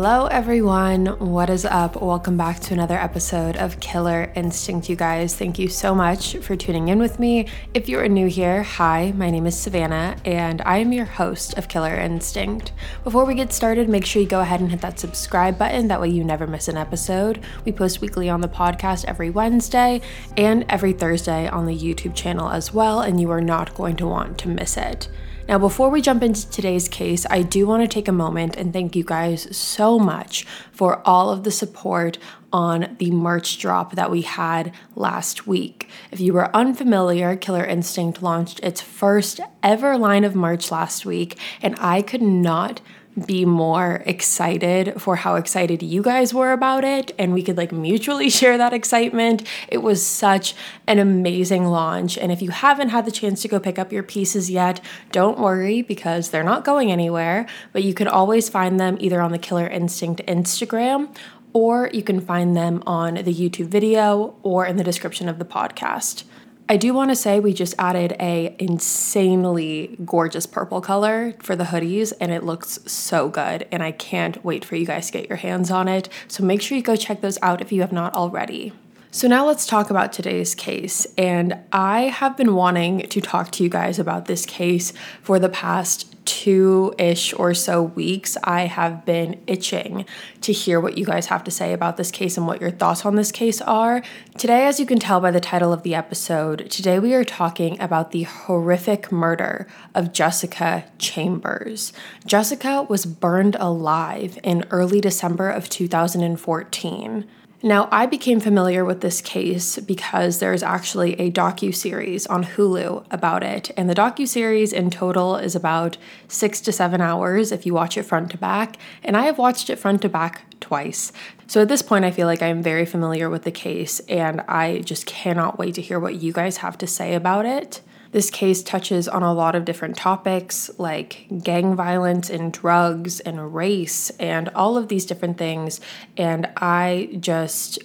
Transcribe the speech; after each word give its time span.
Hello, 0.00 0.26
everyone. 0.26 1.06
What 1.18 1.50
is 1.50 1.64
up? 1.64 2.00
Welcome 2.00 2.36
back 2.36 2.60
to 2.60 2.72
another 2.72 2.96
episode 2.96 3.56
of 3.56 3.80
Killer 3.80 4.30
Instinct, 4.36 4.88
you 4.88 4.94
guys. 4.94 5.34
Thank 5.34 5.58
you 5.58 5.66
so 5.66 5.92
much 5.92 6.36
for 6.36 6.54
tuning 6.54 6.86
in 6.86 7.00
with 7.00 7.18
me. 7.18 7.48
If 7.74 7.88
you 7.88 7.98
are 7.98 8.06
new 8.06 8.28
here, 8.28 8.62
hi, 8.62 9.12
my 9.16 9.28
name 9.28 9.44
is 9.44 9.58
Savannah, 9.58 10.14
and 10.24 10.62
I 10.62 10.78
am 10.78 10.92
your 10.92 11.04
host 11.04 11.58
of 11.58 11.66
Killer 11.66 11.96
Instinct. 11.96 12.70
Before 13.02 13.24
we 13.24 13.34
get 13.34 13.52
started, 13.52 13.88
make 13.88 14.06
sure 14.06 14.22
you 14.22 14.28
go 14.28 14.38
ahead 14.40 14.60
and 14.60 14.70
hit 14.70 14.82
that 14.82 15.00
subscribe 15.00 15.58
button. 15.58 15.88
That 15.88 16.00
way, 16.00 16.10
you 16.10 16.22
never 16.22 16.46
miss 16.46 16.68
an 16.68 16.76
episode. 16.76 17.42
We 17.64 17.72
post 17.72 18.00
weekly 18.00 18.30
on 18.30 18.40
the 18.40 18.46
podcast 18.46 19.04
every 19.06 19.30
Wednesday 19.30 20.00
and 20.36 20.64
every 20.68 20.92
Thursday 20.92 21.48
on 21.48 21.66
the 21.66 21.76
YouTube 21.76 22.14
channel 22.14 22.50
as 22.50 22.72
well, 22.72 23.00
and 23.00 23.20
you 23.20 23.32
are 23.32 23.40
not 23.40 23.74
going 23.74 23.96
to 23.96 24.06
want 24.06 24.38
to 24.38 24.48
miss 24.48 24.76
it. 24.76 25.08
Now, 25.48 25.58
before 25.58 25.88
we 25.88 26.02
jump 26.02 26.22
into 26.22 26.48
today's 26.50 26.90
case, 26.90 27.24
I 27.30 27.40
do 27.40 27.66
want 27.66 27.82
to 27.82 27.88
take 27.88 28.06
a 28.06 28.12
moment 28.12 28.54
and 28.58 28.70
thank 28.70 28.94
you 28.94 29.02
guys 29.02 29.56
so 29.56 29.98
much 29.98 30.44
for 30.72 31.00
all 31.08 31.30
of 31.30 31.42
the 31.42 31.50
support 31.50 32.18
on 32.52 32.94
the 32.98 33.10
merch 33.10 33.58
drop 33.58 33.94
that 33.94 34.10
we 34.10 34.20
had 34.20 34.74
last 34.94 35.46
week. 35.46 35.88
If 36.10 36.20
you 36.20 36.34
were 36.34 36.54
unfamiliar, 36.54 37.34
Killer 37.34 37.64
Instinct 37.64 38.22
launched 38.22 38.60
its 38.60 38.82
first 38.82 39.40
ever 39.62 39.96
line 39.96 40.24
of 40.24 40.34
merch 40.34 40.70
last 40.70 41.06
week, 41.06 41.38
and 41.62 41.74
I 41.78 42.02
could 42.02 42.20
not 42.20 42.82
be 43.26 43.44
more 43.44 44.02
excited 44.06 45.00
for 45.00 45.16
how 45.16 45.36
excited 45.36 45.82
you 45.82 46.02
guys 46.02 46.32
were 46.32 46.52
about 46.52 46.84
it 46.84 47.12
and 47.18 47.32
we 47.32 47.42
could 47.42 47.56
like 47.56 47.72
mutually 47.72 48.30
share 48.38 48.58
that 48.58 48.72
excitement. 48.72 49.46
It 49.68 49.78
was 49.78 50.04
such 50.04 50.54
an 50.86 50.98
amazing 50.98 51.66
launch 51.66 52.16
and 52.18 52.32
if 52.32 52.42
you 52.42 52.50
haven't 52.50 52.90
had 52.90 53.04
the 53.04 53.10
chance 53.10 53.42
to 53.42 53.48
go 53.48 53.60
pick 53.60 53.78
up 53.78 53.92
your 53.92 54.02
pieces 54.02 54.50
yet, 54.50 54.80
don't 55.12 55.38
worry 55.38 55.82
because 55.82 56.30
they're 56.30 56.42
not 56.42 56.64
going 56.64 56.90
anywhere, 56.92 57.46
but 57.72 57.82
you 57.82 57.94
can 57.94 58.08
always 58.08 58.48
find 58.48 58.78
them 58.78 58.96
either 59.00 59.20
on 59.20 59.32
the 59.32 59.38
Killer 59.38 59.66
Instinct 59.66 60.22
Instagram 60.26 61.14
or 61.52 61.90
you 61.92 62.02
can 62.02 62.20
find 62.20 62.56
them 62.56 62.82
on 62.86 63.14
the 63.14 63.34
YouTube 63.34 63.66
video 63.66 64.36
or 64.42 64.66
in 64.66 64.76
the 64.76 64.84
description 64.84 65.28
of 65.28 65.38
the 65.38 65.44
podcast. 65.44 66.24
I 66.70 66.76
do 66.76 66.92
want 66.92 67.10
to 67.10 67.16
say 67.16 67.40
we 67.40 67.54
just 67.54 67.74
added 67.78 68.14
a 68.20 68.54
insanely 68.58 69.96
gorgeous 70.04 70.44
purple 70.44 70.82
color 70.82 71.32
for 71.40 71.56
the 71.56 71.64
hoodies 71.64 72.12
and 72.20 72.30
it 72.30 72.44
looks 72.44 72.78
so 72.84 73.30
good 73.30 73.66
and 73.72 73.82
I 73.82 73.90
can't 73.90 74.44
wait 74.44 74.66
for 74.66 74.76
you 74.76 74.84
guys 74.84 75.06
to 75.06 75.12
get 75.12 75.30
your 75.30 75.38
hands 75.38 75.70
on 75.70 75.88
it. 75.88 76.10
So 76.28 76.44
make 76.44 76.60
sure 76.60 76.76
you 76.76 76.84
go 76.84 76.94
check 76.94 77.22
those 77.22 77.38
out 77.40 77.62
if 77.62 77.72
you 77.72 77.80
have 77.80 77.92
not 77.92 78.12
already. 78.12 78.74
So 79.18 79.26
now 79.26 79.44
let's 79.44 79.66
talk 79.66 79.90
about 79.90 80.12
today's 80.12 80.54
case. 80.54 81.04
And 81.18 81.58
I 81.72 82.02
have 82.02 82.36
been 82.36 82.54
wanting 82.54 83.00
to 83.08 83.20
talk 83.20 83.50
to 83.50 83.64
you 83.64 83.68
guys 83.68 83.98
about 83.98 84.26
this 84.26 84.46
case 84.46 84.92
for 85.22 85.40
the 85.40 85.48
past 85.48 86.14
two 86.24 86.94
ish 86.98 87.34
or 87.34 87.52
so 87.52 87.82
weeks, 87.82 88.36
I 88.44 88.66
have 88.66 89.04
been 89.04 89.40
itching 89.48 90.04
to 90.42 90.52
hear 90.52 90.78
what 90.78 90.96
you 90.96 91.04
guys 91.04 91.26
have 91.26 91.42
to 91.44 91.50
say 91.50 91.72
about 91.72 91.96
this 91.96 92.12
case 92.12 92.36
and 92.36 92.46
what 92.46 92.60
your 92.60 92.70
thoughts 92.70 93.04
on 93.04 93.16
this 93.16 93.32
case 93.32 93.60
are. 93.62 94.04
Today, 94.36 94.66
as 94.66 94.78
you 94.78 94.86
can 94.86 95.00
tell 95.00 95.18
by 95.18 95.32
the 95.32 95.40
title 95.40 95.72
of 95.72 95.82
the 95.82 95.96
episode, 95.96 96.70
today 96.70 97.00
we 97.00 97.12
are 97.12 97.24
talking 97.24 97.80
about 97.80 98.12
the 98.12 98.22
horrific 98.22 99.10
murder 99.10 99.66
of 99.96 100.12
Jessica 100.12 100.84
Chambers. 100.98 101.92
Jessica 102.24 102.86
was 102.88 103.04
burned 103.04 103.56
alive 103.58 104.38
in 104.44 104.64
early 104.70 105.00
December 105.00 105.50
of 105.50 105.68
2014. 105.68 107.26
Now, 107.60 107.88
I 107.90 108.06
became 108.06 108.38
familiar 108.38 108.84
with 108.84 109.00
this 109.00 109.20
case 109.20 109.80
because 109.80 110.38
there's 110.38 110.62
actually 110.62 111.14
a 111.14 111.28
docu-series 111.28 112.24
on 112.28 112.44
Hulu 112.44 113.04
about 113.10 113.42
it, 113.42 113.72
and 113.76 113.90
the 113.90 113.96
docu-series 113.96 114.72
in 114.72 114.90
total 114.90 115.34
is 115.34 115.56
about 115.56 115.98
6 116.28 116.60
to 116.60 116.70
7 116.70 117.00
hours 117.00 117.50
if 117.50 117.66
you 117.66 117.74
watch 117.74 117.98
it 117.98 118.04
front 118.04 118.30
to 118.30 118.38
back, 118.38 118.76
and 119.02 119.16
I 119.16 119.22
have 119.22 119.38
watched 119.38 119.70
it 119.70 119.78
front 119.80 120.02
to 120.02 120.08
back 120.08 120.42
twice. 120.60 121.12
So 121.48 121.62
at 121.62 121.68
this 121.68 121.82
point 121.82 122.04
I 122.04 122.12
feel 122.12 122.28
like 122.28 122.42
I'm 122.42 122.62
very 122.62 122.86
familiar 122.86 123.28
with 123.28 123.42
the 123.42 123.50
case 123.50 124.00
and 124.00 124.42
I 124.42 124.80
just 124.80 125.06
cannot 125.06 125.58
wait 125.58 125.74
to 125.74 125.82
hear 125.82 125.98
what 125.98 126.22
you 126.22 126.32
guys 126.32 126.58
have 126.58 126.78
to 126.78 126.86
say 126.86 127.14
about 127.14 127.46
it. 127.46 127.80
This 128.12 128.30
case 128.30 128.62
touches 128.62 129.08
on 129.08 129.22
a 129.22 129.32
lot 129.32 129.54
of 129.54 129.64
different 129.64 129.96
topics 129.96 130.70
like 130.78 131.26
gang 131.42 131.74
violence 131.74 132.30
and 132.30 132.52
drugs 132.52 133.20
and 133.20 133.54
race 133.54 134.10
and 134.18 134.48
all 134.50 134.76
of 134.76 134.88
these 134.88 135.04
different 135.04 135.38
things. 135.38 135.80
And 136.16 136.48
I 136.56 137.16
just, 137.20 137.78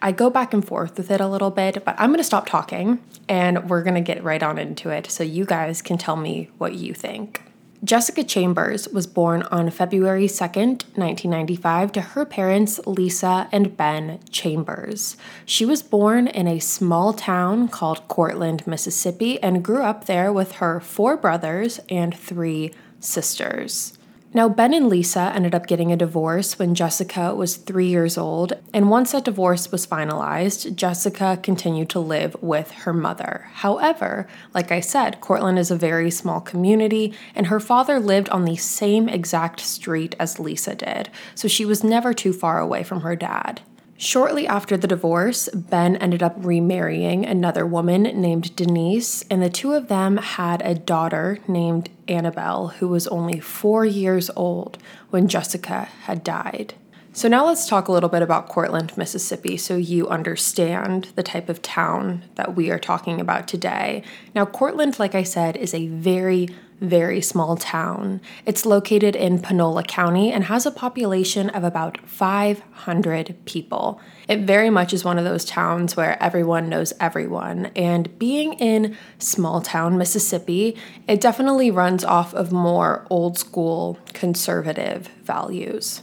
I 0.00 0.12
go 0.12 0.30
back 0.30 0.54
and 0.54 0.66
forth 0.66 0.96
with 0.96 1.10
it 1.10 1.20
a 1.20 1.28
little 1.28 1.50
bit, 1.50 1.84
but 1.84 1.94
I'm 1.98 2.10
going 2.10 2.18
to 2.18 2.24
stop 2.24 2.46
talking 2.46 3.02
and 3.28 3.68
we're 3.68 3.82
going 3.82 3.94
to 3.94 4.00
get 4.00 4.22
right 4.22 4.42
on 4.42 4.58
into 4.58 4.90
it 4.90 5.10
so 5.10 5.24
you 5.24 5.44
guys 5.44 5.82
can 5.82 5.98
tell 5.98 6.16
me 6.16 6.50
what 6.58 6.74
you 6.74 6.94
think. 6.94 7.43
Jessica 7.84 8.24
Chambers 8.24 8.88
was 8.88 9.06
born 9.06 9.42
on 9.50 9.68
February 9.68 10.26
2nd, 10.26 10.84
1995, 10.96 11.92
to 11.92 12.00
her 12.00 12.24
parents, 12.24 12.80
Lisa 12.86 13.46
and 13.52 13.76
Ben 13.76 14.20
Chambers. 14.30 15.18
She 15.44 15.66
was 15.66 15.82
born 15.82 16.26
in 16.26 16.48
a 16.48 16.60
small 16.60 17.12
town 17.12 17.68
called 17.68 18.08
Courtland, 18.08 18.66
Mississippi, 18.66 19.42
and 19.42 19.62
grew 19.62 19.82
up 19.82 20.06
there 20.06 20.32
with 20.32 20.52
her 20.52 20.80
four 20.80 21.18
brothers 21.18 21.78
and 21.90 22.16
three 22.16 22.72
sisters. 23.00 23.93
Now, 24.36 24.48
Ben 24.48 24.74
and 24.74 24.88
Lisa 24.88 25.30
ended 25.32 25.54
up 25.54 25.68
getting 25.68 25.92
a 25.92 25.96
divorce 25.96 26.58
when 26.58 26.74
Jessica 26.74 27.32
was 27.36 27.54
three 27.54 27.86
years 27.86 28.18
old, 28.18 28.54
and 28.72 28.90
once 28.90 29.12
that 29.12 29.24
divorce 29.24 29.70
was 29.70 29.86
finalized, 29.86 30.74
Jessica 30.74 31.38
continued 31.40 31.88
to 31.90 32.00
live 32.00 32.34
with 32.42 32.72
her 32.72 32.92
mother. 32.92 33.46
However, 33.52 34.26
like 34.52 34.72
I 34.72 34.80
said, 34.80 35.20
Courtland 35.20 35.60
is 35.60 35.70
a 35.70 35.76
very 35.76 36.10
small 36.10 36.40
community, 36.40 37.14
and 37.36 37.46
her 37.46 37.60
father 37.60 38.00
lived 38.00 38.28
on 38.30 38.44
the 38.44 38.56
same 38.56 39.08
exact 39.08 39.60
street 39.60 40.16
as 40.18 40.40
Lisa 40.40 40.74
did, 40.74 41.10
so 41.36 41.46
she 41.46 41.64
was 41.64 41.84
never 41.84 42.12
too 42.12 42.32
far 42.32 42.58
away 42.58 42.82
from 42.82 43.02
her 43.02 43.14
dad. 43.14 43.60
Shortly 44.04 44.46
after 44.46 44.76
the 44.76 44.86
divorce, 44.86 45.48
Ben 45.54 45.96
ended 45.96 46.22
up 46.22 46.34
remarrying 46.36 47.24
another 47.24 47.64
woman 47.64 48.02
named 48.02 48.54
Denise, 48.54 49.24
and 49.30 49.42
the 49.42 49.48
two 49.48 49.72
of 49.72 49.88
them 49.88 50.18
had 50.18 50.60
a 50.60 50.74
daughter 50.74 51.38
named 51.48 51.88
Annabelle, 52.06 52.68
who 52.68 52.88
was 52.88 53.06
only 53.06 53.40
four 53.40 53.86
years 53.86 54.30
old 54.36 54.76
when 55.08 55.26
Jessica 55.26 55.88
had 56.02 56.22
died. 56.22 56.74
So, 57.14 57.28
now 57.28 57.46
let's 57.46 57.66
talk 57.66 57.88
a 57.88 57.92
little 57.92 58.10
bit 58.10 58.20
about 58.20 58.50
Courtland, 58.50 58.94
Mississippi, 58.98 59.56
so 59.56 59.76
you 59.76 60.06
understand 60.08 61.08
the 61.14 61.22
type 61.22 61.48
of 61.48 61.62
town 61.62 62.24
that 62.34 62.54
we 62.54 62.70
are 62.70 62.78
talking 62.78 63.22
about 63.22 63.48
today. 63.48 64.02
Now, 64.34 64.44
Courtland, 64.44 64.98
like 64.98 65.14
I 65.14 65.22
said, 65.22 65.56
is 65.56 65.72
a 65.72 65.86
very 65.86 66.50
very 66.80 67.20
small 67.20 67.56
town. 67.56 68.20
It's 68.46 68.66
located 68.66 69.16
in 69.16 69.40
Panola 69.40 69.82
County 69.84 70.32
and 70.32 70.44
has 70.44 70.66
a 70.66 70.70
population 70.70 71.50
of 71.50 71.64
about 71.64 71.98
500 72.06 73.36
people. 73.44 74.00
It 74.28 74.40
very 74.40 74.70
much 74.70 74.92
is 74.92 75.04
one 75.04 75.18
of 75.18 75.24
those 75.24 75.44
towns 75.44 75.96
where 75.96 76.22
everyone 76.22 76.68
knows 76.68 76.92
everyone. 77.00 77.66
And 77.76 78.18
being 78.18 78.54
in 78.54 78.96
small 79.18 79.60
town 79.60 79.98
Mississippi, 79.98 80.76
it 81.06 81.20
definitely 81.20 81.70
runs 81.70 82.04
off 82.04 82.34
of 82.34 82.52
more 82.52 83.06
old 83.10 83.38
school 83.38 83.98
conservative 84.12 85.08
values. 85.22 86.02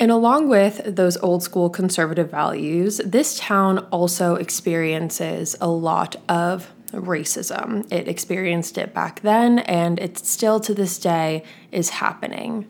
And 0.00 0.10
along 0.10 0.48
with 0.48 0.96
those 0.96 1.18
old 1.18 1.42
school 1.42 1.68
conservative 1.68 2.30
values, 2.30 3.02
this 3.04 3.38
town 3.38 3.80
also 3.90 4.34
experiences 4.36 5.56
a 5.60 5.68
lot 5.68 6.16
of 6.26 6.72
racism. 6.92 7.90
It 7.92 8.08
experienced 8.08 8.78
it 8.78 8.92
back 8.92 9.20
then, 9.20 9.60
and 9.60 9.98
it 9.98 10.18
still 10.18 10.60
to 10.60 10.74
this 10.74 10.98
day 10.98 11.44
is 11.72 11.90
happening. 11.90 12.66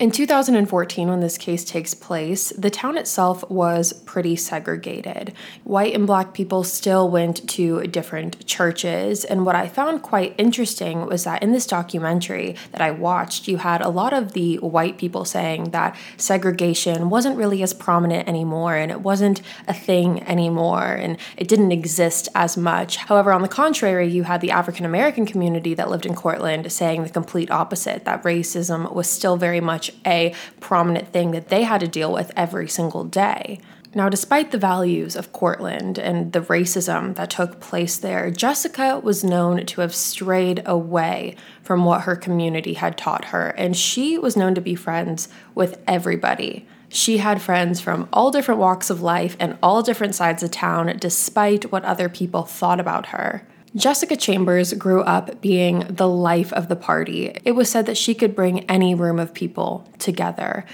In 0.00 0.10
2014, 0.10 1.08
when 1.08 1.20
this 1.20 1.38
case 1.38 1.64
takes 1.64 1.94
place, 1.94 2.50
the 2.58 2.68
town 2.68 2.98
itself 2.98 3.48
was 3.48 3.92
pretty 3.92 4.34
segregated. 4.34 5.32
White 5.62 5.94
and 5.94 6.04
black 6.04 6.34
people 6.34 6.64
still 6.64 7.08
went 7.08 7.48
to 7.50 7.86
different 7.86 8.44
churches, 8.44 9.24
and 9.24 9.46
what 9.46 9.54
I 9.54 9.68
found 9.68 10.02
quite 10.02 10.34
interesting 10.36 11.06
was 11.06 11.22
that 11.24 11.44
in 11.44 11.52
this 11.52 11.66
documentary 11.66 12.56
that 12.72 12.80
I 12.80 12.90
watched, 12.90 13.46
you 13.46 13.58
had 13.58 13.82
a 13.82 13.88
lot 13.88 14.12
of 14.12 14.32
the 14.32 14.56
white 14.56 14.98
people 14.98 15.24
saying 15.24 15.70
that 15.70 15.96
segregation 16.16 17.08
wasn't 17.08 17.36
really 17.36 17.62
as 17.62 17.72
prominent 17.72 18.28
anymore 18.28 18.74
and 18.74 18.90
it 18.90 19.00
wasn't 19.00 19.42
a 19.68 19.74
thing 19.74 20.24
anymore 20.24 20.92
and 20.92 21.18
it 21.36 21.46
didn't 21.46 21.70
exist 21.70 22.28
as 22.34 22.56
much. 22.56 22.96
However, 22.96 23.32
on 23.32 23.42
the 23.42 23.48
contrary, 23.48 24.08
you 24.08 24.24
had 24.24 24.40
the 24.40 24.50
African 24.50 24.84
American 24.84 25.24
community 25.24 25.72
that 25.74 25.88
lived 25.88 26.04
in 26.04 26.16
Courtland 26.16 26.72
saying 26.72 27.04
the 27.04 27.10
complete 27.10 27.50
opposite 27.50 28.04
that 28.06 28.24
racism 28.24 28.92
was 28.92 29.08
still 29.08 29.36
very 29.36 29.60
much 29.60 29.83
much 29.84 29.96
a 30.06 30.34
prominent 30.60 31.08
thing 31.08 31.32
that 31.32 31.48
they 31.48 31.62
had 31.64 31.80
to 31.80 31.88
deal 31.88 32.12
with 32.12 32.32
every 32.36 32.68
single 32.68 33.04
day. 33.04 33.60
Now, 33.96 34.08
despite 34.08 34.50
the 34.50 34.58
values 34.58 35.14
of 35.14 35.32
Courtland 35.32 35.98
and 35.98 36.32
the 36.32 36.40
racism 36.40 37.14
that 37.14 37.30
took 37.30 37.60
place 37.60 37.96
there, 37.96 38.28
Jessica 38.30 38.98
was 38.98 39.22
known 39.22 39.64
to 39.66 39.80
have 39.82 39.94
strayed 39.94 40.62
away 40.66 41.36
from 41.62 41.84
what 41.84 42.02
her 42.02 42.16
community 42.16 42.74
had 42.74 42.98
taught 42.98 43.26
her, 43.26 43.50
and 43.50 43.76
she 43.76 44.18
was 44.18 44.36
known 44.36 44.56
to 44.56 44.60
be 44.60 44.74
friends 44.74 45.28
with 45.54 45.80
everybody. 45.86 46.66
She 46.88 47.18
had 47.18 47.40
friends 47.40 47.80
from 47.80 48.08
all 48.12 48.32
different 48.32 48.60
walks 48.60 48.90
of 48.90 49.00
life 49.00 49.36
and 49.38 49.56
all 49.62 49.82
different 49.82 50.16
sides 50.16 50.42
of 50.42 50.50
town, 50.50 50.96
despite 50.98 51.70
what 51.70 51.84
other 51.84 52.08
people 52.08 52.42
thought 52.42 52.80
about 52.80 53.06
her. 53.06 53.46
Jessica 53.76 54.14
Chambers 54.14 54.72
grew 54.74 55.02
up 55.02 55.40
being 55.40 55.80
the 55.90 56.06
life 56.06 56.52
of 56.52 56.68
the 56.68 56.76
party. 56.76 57.36
It 57.44 57.52
was 57.52 57.68
said 57.68 57.86
that 57.86 57.96
she 57.96 58.14
could 58.14 58.36
bring 58.36 58.60
any 58.70 58.94
room 58.94 59.18
of 59.18 59.34
people 59.34 59.88
together. 59.98 60.64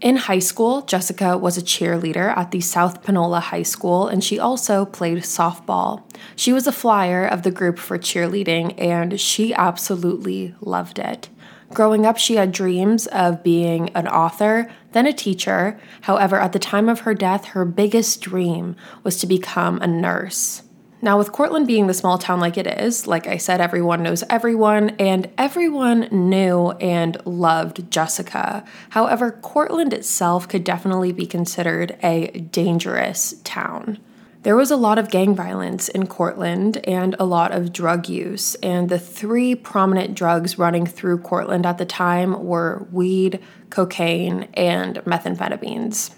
In 0.00 0.16
high 0.16 0.38
school, 0.38 0.82
Jessica 0.82 1.36
was 1.36 1.58
a 1.58 1.62
cheerleader 1.62 2.36
at 2.36 2.52
the 2.52 2.60
South 2.60 3.02
Panola 3.02 3.40
High 3.40 3.64
School 3.64 4.06
and 4.06 4.22
she 4.22 4.38
also 4.38 4.84
played 4.84 5.18
softball. 5.24 6.04
She 6.36 6.52
was 6.52 6.68
a 6.68 6.72
flyer 6.72 7.26
of 7.26 7.42
the 7.42 7.50
group 7.50 7.76
for 7.76 7.98
cheerleading 7.98 8.80
and 8.80 9.18
she 9.18 9.52
absolutely 9.52 10.54
loved 10.60 11.00
it. 11.00 11.30
Growing 11.72 12.06
up, 12.06 12.18
she 12.18 12.36
had 12.36 12.52
dreams 12.52 13.08
of 13.08 13.42
being 13.42 13.88
an 13.96 14.06
author, 14.06 14.70
then 14.92 15.08
a 15.08 15.12
teacher. 15.12 15.80
However, 16.02 16.38
at 16.38 16.52
the 16.52 16.60
time 16.60 16.88
of 16.88 17.00
her 17.00 17.14
death, 17.14 17.46
her 17.46 17.64
biggest 17.64 18.20
dream 18.20 18.76
was 19.02 19.16
to 19.18 19.26
become 19.26 19.82
a 19.82 19.88
nurse. 19.88 20.62
Now, 21.04 21.18
with 21.18 21.32
Courtland 21.32 21.66
being 21.66 21.86
the 21.86 21.92
small 21.92 22.16
town 22.16 22.40
like 22.40 22.56
it 22.56 22.66
is, 22.66 23.06
like 23.06 23.26
I 23.26 23.36
said, 23.36 23.60
everyone 23.60 24.02
knows 24.02 24.24
everyone, 24.30 24.88
and 24.98 25.28
everyone 25.36 26.08
knew 26.10 26.70
and 26.80 27.18
loved 27.26 27.90
Jessica. 27.90 28.64
However, 28.88 29.32
Courtland 29.42 29.92
itself 29.92 30.48
could 30.48 30.64
definitely 30.64 31.12
be 31.12 31.26
considered 31.26 31.98
a 32.02 32.28
dangerous 32.28 33.34
town. 33.44 33.98
There 34.44 34.56
was 34.56 34.70
a 34.70 34.76
lot 34.76 34.98
of 34.98 35.10
gang 35.10 35.34
violence 35.34 35.90
in 35.90 36.06
Courtland 36.06 36.78
and 36.88 37.14
a 37.18 37.26
lot 37.26 37.52
of 37.52 37.70
drug 37.70 38.08
use, 38.08 38.54
and 38.62 38.88
the 38.88 38.98
three 38.98 39.54
prominent 39.54 40.14
drugs 40.14 40.58
running 40.58 40.86
through 40.86 41.18
Courtland 41.18 41.66
at 41.66 41.76
the 41.76 41.84
time 41.84 42.46
were 42.46 42.88
weed, 42.90 43.40
cocaine, 43.68 44.48
and 44.54 44.96
methamphetamines. 45.04 46.14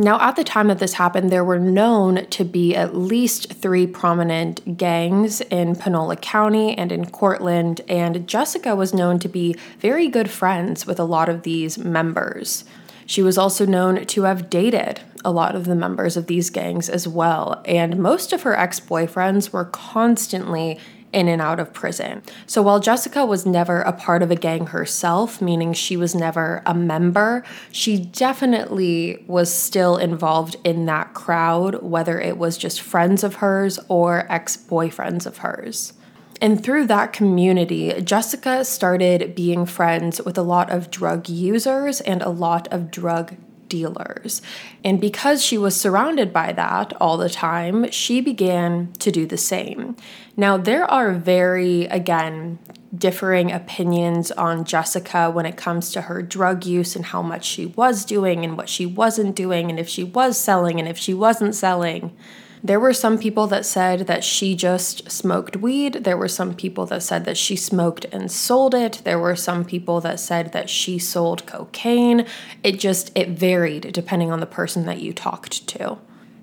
Now, 0.00 0.20
at 0.20 0.36
the 0.36 0.44
time 0.44 0.68
that 0.68 0.78
this 0.78 0.94
happened, 0.94 1.30
there 1.30 1.44
were 1.44 1.58
known 1.58 2.26
to 2.26 2.44
be 2.44 2.76
at 2.76 2.94
least 2.94 3.52
three 3.54 3.84
prominent 3.84 4.78
gangs 4.78 5.40
in 5.40 5.74
Panola 5.74 6.14
County 6.14 6.78
and 6.78 6.92
in 6.92 7.10
Courtland, 7.10 7.80
and 7.88 8.26
Jessica 8.28 8.76
was 8.76 8.94
known 8.94 9.18
to 9.18 9.28
be 9.28 9.56
very 9.80 10.06
good 10.06 10.30
friends 10.30 10.86
with 10.86 11.00
a 11.00 11.04
lot 11.04 11.28
of 11.28 11.42
these 11.42 11.78
members. 11.78 12.62
She 13.06 13.22
was 13.22 13.36
also 13.38 13.66
known 13.66 14.06
to 14.06 14.22
have 14.22 14.48
dated 14.48 15.00
a 15.24 15.32
lot 15.32 15.56
of 15.56 15.64
the 15.64 15.74
members 15.74 16.16
of 16.16 16.26
these 16.26 16.50
gangs 16.50 16.88
as 16.88 17.08
well, 17.08 17.60
and 17.64 17.98
most 17.98 18.32
of 18.32 18.42
her 18.42 18.56
ex 18.56 18.78
boyfriends 18.78 19.50
were 19.50 19.64
constantly 19.64 20.78
in 21.12 21.28
and 21.28 21.40
out 21.40 21.58
of 21.60 21.72
prison. 21.72 22.22
So 22.46 22.62
while 22.62 22.80
Jessica 22.80 23.24
was 23.24 23.46
never 23.46 23.80
a 23.80 23.92
part 23.92 24.22
of 24.22 24.30
a 24.30 24.36
gang 24.36 24.66
herself, 24.66 25.40
meaning 25.40 25.72
she 25.72 25.96
was 25.96 26.14
never 26.14 26.62
a 26.66 26.74
member, 26.74 27.44
she 27.72 27.98
definitely 27.98 29.24
was 29.26 29.52
still 29.52 29.96
involved 29.96 30.56
in 30.64 30.86
that 30.86 31.14
crowd, 31.14 31.82
whether 31.82 32.20
it 32.20 32.36
was 32.36 32.58
just 32.58 32.80
friends 32.80 33.24
of 33.24 33.36
hers 33.36 33.78
or 33.88 34.30
ex 34.30 34.56
boyfriends 34.56 35.26
of 35.26 35.38
hers. 35.38 35.94
And 36.40 36.62
through 36.62 36.86
that 36.86 37.12
community, 37.12 38.00
Jessica 38.00 38.64
started 38.64 39.34
being 39.34 39.66
friends 39.66 40.22
with 40.22 40.38
a 40.38 40.42
lot 40.42 40.70
of 40.70 40.90
drug 40.90 41.28
users 41.28 42.00
and 42.00 42.22
a 42.22 42.28
lot 42.28 42.68
of 42.70 42.90
drug 42.90 43.34
dealers. 43.68 44.40
And 44.84 45.00
because 45.00 45.44
she 45.44 45.58
was 45.58 45.78
surrounded 45.78 46.32
by 46.32 46.52
that 46.52 46.92
all 47.00 47.16
the 47.16 47.28
time, 47.28 47.90
she 47.90 48.20
began 48.20 48.92
to 48.94 49.10
do 49.10 49.26
the 49.26 49.36
same. 49.36 49.96
Now, 50.38 50.56
there 50.56 50.88
are 50.88 51.10
very, 51.14 51.86
again, 51.86 52.60
differing 52.96 53.50
opinions 53.50 54.30
on 54.30 54.64
Jessica 54.64 55.32
when 55.32 55.46
it 55.46 55.56
comes 55.56 55.90
to 55.90 56.02
her 56.02 56.22
drug 56.22 56.64
use 56.64 56.94
and 56.94 57.06
how 57.06 57.22
much 57.22 57.44
she 57.44 57.66
was 57.66 58.04
doing 58.04 58.44
and 58.44 58.56
what 58.56 58.68
she 58.68 58.86
wasn't 58.86 59.34
doing, 59.34 59.68
and 59.68 59.80
if 59.80 59.88
she 59.88 60.04
was 60.04 60.38
selling 60.38 60.78
and 60.78 60.88
if 60.88 60.96
she 60.96 61.12
wasn't 61.12 61.56
selling. 61.56 62.16
There 62.62 62.78
were 62.78 62.92
some 62.92 63.18
people 63.18 63.48
that 63.48 63.66
said 63.66 64.06
that 64.06 64.22
she 64.22 64.54
just 64.54 65.10
smoked 65.10 65.56
weed. 65.56 66.04
There 66.04 66.16
were 66.16 66.28
some 66.28 66.54
people 66.54 66.86
that 66.86 67.02
said 67.02 67.24
that 67.24 67.36
she 67.36 67.56
smoked 67.56 68.04
and 68.12 68.30
sold 68.30 68.76
it. 68.76 69.02
There 69.02 69.18
were 69.18 69.34
some 69.34 69.64
people 69.64 70.00
that 70.02 70.20
said 70.20 70.52
that 70.52 70.70
she 70.70 71.00
sold 71.00 71.46
cocaine. 71.46 72.26
It 72.62 72.78
just 72.78 73.10
it 73.16 73.30
varied 73.30 73.92
depending 73.92 74.30
on 74.30 74.38
the 74.38 74.46
person 74.46 74.86
that 74.86 75.00
you 75.00 75.12
talked 75.12 75.66
to. 75.66 75.98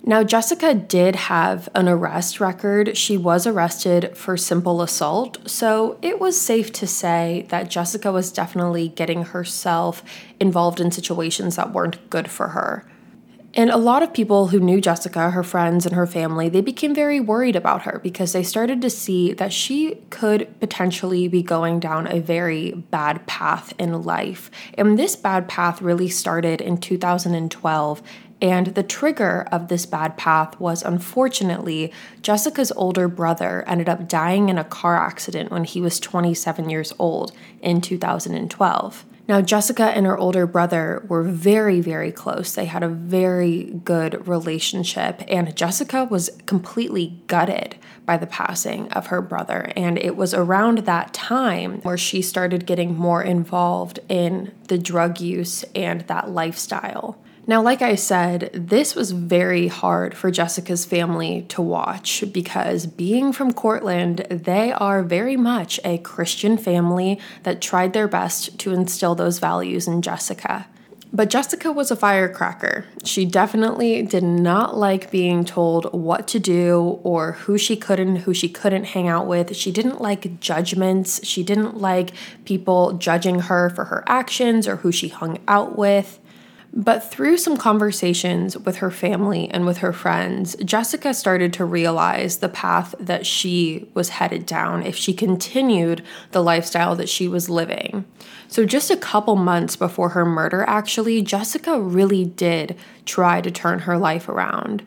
Now, 0.08 0.24
Jessica 0.24 0.76
did 0.76 1.16
have 1.16 1.68
an 1.74 1.90
arrest 1.90 2.40
record. 2.40 2.96
She 2.96 3.18
was 3.18 3.48
arrested 3.48 4.16
for 4.16 4.38
simple 4.38 4.84
assault, 4.84 5.50
so 5.50 5.98
it 6.04 6.20
was 6.20 6.40
safe 6.40 6.72
to 6.74 6.86
say 6.86 7.48
that 7.50 7.72
Jessica 7.72 8.12
was 8.12 8.32
definitely 8.32 8.90
getting 8.90 9.24
herself 9.24 10.04
involved 10.40 10.80
in 10.80 10.92
situations 10.92 11.56
that 11.56 11.74
weren't 11.74 12.08
good 12.12 12.30
for 12.30 12.50
her. 12.50 12.86
And 13.58 13.70
a 13.70 13.78
lot 13.78 14.04
of 14.04 14.14
people 14.14 14.48
who 14.48 14.60
knew 14.60 14.82
Jessica, 14.82 15.30
her 15.30 15.42
friends 15.42 15.86
and 15.86 15.96
her 15.96 16.06
family, 16.06 16.50
they 16.50 16.60
became 16.60 16.94
very 16.94 17.22
worried 17.22 17.56
about 17.56 17.84
her 17.84 18.00
because 18.04 18.34
they 18.34 18.44
started 18.44 18.82
to 18.82 18.90
see 18.90 19.32
that 19.32 19.54
she 19.54 19.96
could 20.10 20.60
potentially 20.60 21.30
be 21.30 21.42
going 21.42 21.80
down 21.80 22.06
a 22.06 22.20
very 22.20 22.74
bad 22.74 23.26
path 23.28 23.74
in 23.80 24.04
life. 24.04 24.52
And 24.78 25.00
this 25.00 25.16
bad 25.16 25.48
path 25.48 25.82
really 25.82 26.10
started 26.10 26.60
in 26.60 26.78
2012 26.78 28.04
and 28.42 28.68
the 28.68 28.84
trigger 28.84 29.48
of 29.52 29.68
this 29.68 29.86
bad 29.86 30.18
path 30.18 30.60
was 30.60 30.84
unfortunately 30.84 31.92
Jessica's 32.22 32.72
older 32.74 33.08
brother 33.08 33.64
ended 33.68 33.88
up 33.88 34.08
dying 34.08 34.50
in 34.50 34.58
a 34.58 34.64
car 34.64 34.98
accident 34.98 35.52
when 35.52 35.64
he 35.64 35.82
was 35.82 36.00
27 36.00 36.70
years 36.70 36.94
old 37.00 37.32
in 37.62 37.82
2012. 37.82 39.06
Now, 39.28 39.42
Jessica 39.42 39.86
and 39.86 40.06
her 40.06 40.18
older 40.18 40.46
brother 40.46 41.04
were 41.08 41.24
very, 41.24 41.82
very 41.82 42.12
close. 42.12 42.54
They 42.54 42.66
had 42.66 42.84
a 42.84 42.88
very 42.88 43.64
good 43.84 44.28
relationship, 44.28 45.24
and 45.28 45.56
Jessica 45.56 46.06
was 46.06 46.30
completely 46.46 47.20
gutted 47.26 47.76
by 48.06 48.18
the 48.18 48.28
passing 48.28 48.92
of 48.92 49.08
her 49.08 49.24
brother. 49.24 49.72
And 49.76 49.98
it 49.98 50.16
was 50.16 50.36
around 50.36 50.80
that 50.80 51.12
time 51.12 51.82
where 51.82 51.98
she 51.98 52.22
started 52.22 52.68
getting 52.68 52.96
more 52.96 53.24
involved 53.24 54.00
in 54.08 54.52
the 54.68 54.78
drug 54.78 55.20
use 55.20 55.66
and 55.74 56.02
that 56.02 56.30
lifestyle. 56.30 57.18
Now, 57.48 57.62
like 57.62 57.84
I 57.84 57.94
said, 57.94 58.50
this 58.54 58.96
was 58.96 59.12
very 59.12 59.68
hard 59.68 60.18
for 60.18 60.32
Jessica's 60.32 60.84
family 60.84 61.46
to 61.50 61.62
watch 61.62 62.24
because 62.34 62.88
being 62.88 63.32
from 63.32 63.54
Courtland, 63.54 64.26
they 64.32 64.72
are 64.72 65.04
very 65.04 65.38
much 65.38 65.80
a 65.86 66.00
Christian 66.00 66.58
family 66.58 67.20
that 67.44 67.62
tried 67.62 67.94
their 67.94 68.08
best 68.08 68.58
to 68.60 68.74
instill 68.74 69.14
those 69.14 69.38
values 69.38 69.88
in 69.88 70.02
Jessica. 70.02 70.66
But 71.14 71.30
Jessica 71.30 71.72
was 71.72 71.92
a 71.92 71.96
firecracker. 71.96 72.86
She 73.04 73.26
definitely 73.26 74.02
did 74.02 74.24
not 74.24 74.76
like 74.76 75.12
being 75.12 75.46
told 75.46 75.94
what 75.94 76.28
to 76.30 76.40
do 76.40 77.00
or 77.04 77.34
who 77.34 77.60
she 77.60 77.78
could 77.78 78.00
and 78.00 78.18
who 78.18 78.34
she 78.34 78.50
couldn't 78.50 78.86
hang 78.86 79.08
out 79.08 79.28
with. 79.28 79.56
She 79.56 79.72
didn't 79.72 80.02
like 80.02 80.42
judgments. 80.42 81.26
She 81.26 81.44
didn't 81.44 81.78
like 81.78 82.12
people 82.44 82.94
judging 82.94 83.42
her 83.42 83.70
for 83.70 83.86
her 83.86 84.04
actions 84.08 84.68
or 84.68 84.78
who 84.78 84.92
she 84.92 85.10
hung 85.10 85.38
out 85.48 85.78
with. 85.78 86.20
But 86.78 87.10
through 87.10 87.38
some 87.38 87.56
conversations 87.56 88.58
with 88.58 88.78
her 88.78 88.92
family 88.92 89.50
and 89.50 89.66
with 89.66 89.78
her 89.78 89.94
friends, 89.94 90.58
Jessica 90.58 91.14
started 91.14 91.54
to 91.54 91.64
realize 91.64 92.38
the 92.38 92.50
path 92.50 92.94
that 93.00 93.26
she 93.26 93.88
was 93.94 94.10
headed 94.10 94.46
down 94.46 94.84
if 94.84 94.94
she 94.94 95.14
continued 95.14 96.04
the 96.32 96.44
lifestyle 96.44 96.94
that 96.98 97.08
she 97.08 97.30
was 97.30 97.50
living. 97.50 98.04
So, 98.50 98.66
just 98.66 98.92
a 98.92 98.98
couple 98.98 99.38
months 99.38 99.78
before 99.78 100.10
her 100.10 100.26
murder, 100.26 100.66
actually, 100.68 101.22
Jessica 101.22 101.80
really 101.80 102.26
did 102.26 102.78
try 103.06 103.40
to 103.40 103.50
turn 103.50 103.80
her 103.80 103.98
life 103.98 104.28
around. 104.28 104.86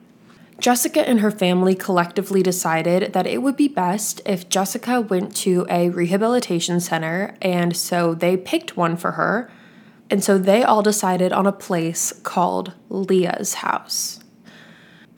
Jessica 0.60 1.08
and 1.08 1.20
her 1.20 1.30
family 1.30 1.74
collectively 1.74 2.42
decided 2.42 3.14
that 3.14 3.26
it 3.26 3.38
would 3.38 3.56
be 3.56 3.68
best 3.68 4.20
if 4.26 4.48
Jessica 4.50 5.00
went 5.00 5.34
to 5.36 5.64
a 5.70 5.88
rehabilitation 5.88 6.80
center, 6.80 7.34
and 7.40 7.74
so 7.74 8.12
they 8.12 8.36
picked 8.36 8.76
one 8.76 8.96
for 8.96 9.12
her 9.12 9.50
And 10.10 10.24
so 10.24 10.38
they 10.38 10.62
all 10.62 10.82
decided 10.82 11.32
on 11.32 11.46
a 11.46 11.52
place 11.52 12.12
called 12.22 12.72
Leah's 12.88 13.54
house. 13.54 14.20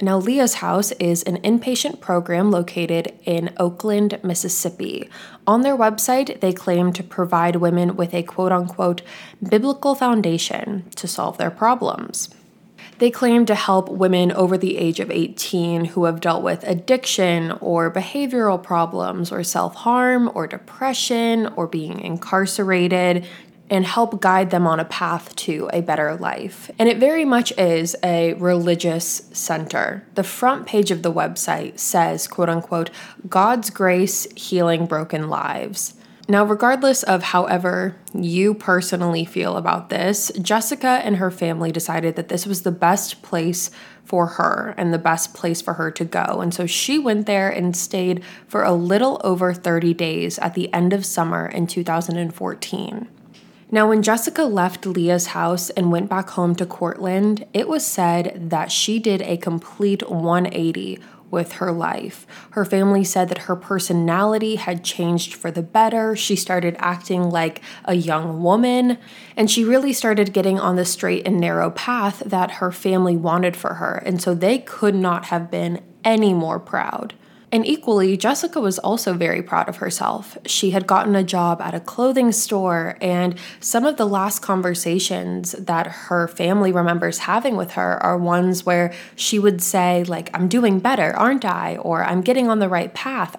Now, 0.03 0.17
Leah's 0.17 0.55
House 0.55 0.93
is 0.93 1.23
an 1.25 1.37
inpatient 1.43 2.01
program 2.01 2.51
located 2.51 3.13
in 3.25 3.53
Oakland, 3.59 4.19
Mississippi. 4.23 5.11
On 5.47 5.61
their 5.61 5.77
website, 5.77 6.41
they 6.41 6.55
claim 6.55 6.93
to 6.95 7.03
provide 7.03 7.57
women 7.57 7.97
with 7.97 8.15
a 8.15 8.23
quote 8.23 8.51
unquote 8.51 9.03
biblical 9.47 9.95
foundation 9.95 10.89
to 10.97 11.07
solve 11.07 11.37
their 11.37 11.51
problems. 11.51 12.31
They 12.99 13.11
claim 13.11 13.47
to 13.47 13.55
help 13.55 13.89
women 13.91 14.33
over 14.33 14.57
the 14.57 14.77
age 14.77 15.01
of 15.01 15.11
18 15.11 15.87
who 15.87 16.05
have 16.05 16.21
dealt 16.21 16.43
with 16.43 16.65
addiction 16.65 17.53
or 17.61 17.91
behavioral 17.91 18.63
problems 18.63 19.33
or 19.33 19.43
self 19.43 19.75
harm 19.75 20.31
or 20.35 20.47
depression 20.47 21.47
or 21.57 21.67
being 21.67 22.01
incarcerated 22.01 23.27
and 23.71 23.87
help 23.87 24.21
guide 24.21 24.51
them 24.51 24.67
on 24.67 24.81
a 24.81 24.85
path 24.85 25.35
to 25.37 25.71
a 25.73 25.81
better 25.81 26.17
life. 26.17 26.71
And 26.79 26.89
it 26.89 26.99
very 26.99 27.25
much 27.25 27.53
is 27.57 27.97
a 28.03 28.35
religious 28.35 29.29
center. 29.33 30.05
The 30.17 30.25
front 30.25 30.67
page 30.67 30.91
of 30.91 31.03
the 31.03 31.13
website 31.13 31.79
says, 31.79 32.27
quote 32.27 32.49
unquote, 32.49 32.91
God's 33.29 33.71
grace 33.71 34.27
healing 34.35 34.87
broken 34.87 35.31
lives. 35.31 35.95
Now, 36.29 36.45
regardless 36.45 37.03
of 37.03 37.25
however 37.25 37.97
you 38.15 38.55
personally 38.55 39.25
feel 39.25 39.57
about 39.57 39.89
this, 39.89 40.31
Jessica 40.41 41.01
and 41.03 41.17
her 41.17 41.31
family 41.31 41.73
decided 41.73 42.15
that 42.15 42.29
this 42.29 42.47
was 42.47 42.63
the 42.63 42.71
best 42.71 43.23
place 43.23 43.71
for 44.05 44.27
her 44.27 44.75
and 44.77 44.93
the 44.93 44.99
best 44.99 45.35
place 45.35 45.61
for 45.61 45.75
her 45.75 45.91
to 45.91 46.05
go. 46.05 46.41
And 46.41 46.55
so 46.55 46.67
she 46.67 47.01
went 47.01 47.27
there 47.27 47.51
and 47.51 47.77
stayed 47.77 48.23
for 48.47 48.63
a 48.63 48.73
little 48.73 49.21
over 49.25 49.53
30 49.53 49.93
days 49.95 50.39
at 50.39 50.55
the 50.55 50.73
end 50.73 50.93
of 50.93 51.05
summer 51.05 51.47
in 51.47 51.67
2014. 51.67 53.09
Now, 53.73 53.89
when 53.89 54.03
Jessica 54.03 54.45
left 54.45 54.85
Leah's 54.85 55.29
house 55.29 55.71
and 55.71 55.93
went 55.93 56.09
back 56.11 56.31
home 56.31 56.57
to 56.57 56.67
Courtland, 56.67 57.47
it 57.55 57.69
was 57.69 57.87
said 57.87 58.51
that 58.51 58.73
she 58.73 58.99
did 58.99 59.23
a 59.23 59.37
complete 59.37 60.11
180 60.11 60.99
with 61.31 61.53
her 61.53 61.71
life. 61.71 62.27
Her 62.51 62.65
family 62.65 63.05
said 63.05 63.29
that 63.29 63.43
her 63.43 63.55
personality 63.55 64.57
had 64.57 64.83
changed 64.83 65.35
for 65.35 65.53
the 65.53 65.63
better. 65.63 66.17
She 66.17 66.35
started 66.35 66.75
acting 66.81 67.31
like 67.31 67.63
a 67.85 67.95
young 67.95 68.43
woman, 68.43 68.99
and 69.37 69.49
she 69.49 69.63
really 69.63 69.93
started 69.93 70.33
getting 70.33 70.59
on 70.59 70.75
the 70.75 70.85
straight 70.85 71.25
and 71.25 71.39
narrow 71.39 71.71
path 71.71 72.25
that 72.27 72.53
her 72.53 72.73
family 72.73 73.17
wanted 73.17 73.57
for 73.57 73.75
her. 73.75 74.03
And 74.05 74.21
so 74.21 74.35
they 74.35 74.59
could 74.59 74.97
not 74.97 75.27
have 75.27 75.49
been 75.49 75.81
any 76.03 76.35
more 76.35 76.59
proud. 76.59 77.15
And 77.53 77.67
equally, 77.67 78.17
Jessica 78.17 78.61
was 78.61 78.79
also 78.79 79.13
very 79.13 79.43
proud 79.43 79.69
of 79.69 79.79
herself. 79.79 80.39
She 80.47 80.71
had 80.71 80.87
gotten 80.87 81.17
a 81.17 81.25
job 81.25 81.61
at 81.61 81.75
a 81.75 81.81
clothing 81.81 82.31
store, 82.31 82.97
and 83.01 83.35
some 83.59 83.85
of 83.85 83.97
the 83.97 84.07
last 84.07 84.39
conversations 84.39 85.53
that 85.53 85.89
her 85.89 86.29
family 86.29 86.71
remembers 86.71 87.19
having 87.19 87.57
with 87.57 87.73
her 87.73 88.01
are 88.05 88.17
ones 88.17 88.65
where 88.65 88.93
she 89.17 89.41
would 89.41 89.61
say, 89.61 90.05
like, 90.05 90.31
I'm 90.33 90.47
doing 90.47 90.79
better, 90.79 91.13
aren't 91.17 91.45
I? 91.45 91.77
Or 91.79 92.05
I'm 92.05 92.21
getting 92.21 92.49
on 92.49 92.61
the 92.61 92.69
right 92.69 92.95
path. 92.95 93.37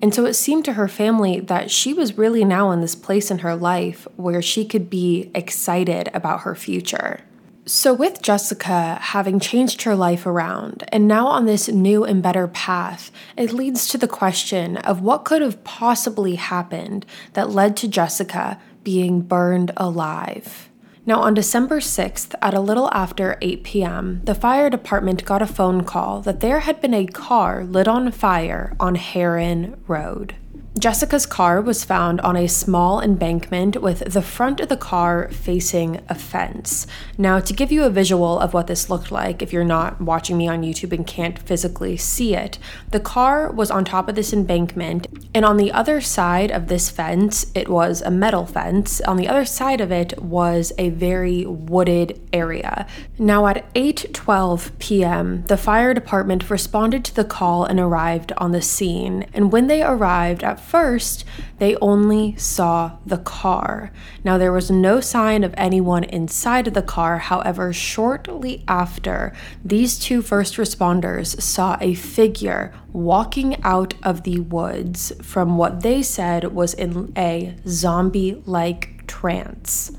And 0.00 0.14
so 0.14 0.24
it 0.24 0.34
seemed 0.34 0.64
to 0.64 0.72
her 0.72 0.88
family 0.88 1.38
that 1.40 1.70
she 1.70 1.92
was 1.92 2.16
really 2.18 2.44
now 2.44 2.70
in 2.70 2.80
this 2.80 2.96
place 2.96 3.30
in 3.30 3.38
her 3.38 3.54
life 3.54 4.08
where 4.16 4.42
she 4.42 4.64
could 4.64 4.88
be 4.88 5.30
excited 5.34 6.10
about 6.14 6.40
her 6.40 6.54
future. 6.54 7.20
So, 7.64 7.94
with 7.94 8.22
Jessica 8.22 8.98
having 9.00 9.38
changed 9.38 9.82
her 9.82 9.94
life 9.94 10.26
around 10.26 10.82
and 10.88 11.06
now 11.06 11.28
on 11.28 11.46
this 11.46 11.68
new 11.68 12.02
and 12.02 12.20
better 12.20 12.48
path, 12.48 13.12
it 13.36 13.52
leads 13.52 13.86
to 13.88 13.98
the 13.98 14.08
question 14.08 14.78
of 14.78 15.00
what 15.00 15.24
could 15.24 15.42
have 15.42 15.62
possibly 15.62 16.34
happened 16.34 17.06
that 17.34 17.50
led 17.50 17.76
to 17.76 17.86
Jessica 17.86 18.60
being 18.82 19.20
burned 19.20 19.70
alive. 19.76 20.70
Now, 21.06 21.20
on 21.20 21.34
December 21.34 21.78
6th, 21.78 22.34
at 22.42 22.52
a 22.52 22.60
little 22.60 22.90
after 22.92 23.38
8 23.40 23.62
p.m., 23.62 24.20
the 24.24 24.34
fire 24.34 24.68
department 24.68 25.24
got 25.24 25.40
a 25.40 25.46
phone 25.46 25.84
call 25.84 26.20
that 26.22 26.40
there 26.40 26.60
had 26.60 26.80
been 26.80 26.94
a 26.94 27.06
car 27.06 27.62
lit 27.62 27.86
on 27.86 28.10
fire 28.10 28.74
on 28.80 28.96
Herron 28.96 29.80
Road. 29.86 30.34
Jessica's 30.78 31.26
car 31.26 31.60
was 31.60 31.84
found 31.84 32.18
on 32.22 32.34
a 32.34 32.48
small 32.48 32.98
embankment 32.98 33.82
with 33.82 34.10
the 34.14 34.22
front 34.22 34.58
of 34.58 34.70
the 34.70 34.76
car 34.76 35.28
facing 35.30 36.00
a 36.08 36.14
fence. 36.14 36.86
Now, 37.18 37.40
to 37.40 37.52
give 37.52 37.70
you 37.70 37.84
a 37.84 37.90
visual 37.90 38.38
of 38.38 38.54
what 38.54 38.68
this 38.68 38.88
looked 38.88 39.12
like, 39.12 39.42
if 39.42 39.52
you're 39.52 39.64
not 39.64 40.00
watching 40.00 40.38
me 40.38 40.48
on 40.48 40.62
YouTube 40.62 40.92
and 40.92 41.06
can't 41.06 41.38
physically 41.38 41.98
see 41.98 42.34
it, 42.34 42.58
the 42.90 43.00
car 43.00 43.52
was 43.52 43.70
on 43.70 43.84
top 43.84 44.08
of 44.08 44.14
this 44.14 44.32
embankment, 44.32 45.06
and 45.34 45.44
on 45.44 45.58
the 45.58 45.70
other 45.72 46.00
side 46.00 46.50
of 46.50 46.68
this 46.68 46.88
fence, 46.88 47.52
it 47.54 47.68
was 47.68 48.00
a 48.00 48.10
metal 48.10 48.46
fence. 48.46 49.02
On 49.02 49.18
the 49.18 49.28
other 49.28 49.44
side 49.44 49.82
of 49.82 49.92
it 49.92 50.20
was 50.22 50.72
a 50.78 50.88
very 50.88 51.44
wooded 51.44 52.18
area. 52.32 52.86
Now, 53.18 53.46
at 53.46 53.72
8:12 53.74 54.70
p.m., 54.78 55.44
the 55.48 55.58
fire 55.58 55.92
department 55.92 56.48
responded 56.48 57.04
to 57.04 57.14
the 57.14 57.24
call 57.24 57.66
and 57.66 57.78
arrived 57.78 58.32
on 58.38 58.52
the 58.52 58.62
scene. 58.62 59.26
And 59.34 59.52
when 59.52 59.66
they 59.66 59.82
arrived 59.82 60.42
at 60.42 60.61
first, 60.62 61.24
they 61.58 61.76
only 61.76 62.36
saw 62.36 62.98
the 63.04 63.18
car. 63.18 63.92
Now, 64.24 64.38
there 64.38 64.52
was 64.52 64.70
no 64.70 65.00
sign 65.00 65.44
of 65.44 65.54
anyone 65.56 66.04
inside 66.04 66.68
of 66.68 66.74
the 66.74 66.82
car. 66.82 67.18
However, 67.18 67.72
shortly 67.72 68.64
after, 68.66 69.32
these 69.64 69.98
two 69.98 70.22
first 70.22 70.56
responders 70.56 71.40
saw 71.40 71.76
a 71.80 71.94
figure 71.94 72.72
walking 72.92 73.62
out 73.62 73.94
of 74.02 74.22
the 74.22 74.40
woods 74.40 75.12
from 75.22 75.56
what 75.56 75.82
they 75.82 76.02
said 76.02 76.52
was 76.52 76.74
in 76.74 77.12
a 77.16 77.54
zombie 77.66 78.42
like 78.46 79.06
trance. 79.06 79.92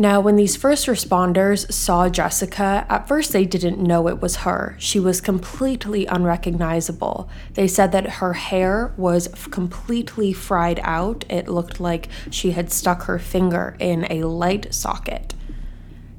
Now, 0.00 0.18
when 0.18 0.36
these 0.36 0.56
first 0.56 0.86
responders 0.86 1.70
saw 1.70 2.08
Jessica, 2.08 2.86
at 2.88 3.06
first 3.06 3.34
they 3.34 3.44
didn't 3.44 3.78
know 3.78 4.08
it 4.08 4.22
was 4.22 4.36
her. 4.36 4.74
She 4.78 4.98
was 4.98 5.20
completely 5.20 6.06
unrecognizable. 6.06 7.28
They 7.52 7.68
said 7.68 7.92
that 7.92 8.12
her 8.12 8.32
hair 8.32 8.94
was 8.96 9.28
completely 9.50 10.32
fried 10.32 10.80
out. 10.84 11.26
It 11.28 11.48
looked 11.48 11.80
like 11.80 12.08
she 12.30 12.52
had 12.52 12.72
stuck 12.72 13.02
her 13.02 13.18
finger 13.18 13.76
in 13.78 14.06
a 14.10 14.24
light 14.24 14.72
socket. 14.72 15.34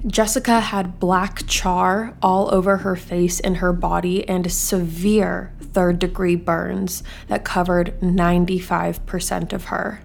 Jessica 0.05 0.59
had 0.59 0.99
black 0.99 1.47
char 1.47 2.15
all 2.21 2.53
over 2.53 2.77
her 2.77 2.95
face 2.95 3.39
and 3.39 3.57
her 3.57 3.73
body 3.73 4.29
and 4.29 4.51
severe 4.51 5.53
third 5.59 5.97
degree 5.97 6.35
burns 6.35 7.01
that 7.29 7.43
covered 7.43 7.99
95% 7.99 9.53
of 9.53 9.65
her. 9.65 10.01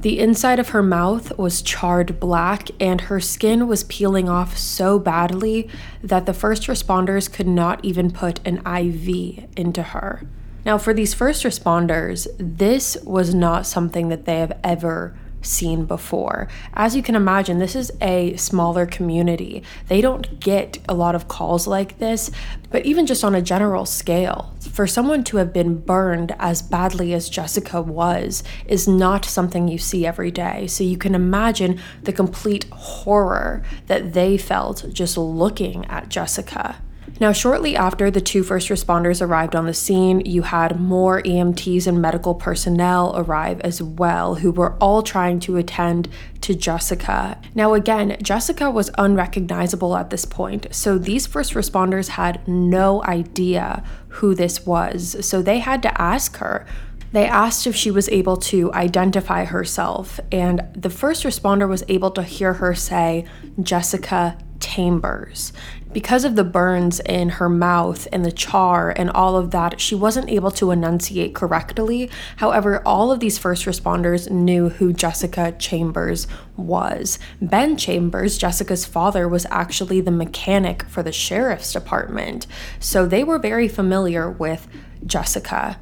The 0.00 0.20
inside 0.20 0.60
of 0.60 0.68
her 0.68 0.82
mouth 0.82 1.36
was 1.36 1.60
charred 1.60 2.20
black, 2.20 2.70
and 2.78 3.00
her 3.02 3.18
skin 3.18 3.66
was 3.66 3.82
peeling 3.82 4.28
off 4.28 4.56
so 4.56 4.96
badly 4.96 5.68
that 6.04 6.24
the 6.24 6.32
first 6.32 6.64
responders 6.68 7.32
could 7.32 7.48
not 7.48 7.84
even 7.84 8.12
put 8.12 8.38
an 8.46 8.58
IV 8.58 9.48
into 9.56 9.82
her. 9.82 10.22
Now, 10.64 10.78
for 10.78 10.94
these 10.94 11.14
first 11.14 11.42
responders, 11.42 12.28
this 12.38 12.96
was 13.02 13.34
not 13.34 13.66
something 13.66 14.08
that 14.08 14.24
they 14.24 14.38
have 14.38 14.56
ever 14.62 15.16
seen 15.42 15.84
before. 15.84 16.48
As 16.74 16.96
you 16.96 17.02
can 17.02 17.14
imagine, 17.14 17.58
this 17.58 17.76
is 17.76 17.92
a 18.00 18.36
smaller 18.36 18.86
community. 18.86 19.62
They 19.86 20.00
don't 20.00 20.40
get 20.40 20.78
a 20.88 20.94
lot 20.94 21.14
of 21.14 21.28
calls 21.28 21.66
like 21.66 21.98
this, 21.98 22.30
but 22.70 22.84
even 22.84 23.06
just 23.06 23.24
on 23.24 23.34
a 23.34 23.42
general 23.42 23.86
scale, 23.86 24.54
for 24.72 24.86
someone 24.86 25.24
to 25.24 25.38
have 25.38 25.52
been 25.52 25.78
burned 25.78 26.34
as 26.38 26.62
badly 26.62 27.12
as 27.14 27.28
Jessica 27.28 27.80
was 27.80 28.42
is 28.66 28.86
not 28.86 29.24
something 29.24 29.68
you 29.68 29.78
see 29.78 30.06
every 30.06 30.30
day. 30.30 30.66
So 30.66 30.84
you 30.84 30.98
can 30.98 31.14
imagine 31.14 31.80
the 32.02 32.12
complete 32.12 32.64
horror 32.70 33.62
that 33.86 34.12
they 34.12 34.36
felt 34.36 34.86
just 34.92 35.16
looking 35.16 35.84
at 35.86 36.08
Jessica. 36.08 36.76
Now, 37.20 37.32
shortly 37.32 37.76
after 37.76 38.10
the 38.10 38.20
two 38.20 38.42
first 38.42 38.68
responders 38.68 39.20
arrived 39.20 39.56
on 39.56 39.66
the 39.66 39.74
scene, 39.74 40.20
you 40.24 40.42
had 40.42 40.80
more 40.80 41.20
EMTs 41.22 41.86
and 41.86 42.00
medical 42.00 42.34
personnel 42.34 43.12
arrive 43.16 43.60
as 43.60 43.82
well, 43.82 44.36
who 44.36 44.52
were 44.52 44.74
all 44.74 45.02
trying 45.02 45.40
to 45.40 45.56
attend 45.56 46.08
to 46.42 46.54
Jessica. 46.54 47.40
Now, 47.54 47.74
again, 47.74 48.16
Jessica 48.22 48.70
was 48.70 48.90
unrecognizable 48.98 49.96
at 49.96 50.10
this 50.10 50.24
point, 50.24 50.68
so 50.70 50.96
these 50.96 51.26
first 51.26 51.54
responders 51.54 52.08
had 52.08 52.46
no 52.46 53.02
idea 53.04 53.82
who 54.08 54.34
this 54.34 54.64
was, 54.64 55.16
so 55.26 55.42
they 55.42 55.58
had 55.58 55.82
to 55.82 56.00
ask 56.00 56.36
her. 56.36 56.66
They 57.12 57.26
asked 57.26 57.66
if 57.66 57.74
she 57.74 57.90
was 57.90 58.08
able 58.10 58.36
to 58.36 58.72
identify 58.74 59.44
herself, 59.44 60.20
and 60.30 60.68
the 60.74 60.90
first 60.90 61.24
responder 61.24 61.68
was 61.68 61.82
able 61.88 62.10
to 62.12 62.22
hear 62.22 62.54
her 62.54 62.74
say, 62.74 63.24
Jessica 63.60 64.36
Chambers. 64.60 65.52
Because 65.92 66.24
of 66.24 66.36
the 66.36 66.44
burns 66.44 67.00
in 67.00 67.30
her 67.30 67.48
mouth 67.48 68.06
and 68.12 68.24
the 68.24 68.30
char 68.30 68.90
and 68.90 69.08
all 69.10 69.36
of 69.36 69.52
that, 69.52 69.80
she 69.80 69.94
wasn't 69.94 70.28
able 70.28 70.50
to 70.52 70.70
enunciate 70.70 71.34
correctly. 71.34 72.10
However, 72.36 72.82
all 72.84 73.10
of 73.10 73.20
these 73.20 73.38
first 73.38 73.64
responders 73.64 74.30
knew 74.30 74.68
who 74.68 74.92
Jessica 74.92 75.52
Chambers 75.58 76.26
was. 76.56 77.18
Ben 77.40 77.76
Chambers, 77.78 78.36
Jessica's 78.36 78.84
father, 78.84 79.26
was 79.26 79.46
actually 79.50 80.02
the 80.02 80.10
mechanic 80.10 80.82
for 80.84 81.02
the 81.02 81.12
sheriff's 81.12 81.72
department. 81.72 82.46
So 82.78 83.06
they 83.06 83.24
were 83.24 83.38
very 83.38 83.66
familiar 83.66 84.30
with 84.30 84.68
Jessica. 85.06 85.78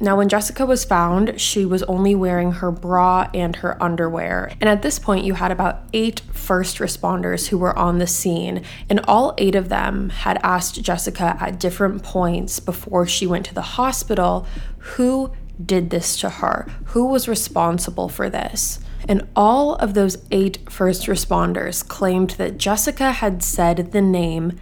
Now, 0.00 0.16
when 0.16 0.28
Jessica 0.28 0.64
was 0.64 0.84
found, 0.84 1.40
she 1.40 1.64
was 1.64 1.82
only 1.84 2.14
wearing 2.14 2.52
her 2.52 2.70
bra 2.70 3.28
and 3.34 3.56
her 3.56 3.82
underwear. 3.82 4.52
And 4.60 4.70
at 4.70 4.82
this 4.82 4.98
point, 4.98 5.24
you 5.24 5.34
had 5.34 5.50
about 5.50 5.82
eight 5.92 6.20
first 6.32 6.78
responders 6.78 7.48
who 7.48 7.58
were 7.58 7.76
on 7.76 7.98
the 7.98 8.06
scene, 8.06 8.62
and 8.88 9.00
all 9.08 9.34
eight 9.38 9.56
of 9.56 9.68
them 9.68 10.10
had 10.10 10.38
asked 10.44 10.80
Jessica 10.82 11.36
at 11.40 11.58
different 11.58 12.04
points 12.04 12.60
before 12.60 13.06
she 13.06 13.26
went 13.26 13.46
to 13.46 13.54
the 13.54 13.62
hospital 13.62 14.46
who 14.78 15.32
did 15.64 15.90
this 15.90 16.16
to 16.20 16.28
her, 16.28 16.68
who 16.86 17.06
was 17.06 17.26
responsible 17.26 18.08
for 18.08 18.30
this. 18.30 18.78
And 19.08 19.26
all 19.34 19.74
of 19.76 19.94
those 19.94 20.18
eight 20.30 20.70
first 20.70 21.06
responders 21.06 21.86
claimed 21.86 22.30
that 22.30 22.58
Jessica 22.58 23.10
had 23.10 23.42
said 23.42 23.90
the 23.90 24.02
name 24.02 24.60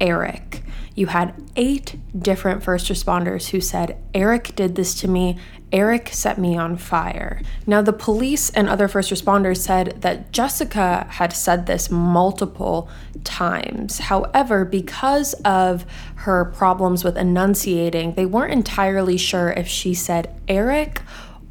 Eric. 0.00 0.62
You 0.98 1.06
had 1.06 1.32
eight 1.54 1.94
different 2.18 2.64
first 2.64 2.88
responders 2.88 3.50
who 3.50 3.60
said, 3.60 3.96
Eric 4.12 4.56
did 4.56 4.74
this 4.74 4.98
to 5.00 5.06
me. 5.06 5.38
Eric 5.70 6.08
set 6.10 6.38
me 6.38 6.56
on 6.56 6.76
fire. 6.76 7.40
Now, 7.68 7.82
the 7.82 7.92
police 7.92 8.50
and 8.50 8.68
other 8.68 8.88
first 8.88 9.12
responders 9.12 9.58
said 9.58 10.02
that 10.02 10.32
Jessica 10.32 11.06
had 11.08 11.32
said 11.32 11.66
this 11.66 11.88
multiple 11.88 12.88
times. 13.22 13.98
However, 13.98 14.64
because 14.64 15.34
of 15.44 15.86
her 16.16 16.46
problems 16.46 17.04
with 17.04 17.16
enunciating, 17.16 18.14
they 18.14 18.26
weren't 18.26 18.52
entirely 18.52 19.16
sure 19.16 19.50
if 19.50 19.68
she 19.68 19.94
said 19.94 20.34
Eric 20.48 21.00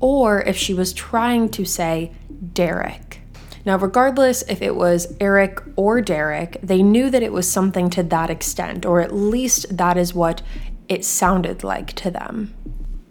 or 0.01 0.42
if 0.42 0.58
she 0.58 0.74
was 0.74 0.92
trying 0.92 1.48
to 1.51 1.63
say 1.63 2.12
Derek. 2.51 3.07
Now, 3.67 3.77
regardless 3.77 4.43
if 4.43 4.62
it 4.62 4.77
was 4.77 5.13
Eric 5.19 5.62
or 5.75 6.00
Derek, 6.00 6.57
they 6.63 6.81
knew 6.81 7.09
that 7.09 7.21
it 7.21 7.33
was 7.33 7.51
something 7.51 7.89
to 7.89 8.03
that 8.03 8.29
extent, 8.29 8.86
or 8.86 9.01
at 9.01 9.13
least 9.13 9.75
that 9.75 9.97
is 9.97 10.13
what 10.13 10.41
it 10.88 11.03
sounded 11.03 11.65
like 11.65 11.91
to 11.95 12.09
them. 12.09 12.53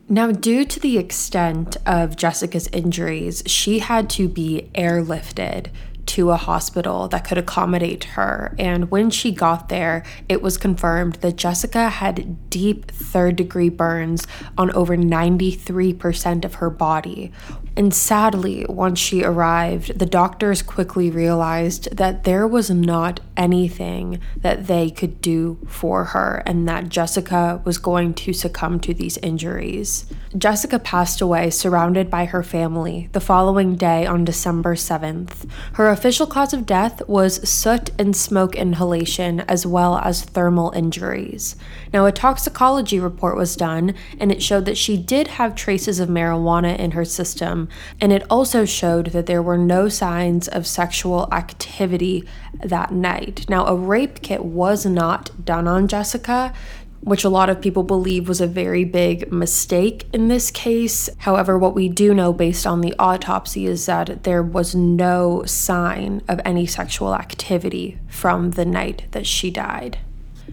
Now, 0.08 0.32
due 0.32 0.64
to 0.64 0.80
the 0.80 0.96
extent 0.96 1.76
of 1.84 2.16
Jessica's 2.16 2.68
injuries, 2.68 3.42
she 3.44 3.80
had 3.80 4.08
to 4.10 4.28
be 4.28 4.70
airlifted 4.74 5.66
to 6.06 6.30
a 6.30 6.36
hospital 6.36 7.08
that 7.08 7.26
could 7.26 7.38
accommodate 7.38 8.04
her. 8.04 8.54
And 8.58 8.90
when 8.90 9.10
she 9.10 9.32
got 9.32 9.68
there, 9.68 10.04
it 10.28 10.42
was 10.42 10.56
confirmed 10.56 11.14
that 11.16 11.36
Jessica 11.36 11.88
had 11.88 12.48
deep 12.50 12.90
third 12.90 13.36
degree 13.36 13.68
burns 13.68 14.26
on 14.56 14.70
over 14.72 14.96
93% 14.96 16.44
of 16.44 16.54
her 16.54 16.70
body. 16.70 17.32
And 17.78 17.92
sadly, 17.92 18.64
once 18.70 18.98
she 18.98 19.22
arrived, 19.22 19.98
the 19.98 20.06
doctors 20.06 20.62
quickly 20.62 21.10
realized 21.10 21.94
that 21.94 22.24
there 22.24 22.46
was 22.46 22.70
not 22.70 23.20
anything 23.36 24.18
that 24.38 24.66
they 24.66 24.90
could 24.90 25.20
do 25.20 25.58
for 25.68 26.04
her 26.04 26.42
and 26.46 26.66
that 26.66 26.88
Jessica 26.88 27.60
was 27.64 27.76
going 27.76 28.14
to 28.14 28.32
succumb 28.32 28.80
to 28.80 28.94
these 28.94 29.18
injuries. 29.18 30.06
Jessica 30.36 30.78
passed 30.78 31.20
away 31.20 31.50
surrounded 31.50 32.10
by 32.10 32.24
her 32.24 32.42
family 32.42 33.10
the 33.12 33.20
following 33.20 33.76
day 33.76 34.06
on 34.06 34.24
December 34.24 34.74
7th. 34.74 35.46
Her 35.74 35.90
official 35.96 36.26
cause 36.26 36.52
of 36.52 36.66
death 36.66 37.00
was 37.08 37.48
soot 37.48 37.88
and 37.98 38.14
smoke 38.14 38.54
inhalation, 38.54 39.40
as 39.48 39.64
well 39.64 39.96
as 39.96 40.24
thermal 40.24 40.70
injuries. 40.72 41.56
Now, 41.90 42.04
a 42.04 42.12
toxicology 42.12 43.00
report 43.00 43.34
was 43.34 43.56
done, 43.56 43.94
and 44.20 44.30
it 44.30 44.42
showed 44.42 44.66
that 44.66 44.76
she 44.76 44.98
did 44.98 45.26
have 45.26 45.54
traces 45.54 45.98
of 45.98 46.10
marijuana 46.10 46.78
in 46.78 46.90
her 46.90 47.06
system, 47.06 47.70
and 47.98 48.12
it 48.12 48.24
also 48.28 48.66
showed 48.66 49.06
that 49.06 49.24
there 49.24 49.42
were 49.42 49.56
no 49.56 49.88
signs 49.88 50.48
of 50.48 50.66
sexual 50.66 51.30
activity 51.32 52.28
that 52.62 52.92
night. 52.92 53.46
Now, 53.48 53.64
a 53.64 53.74
rape 53.74 54.20
kit 54.20 54.44
was 54.44 54.84
not 54.84 55.46
done 55.46 55.66
on 55.66 55.88
Jessica 55.88 56.52
which 57.00 57.24
a 57.24 57.28
lot 57.28 57.48
of 57.48 57.60
people 57.60 57.82
believe 57.82 58.28
was 58.28 58.40
a 58.40 58.46
very 58.46 58.84
big 58.84 59.32
mistake 59.32 60.06
in 60.12 60.28
this 60.28 60.50
case. 60.50 61.08
However, 61.18 61.58
what 61.58 61.74
we 61.74 61.88
do 61.88 62.12
know 62.14 62.32
based 62.32 62.66
on 62.66 62.80
the 62.80 62.94
autopsy 62.98 63.66
is 63.66 63.86
that 63.86 64.24
there 64.24 64.42
was 64.42 64.74
no 64.74 65.44
sign 65.44 66.22
of 66.28 66.40
any 66.44 66.66
sexual 66.66 67.14
activity 67.14 67.98
from 68.08 68.52
the 68.52 68.64
night 68.64 69.04
that 69.12 69.26
she 69.26 69.50
died. 69.50 69.98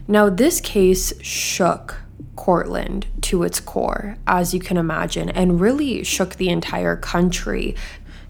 Now, 0.08 0.30
this 0.30 0.60
case 0.60 1.14
shook 1.22 2.02
Courtland 2.36 3.06
to 3.22 3.44
its 3.44 3.60
core, 3.60 4.18
as 4.28 4.54
you 4.54 4.60
can 4.60 4.78
imagine, 4.78 5.30
and 5.30 5.62
really 5.62 6.04
shook 6.04 6.36
the 6.36 6.50
entire 6.50 6.96
country. 6.96 7.76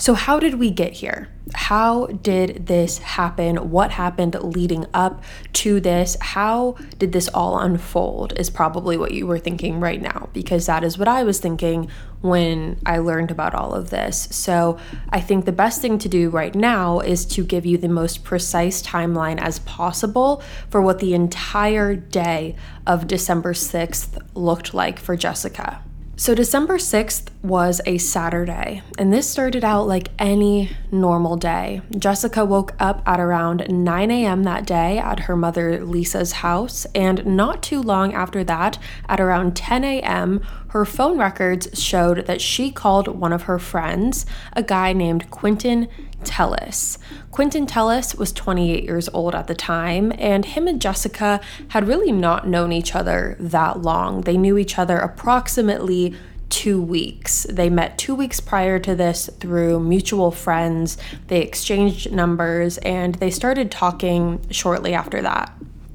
So, 0.03 0.15
how 0.15 0.37
did 0.37 0.55
we 0.55 0.69
get 0.69 0.91
here? 0.91 1.29
How 1.53 2.07
did 2.07 2.67
this 2.67 2.97
happen? 2.97 3.71
What 3.71 3.91
happened 3.91 4.35
leading 4.35 4.85
up 4.93 5.23
to 5.53 5.79
this? 5.79 6.17
How 6.19 6.75
did 6.99 7.13
this 7.13 7.29
all 7.29 7.57
unfold? 7.57 8.37
Is 8.37 8.49
probably 8.49 8.97
what 8.97 9.13
you 9.13 9.25
were 9.25 9.39
thinking 9.39 9.79
right 9.79 10.01
now, 10.01 10.27
because 10.33 10.65
that 10.65 10.83
is 10.83 10.97
what 10.97 11.07
I 11.07 11.23
was 11.23 11.39
thinking 11.39 11.89
when 12.19 12.81
I 12.85 12.97
learned 12.97 13.31
about 13.31 13.55
all 13.55 13.73
of 13.73 13.91
this. 13.91 14.27
So, 14.29 14.77
I 15.07 15.21
think 15.21 15.45
the 15.45 15.53
best 15.53 15.81
thing 15.81 15.97
to 15.99 16.09
do 16.09 16.29
right 16.29 16.53
now 16.53 16.99
is 16.99 17.25
to 17.27 17.45
give 17.45 17.65
you 17.65 17.77
the 17.77 17.87
most 17.87 18.25
precise 18.25 18.81
timeline 18.81 19.39
as 19.39 19.59
possible 19.59 20.43
for 20.69 20.81
what 20.81 20.99
the 20.99 21.13
entire 21.13 21.95
day 21.95 22.57
of 22.85 23.07
December 23.07 23.53
6th 23.53 24.21
looked 24.35 24.73
like 24.73 24.99
for 24.99 25.15
Jessica. 25.15 25.81
So, 26.15 26.35
December 26.35 26.77
6th 26.77 27.29
was 27.41 27.81
a 27.87 27.97
Saturday, 27.97 28.83
and 28.99 29.11
this 29.11 29.27
started 29.27 29.63
out 29.63 29.87
like 29.87 30.09
any 30.19 30.69
normal 30.91 31.37
day. 31.37 31.81
Jessica 31.97 32.45
woke 32.45 32.75
up 32.79 33.01
at 33.07 33.19
around 33.19 33.65
9 33.67 34.11
a.m. 34.11 34.43
that 34.43 34.67
day 34.67 34.99
at 34.99 35.21
her 35.21 35.35
mother 35.35 35.83
Lisa's 35.83 36.33
house, 36.33 36.85
and 36.93 37.25
not 37.25 37.63
too 37.63 37.81
long 37.81 38.13
after 38.13 38.43
that, 38.43 38.77
at 39.09 39.19
around 39.19 39.55
10 39.55 39.83
a.m., 39.83 40.45
her 40.73 40.85
phone 40.85 41.19
records 41.19 41.79
showed 41.79 42.25
that 42.25 42.41
she 42.41 42.71
called 42.71 43.07
one 43.07 43.31
of 43.31 43.43
her 43.43 43.59
friends, 43.59 44.25
a 44.53 44.63
guy 44.63 44.91
named 44.91 45.29
Quinton 45.29 45.87
Tellis. 46.23 46.97
Quinton 47.29 47.67
Tellis 47.67 48.17
was 48.17 48.31
28 48.31 48.83
years 48.83 49.07
old 49.09 49.35
at 49.35 49.45
the 49.45 49.53
time, 49.53 50.11
and 50.17 50.45
him 50.45 50.67
and 50.67 50.81
Jessica 50.81 51.39
had 51.67 51.87
really 51.87 52.11
not 52.11 52.47
known 52.47 52.71
each 52.71 52.95
other 52.95 53.37
that 53.39 53.83
long. 53.83 54.21
They 54.21 54.35
knew 54.35 54.57
each 54.57 54.79
other 54.79 54.97
approximately 54.97 56.15
two 56.49 56.81
weeks. 56.81 57.45
They 57.47 57.69
met 57.69 57.99
two 57.99 58.15
weeks 58.15 58.39
prior 58.39 58.79
to 58.79 58.95
this 58.95 59.29
through 59.39 59.79
mutual 59.79 60.31
friends. 60.31 60.97
They 61.27 61.41
exchanged 61.41 62.11
numbers 62.11 62.79
and 62.79 63.13
they 63.15 63.29
started 63.29 63.69
talking 63.69 64.43
shortly 64.49 64.95
after 64.95 65.21
that. 65.21 65.53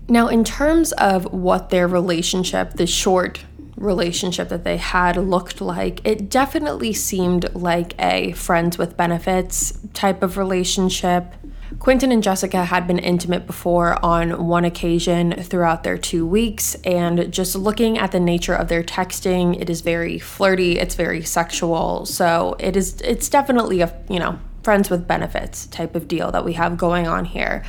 Now, 0.08 0.28
in 0.28 0.44
terms 0.44 0.92
of 0.92 1.32
what 1.32 1.70
their 1.70 1.88
relationship, 1.88 2.74
the 2.74 2.86
short 2.86 3.44
relationship 3.78 4.48
that 4.48 4.64
they 4.64 4.76
had 4.76 5.16
looked 5.16 5.60
like, 5.60 6.00
it 6.04 6.28
definitely 6.28 6.92
seemed 6.92 7.54
like 7.54 7.94
a 7.98 8.32
friends 8.32 8.76
with 8.76 8.96
benefits 8.96 9.78
type 9.94 10.22
of 10.22 10.36
relationship. 10.36 11.34
Quinton 11.78 12.10
and 12.10 12.22
Jessica 12.22 12.64
had 12.64 12.86
been 12.86 12.98
intimate 12.98 13.46
before 13.46 14.02
on 14.04 14.46
one 14.46 14.64
occasion 14.64 15.32
throughout 15.32 15.82
their 15.84 15.98
two 15.98 16.26
weeks, 16.26 16.74
and 16.84 17.32
just 17.32 17.54
looking 17.54 17.98
at 17.98 18.10
the 18.10 18.20
nature 18.20 18.54
of 18.54 18.68
their 18.68 18.82
texting, 18.82 19.60
it 19.60 19.68
is 19.68 19.82
very 19.82 20.18
flirty, 20.18 20.78
it's 20.78 20.94
very 20.94 21.22
sexual. 21.22 22.06
So 22.06 22.56
it 22.58 22.76
is 22.76 23.00
it's 23.02 23.28
definitely 23.28 23.82
a 23.82 23.94
you 24.08 24.18
know, 24.18 24.38
friends 24.62 24.90
with 24.90 25.06
benefits 25.06 25.66
type 25.66 25.94
of 25.94 26.08
deal 26.08 26.32
that 26.32 26.44
we 26.44 26.54
have 26.54 26.78
going 26.78 27.06
on 27.06 27.26
here. 27.26 27.62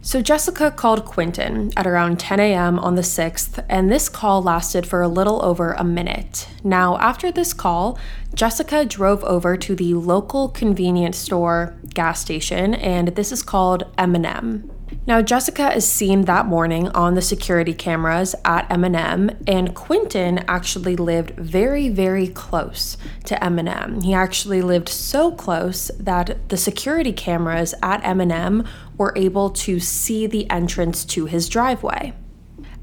So, 0.00 0.22
Jessica 0.22 0.70
called 0.70 1.04
Quinton 1.04 1.72
at 1.76 1.86
around 1.86 2.20
10 2.20 2.38
a.m. 2.38 2.78
on 2.78 2.94
the 2.94 3.02
6th, 3.02 3.64
and 3.68 3.90
this 3.90 4.08
call 4.08 4.40
lasted 4.40 4.86
for 4.86 5.02
a 5.02 5.08
little 5.08 5.44
over 5.44 5.72
a 5.72 5.82
minute. 5.82 6.48
Now, 6.62 6.96
after 6.98 7.32
this 7.32 7.52
call, 7.52 7.98
Jessica 8.32 8.84
drove 8.84 9.24
over 9.24 9.56
to 9.56 9.74
the 9.74 9.94
local 9.94 10.48
convenience 10.48 11.18
store 11.18 11.74
gas 11.94 12.20
station, 12.20 12.74
and 12.74 13.08
this 13.08 13.32
is 13.32 13.42
called 13.42 13.84
M&M. 13.98 14.70
Now, 15.06 15.20
Jessica 15.22 15.74
is 15.74 15.86
seen 15.86 16.22
that 16.22 16.46
morning 16.46 16.88
on 16.90 17.14
the 17.14 17.22
security 17.22 17.74
cameras 17.74 18.34
at 18.44 18.70
M&M, 18.70 19.30
and 19.46 19.74
Quinton 19.74 20.38
actually 20.48 20.96
lived 20.96 21.32
very, 21.32 21.88
very 21.88 22.28
close 22.28 22.96
to 23.24 23.42
M&M. 23.42 24.02
He 24.02 24.14
actually 24.14 24.62
lived 24.62 24.88
so 24.88 25.32
close 25.32 25.90
that 25.98 26.48
the 26.48 26.56
security 26.56 27.12
cameras 27.12 27.74
at 27.82 28.04
M&M 28.04 28.66
were 28.98 29.14
able 29.16 29.48
to 29.50 29.80
see 29.80 30.26
the 30.26 30.50
entrance 30.50 31.04
to 31.06 31.24
his 31.24 31.48
driveway. 31.48 32.12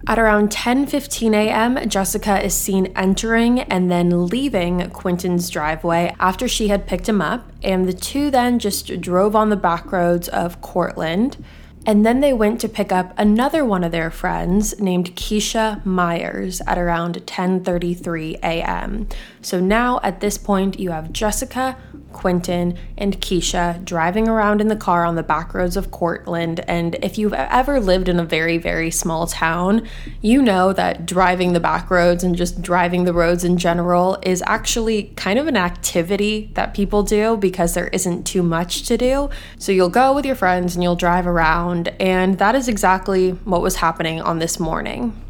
At 0.08 0.19
around 0.19 0.51
10:15 0.51 1.34
a.m., 1.34 1.89
Jessica 1.89 2.43
is 2.43 2.54
seen 2.54 2.93
entering 2.95 3.62
and 3.62 3.89
then 3.89 4.28
leaving 4.28 4.89
Quinton's 4.91 5.49
driveway 5.49 6.15
after 6.19 6.47
she 6.47 6.67
had 6.67 6.86
picked 6.86 7.10
him 7.10 7.21
up, 7.21 7.51
and 7.63 7.88
the 7.88 7.93
two 7.93 8.30
then 8.30 8.60
just 8.60 9.01
drove 9.01 9.36
on 9.36 9.49
the 9.49 9.56
back 9.56 9.91
roads 9.91 10.28
of 10.28 10.62
Courtland. 10.62 11.43
And 11.88 12.06
then 12.06 12.19
they 12.19 12.34
went 12.34 12.60
to 12.62 12.69
pick 12.69 12.91
up 12.91 13.13
another 13.17 13.63
one 13.63 13.84
of 13.84 13.91
their 13.91 14.10
friends 14.10 14.80
named 14.80 15.15
Keisha 15.15 15.86
Myers 15.86 16.62
at 16.67 16.78
around 16.78 17.25
10:33 17.25 18.39
a.m. 18.43 19.08
So 19.41 19.60
now 19.60 19.99
at 20.04 20.19
this 20.19 20.38
point 20.38 20.80
you 20.80 20.91
have 20.91 21.13
Jessica, 21.13 21.78
Quinton, 22.15 22.78
and 22.97 23.19
Keisha 23.19 23.84
driving 23.84 24.28
around 24.28 24.62
in 24.62 24.69
the 24.69 24.75
car 24.75 25.04
on 25.04 25.15
the 25.15 25.21
back 25.21 25.54
roads 25.54 25.75
of 25.75 25.91
Courtland. 25.91 26.62
And 26.62 26.95
if 27.04 27.17
you've 27.17 27.34
ever 27.34 27.80
lived 27.80 28.08
in 28.08 28.19
a 28.19 28.23
very, 28.23 28.58
very 28.58 28.89
small 28.89 29.28
town, 29.28 29.86
you 30.21 30.41
know 30.41 30.71
that 30.73 31.06
driving 31.06 31.51
the 31.51 31.60
back 31.60 31.91
roads 31.91 32.23
and 32.23 32.34
just 32.36 32.62
driving 32.62 33.04
the 33.04 33.13
roads 33.13 33.43
in 33.43 33.58
general 33.58 34.17
is 34.23 34.41
actually 34.47 35.12
kind 35.17 35.38
of 35.38 35.47
an 35.47 35.58
activity 35.58 36.49
that 36.54 36.73
people 36.73 37.04
do 37.04 37.36
because 37.36 37.73
there 37.73 37.89
isn't 37.89 38.25
too 38.25 38.41
much 38.41 38.84
to 38.84 38.97
do. 38.97 39.30
So 39.60 39.73
you'll 39.73 39.89
go 39.89 40.13
with 40.15 40.25
your 40.25 40.36
friends 40.36 40.75
and 40.75 40.82
you'll 40.82 40.95
drive 40.95 41.28
around. 41.28 41.89
And 41.99 42.38
that 42.39 42.56
is 42.56 42.69
exactly 42.69 43.32
what 43.32 43.62
was 43.62 43.75
happening 43.75 44.21
on 44.21 44.39
this 44.39 44.58
morning. 44.58 45.24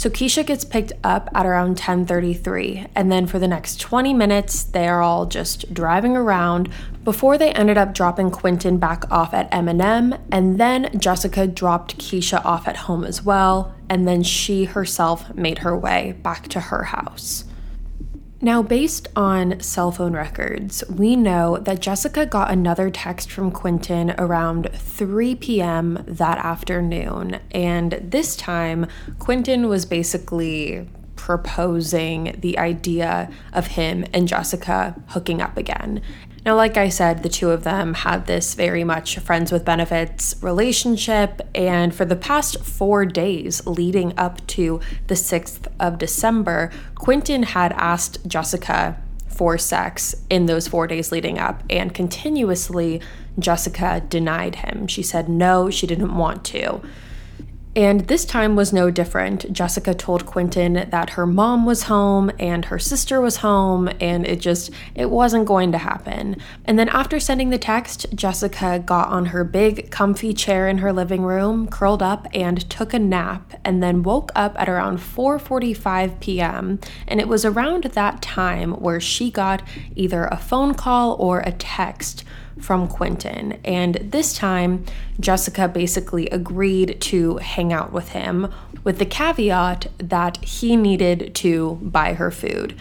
So 0.00 0.08
Keisha 0.08 0.46
gets 0.46 0.64
picked 0.64 0.94
up 1.04 1.28
at 1.34 1.44
around 1.44 1.76
10:33 1.76 2.88
and 2.94 3.12
then 3.12 3.26
for 3.26 3.38
the 3.38 3.46
next 3.46 3.78
20 3.80 4.14
minutes 4.14 4.62
they 4.62 4.88
are 4.88 5.02
all 5.02 5.26
just 5.26 5.74
driving 5.74 6.16
around 6.16 6.70
before 7.04 7.36
they 7.36 7.52
ended 7.52 7.76
up 7.76 7.92
dropping 7.92 8.30
Quinton 8.30 8.78
back 8.78 9.04
off 9.12 9.34
at 9.34 9.52
M&M 9.52 10.14
and 10.32 10.56
then 10.56 10.88
Jessica 10.98 11.46
dropped 11.46 11.98
Keisha 11.98 12.42
off 12.46 12.66
at 12.66 12.78
home 12.88 13.04
as 13.04 13.22
well 13.22 13.74
and 13.90 14.08
then 14.08 14.22
she 14.22 14.64
herself 14.64 15.34
made 15.34 15.58
her 15.58 15.76
way 15.76 16.14
back 16.22 16.48
to 16.48 16.60
her 16.60 16.84
house. 16.84 17.44
Now, 18.42 18.62
based 18.62 19.06
on 19.14 19.60
cell 19.60 19.92
phone 19.92 20.14
records, 20.14 20.82
we 20.88 21.14
know 21.14 21.58
that 21.58 21.80
Jessica 21.80 22.24
got 22.24 22.50
another 22.50 22.88
text 22.90 23.30
from 23.30 23.50
Quinton 23.50 24.14
around 24.16 24.70
3 24.72 25.34
p.m. 25.34 26.02
that 26.06 26.38
afternoon. 26.38 27.40
And 27.50 28.00
this 28.02 28.36
time, 28.36 28.86
Quinton 29.18 29.68
was 29.68 29.84
basically 29.84 30.88
proposing 31.16 32.34
the 32.38 32.58
idea 32.58 33.30
of 33.52 33.66
him 33.66 34.06
and 34.14 34.26
Jessica 34.26 34.94
hooking 35.08 35.42
up 35.42 35.58
again. 35.58 36.00
Now, 36.50 36.56
like 36.56 36.76
I 36.76 36.88
said, 36.88 37.22
the 37.22 37.28
two 37.28 37.52
of 37.52 37.62
them 37.62 37.94
had 37.94 38.26
this 38.26 38.54
very 38.54 38.82
much 38.82 39.16
friends 39.18 39.52
with 39.52 39.64
benefits 39.64 40.34
relationship, 40.42 41.40
and 41.54 41.94
for 41.94 42.04
the 42.04 42.16
past 42.16 42.64
four 42.64 43.06
days 43.06 43.64
leading 43.68 44.18
up 44.18 44.44
to 44.48 44.80
the 45.06 45.14
6th 45.14 45.68
of 45.78 45.96
December, 45.98 46.72
Quinton 46.96 47.44
had 47.44 47.70
asked 47.74 48.26
Jessica 48.26 49.00
for 49.28 49.58
sex 49.58 50.16
in 50.28 50.46
those 50.46 50.66
four 50.66 50.88
days 50.88 51.12
leading 51.12 51.38
up, 51.38 51.62
and 51.70 51.94
continuously 51.94 53.00
Jessica 53.38 54.02
denied 54.08 54.56
him. 54.56 54.88
She 54.88 55.04
said 55.04 55.28
no, 55.28 55.70
she 55.70 55.86
didn't 55.86 56.16
want 56.16 56.44
to. 56.46 56.82
And 57.76 58.08
this 58.08 58.24
time 58.24 58.56
was 58.56 58.72
no 58.72 58.90
different. 58.90 59.52
Jessica 59.52 59.94
told 59.94 60.26
Quinton 60.26 60.88
that 60.90 61.10
her 61.10 61.24
mom 61.24 61.64
was 61.64 61.84
home 61.84 62.28
and 62.36 62.64
her 62.64 62.80
sister 62.80 63.20
was 63.20 63.36
home, 63.36 63.88
and 64.00 64.26
it 64.26 64.40
just 64.40 64.72
it 64.96 65.08
wasn't 65.08 65.46
going 65.46 65.70
to 65.70 65.78
happen. 65.78 66.36
And 66.64 66.80
then 66.80 66.88
after 66.88 67.20
sending 67.20 67.50
the 67.50 67.58
text, 67.58 68.06
Jessica 68.12 68.82
got 68.84 69.08
on 69.08 69.26
her 69.26 69.44
big 69.44 69.92
comfy 69.92 70.34
chair 70.34 70.66
in 70.68 70.78
her 70.78 70.92
living 70.92 71.22
room, 71.22 71.68
curled 71.68 72.02
up 72.02 72.26
and 72.34 72.68
took 72.68 72.92
a 72.92 72.98
nap, 72.98 73.52
and 73.64 73.80
then 73.80 74.02
woke 74.02 74.32
up 74.34 74.60
at 74.60 74.68
around 74.68 74.98
4:45 74.98 76.18
p.m. 76.18 76.80
And 77.06 77.20
it 77.20 77.28
was 77.28 77.44
around 77.44 77.84
that 77.84 78.20
time 78.20 78.72
where 78.72 79.00
she 79.00 79.30
got 79.30 79.62
either 79.94 80.24
a 80.24 80.36
phone 80.36 80.74
call 80.74 81.14
or 81.20 81.38
a 81.40 81.52
text 81.52 82.24
from 82.60 82.88
Quinton. 82.88 83.58
And 83.64 83.96
this 83.96 84.34
time, 84.34 84.84
Jessica 85.18 85.68
basically 85.68 86.28
agreed 86.28 87.00
to 87.02 87.36
hang 87.38 87.72
out 87.72 87.92
with 87.92 88.10
him 88.10 88.52
with 88.84 88.98
the 88.98 89.06
caveat 89.06 89.88
that 89.98 90.42
he 90.44 90.76
needed 90.76 91.34
to 91.36 91.78
buy 91.82 92.14
her 92.14 92.30
food. 92.30 92.74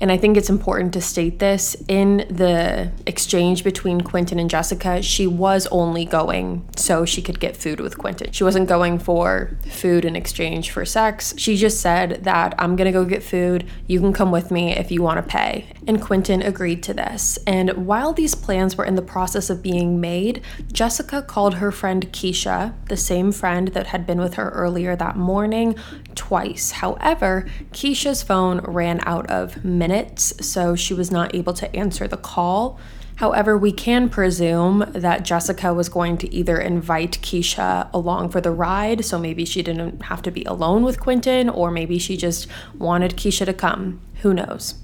And 0.00 0.10
I 0.10 0.16
think 0.16 0.36
it's 0.36 0.50
important 0.50 0.92
to 0.94 1.00
state 1.00 1.38
this 1.38 1.76
in 1.88 2.18
the 2.30 2.92
exchange 3.06 3.64
between 3.64 4.00
Quinton 4.00 4.38
and 4.38 4.50
Jessica, 4.50 5.02
she 5.02 5.26
was 5.26 5.66
only 5.68 6.04
going 6.04 6.68
so 6.76 7.04
she 7.04 7.22
could 7.22 7.40
get 7.40 7.56
food 7.56 7.80
with 7.80 7.98
Quinton. 7.98 8.32
She 8.32 8.44
wasn't 8.44 8.68
going 8.68 8.98
for 8.98 9.56
food 9.68 10.04
in 10.04 10.16
exchange 10.16 10.70
for 10.70 10.84
sex. 10.84 11.34
She 11.36 11.56
just 11.56 11.80
said 11.80 12.24
that 12.24 12.54
I'm 12.58 12.76
gonna 12.76 12.92
go 12.92 13.04
get 13.04 13.22
food. 13.22 13.66
You 13.86 14.00
can 14.00 14.12
come 14.12 14.30
with 14.30 14.50
me 14.50 14.74
if 14.76 14.90
you 14.90 15.02
wanna 15.02 15.22
pay. 15.22 15.66
And 15.86 16.00
Quinton 16.00 16.42
agreed 16.42 16.82
to 16.84 16.94
this. 16.94 17.38
And 17.46 17.86
while 17.86 18.12
these 18.12 18.34
plans 18.34 18.76
were 18.76 18.84
in 18.84 18.94
the 18.94 19.02
process 19.02 19.50
of 19.50 19.62
being 19.62 20.00
made, 20.00 20.42
Jessica 20.72 21.22
called 21.22 21.54
her 21.54 21.70
friend 21.70 22.10
Keisha, 22.12 22.74
the 22.88 22.96
same 22.96 23.32
friend 23.32 23.68
that 23.68 23.88
had 23.88 24.06
been 24.06 24.18
with 24.18 24.34
her 24.34 24.50
earlier 24.50 24.96
that 24.96 25.16
morning, 25.16 25.76
twice. 26.14 26.72
However, 26.72 27.46
Keisha's 27.72 28.22
phone 28.22 28.60
ran 28.60 29.00
out 29.04 29.28
of 29.30 29.64
minutes, 29.84 30.32
so 30.40 30.74
she 30.74 30.94
was 30.94 31.10
not 31.10 31.34
able 31.34 31.52
to 31.52 31.76
answer 31.76 32.08
the 32.08 32.16
call. 32.16 32.78
However, 33.16 33.56
we 33.56 33.70
can 33.70 34.08
presume 34.08 34.84
that 34.92 35.24
Jessica 35.24 35.72
was 35.74 35.88
going 35.88 36.16
to 36.18 36.34
either 36.34 36.58
invite 36.58 37.18
Keisha 37.26 37.88
along 37.92 38.30
for 38.30 38.40
the 38.40 38.50
ride, 38.50 39.04
so 39.04 39.18
maybe 39.18 39.44
she 39.44 39.62
didn't 39.62 40.02
have 40.04 40.22
to 40.22 40.30
be 40.30 40.42
alone 40.44 40.82
with 40.84 40.98
Quinton, 40.98 41.48
or 41.48 41.70
maybe 41.70 41.98
she 41.98 42.16
just 42.16 42.48
wanted 42.78 43.12
Keisha 43.16 43.44
to 43.44 43.52
come. 43.52 44.00
Who 44.22 44.32
knows? 44.32 44.74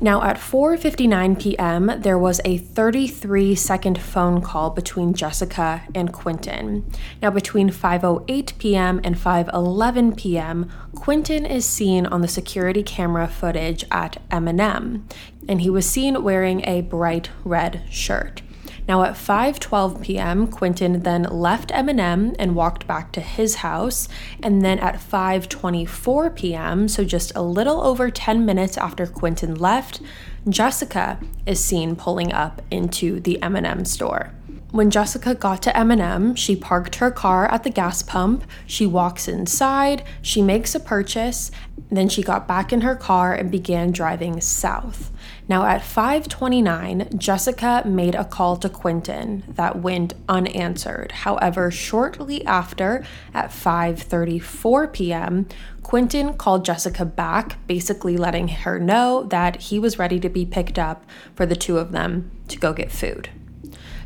Now, 0.00 0.22
at 0.22 0.36
4:59 0.36 1.40
p.m., 1.40 1.92
there 1.98 2.18
was 2.18 2.40
a 2.44 2.58
33-second 2.58 4.00
phone 4.00 4.40
call 4.40 4.70
between 4.70 5.12
Jessica 5.12 5.82
and 5.94 6.12
Quinton. 6.12 6.88
Now, 7.20 7.30
between 7.30 7.70
5:08 7.70 8.58
p.m. 8.58 9.00
and 9.02 9.16
5:11 9.16 10.16
p.m., 10.16 10.70
Quinton 10.94 11.44
is 11.44 11.64
seen 11.64 12.06
on 12.06 12.20
the 12.20 12.28
security 12.28 12.82
camera 12.82 13.26
footage 13.26 13.84
at 13.90 14.20
M&M, 14.30 15.08
and 15.48 15.60
he 15.60 15.70
was 15.70 15.86
seen 15.86 16.22
wearing 16.22 16.64
a 16.64 16.82
bright 16.82 17.30
red 17.44 17.82
shirt. 17.90 18.42
Now 18.88 19.02
at 19.02 19.16
5:12 19.16 20.00
p.m., 20.00 20.46
Quinton 20.46 21.02
then 21.02 21.24
left 21.24 21.70
M&M 21.74 22.34
and 22.38 22.56
walked 22.56 22.86
back 22.86 23.12
to 23.12 23.20
his 23.20 23.56
house, 23.56 24.08
and 24.42 24.62
then 24.62 24.78
at 24.78 24.94
5:24 24.94 26.34
p.m., 26.34 26.88
so 26.88 27.04
just 27.04 27.30
a 27.36 27.42
little 27.42 27.82
over 27.82 28.10
10 28.10 28.46
minutes 28.46 28.78
after 28.78 29.06
Quinton 29.06 29.54
left, 29.54 30.00
Jessica 30.48 31.20
is 31.44 31.62
seen 31.62 31.96
pulling 31.96 32.32
up 32.32 32.62
into 32.70 33.20
the 33.20 33.40
M&M 33.42 33.84
store. 33.84 34.32
When 34.70 34.90
Jessica 34.90 35.34
got 35.34 35.62
to 35.62 35.76
M&M, 35.76 36.34
she 36.34 36.56
parked 36.56 36.96
her 36.96 37.10
car 37.10 37.46
at 37.46 37.64
the 37.64 37.70
gas 37.70 38.02
pump. 38.02 38.44
She 38.66 38.86
walks 38.86 39.26
inside, 39.26 40.02
she 40.20 40.42
makes 40.42 40.74
a 40.74 40.80
purchase, 40.80 41.50
then 41.90 42.08
she 42.08 42.22
got 42.22 42.46
back 42.46 42.70
in 42.72 42.82
her 42.82 42.94
car 42.94 43.34
and 43.34 43.50
began 43.50 43.92
driving 43.92 44.42
south. 44.42 45.10
Now 45.48 45.64
at 45.64 45.80
5:29, 45.80 47.16
Jessica 47.16 47.82
made 47.86 48.14
a 48.14 48.24
call 48.24 48.58
to 48.58 48.68
Quinton 48.68 49.44
that 49.48 49.80
went 49.80 50.12
unanswered. 50.28 51.10
However, 51.12 51.70
shortly 51.70 52.44
after 52.44 53.02
at 53.32 53.50
5:34 53.50 54.92
p.m., 54.92 55.46
Quinton 55.82 56.34
called 56.34 56.66
Jessica 56.66 57.06
back, 57.06 57.56
basically 57.66 58.18
letting 58.18 58.48
her 58.48 58.78
know 58.78 59.22
that 59.24 59.62
he 59.62 59.78
was 59.78 59.98
ready 59.98 60.20
to 60.20 60.28
be 60.28 60.44
picked 60.44 60.78
up 60.78 61.06
for 61.34 61.46
the 61.46 61.56
two 61.56 61.78
of 61.78 61.92
them 61.92 62.30
to 62.48 62.58
go 62.58 62.74
get 62.74 62.92
food. 62.92 63.30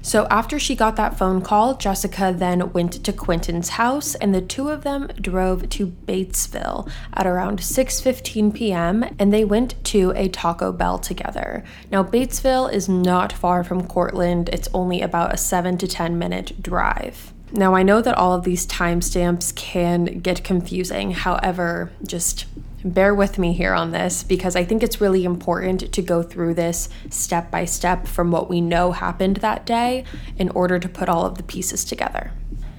So 0.03 0.27
after 0.31 0.59
she 0.59 0.75
got 0.75 0.97
that 0.97 1.17
phone 1.17 1.43
call, 1.43 1.77
Jessica 1.77 2.35
then 2.37 2.73
went 2.73 3.05
to 3.05 3.13
Quinton's 3.13 3.71
house 3.71 4.17
and 4.17 4.35
the 4.35 4.41
two 4.41 4.69
of 4.69 4.83
them 4.83 5.09
drove 5.21 5.69
to 5.71 5.87
Batesville 5.87 6.91
at 7.15 7.27
around 7.27 7.61
6:15 7.61 8.53
p.m. 8.53 9.05
and 9.19 9.33
they 9.33 9.45
went 9.45 9.83
to 9.85 10.13
a 10.17 10.29
Taco 10.29 10.73
Bell 10.73 10.99
together. 10.99 11.63
Now 11.93 12.03
Batesville 12.03 12.73
is 12.73 12.89
not 12.89 13.33
far 13.33 13.63
from 13.63 13.87
Courtland. 13.87 14.49
It's 14.49 14.69
only 14.75 15.01
about 15.01 15.33
a 15.33 15.37
7 15.37 15.79
to 15.79 15.87
10 15.87 16.19
minute 16.19 16.61
drive. 16.61 17.33
Now, 17.55 17.75
I 17.75 17.83
know 17.83 18.01
that 18.01 18.17
all 18.17 18.33
of 18.33 18.45
these 18.45 18.67
timestamps 18.67 19.55
can 19.55 20.21
get 20.21 20.43
confusing. 20.43 21.11
However, 21.11 21.93
just 22.03 22.47
bear 22.85 23.15
with 23.15 23.39
me 23.39 23.53
here 23.53 23.75
on 23.75 23.93
this 23.93 24.23
because 24.23 24.57
I 24.57 24.65
think 24.65 24.83
it's 24.83 25.01
really 25.01 25.25
important 25.25 25.93
to 25.93 26.03
go 26.03 26.23
through 26.23 26.55
this 26.55 26.89
step 27.11 27.51
by 27.51 27.65
step 27.65 28.07
from 28.07 28.31
what 28.31 28.49
we 28.49 28.61
know 28.61 28.93
happened 28.93 29.39
that 29.39 29.67
day 29.67 30.05
in 30.37 30.49
order 30.51 30.79
to 30.79 30.89
put 30.89 31.09
all 31.09 31.25
of 31.27 31.37
the 31.37 31.43
pieces 31.43 31.85
together. 31.85 32.33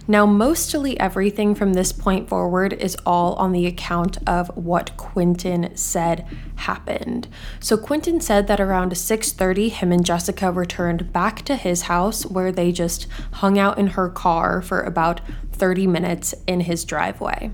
Now, 0.05 0.25
mostly 0.25 0.99
everything 0.99 1.55
from 1.55 1.73
this 1.73 1.93
point 1.93 2.27
forward 2.27 2.73
is 2.73 2.97
all 3.05 3.35
on 3.35 3.53
the 3.53 3.65
account 3.65 4.17
of 4.27 4.49
what 4.57 4.97
Quinton 4.97 5.77
said 5.77 6.25
happened. 6.55 7.29
So 7.61 7.77
Quinton 7.77 8.19
said 8.19 8.47
that 8.47 8.59
around 8.59 8.91
6:30 8.97 9.69
him 9.69 9.93
and 9.93 10.05
Jessica 10.05 10.51
returned 10.51 11.13
back 11.13 11.43
to 11.43 11.55
his 11.55 11.83
house 11.83 12.25
where 12.25 12.51
they 12.51 12.73
just 12.73 13.07
hung 13.33 13.57
out 13.57 13.77
in 13.77 13.87
her 13.87 14.09
car 14.09 14.61
for 14.61 14.81
about 14.81 15.21
30 15.53 15.87
minutes 15.87 16.35
in 16.47 16.61
his 16.61 16.83
driveway. 16.83 17.51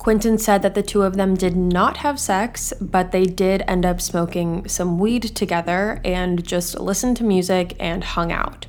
Quinton 0.00 0.38
said 0.38 0.62
that 0.62 0.74
the 0.74 0.82
two 0.82 1.02
of 1.02 1.16
them 1.16 1.34
did 1.34 1.54
not 1.54 1.98
have 1.98 2.18
sex, 2.18 2.72
but 2.80 3.12
they 3.12 3.24
did 3.24 3.62
end 3.68 3.84
up 3.84 4.00
smoking 4.00 4.66
some 4.66 4.98
weed 4.98 5.22
together 5.22 6.00
and 6.02 6.42
just 6.42 6.80
listened 6.80 7.18
to 7.18 7.22
music 7.22 7.76
and 7.78 8.02
hung 8.02 8.32
out. 8.32 8.66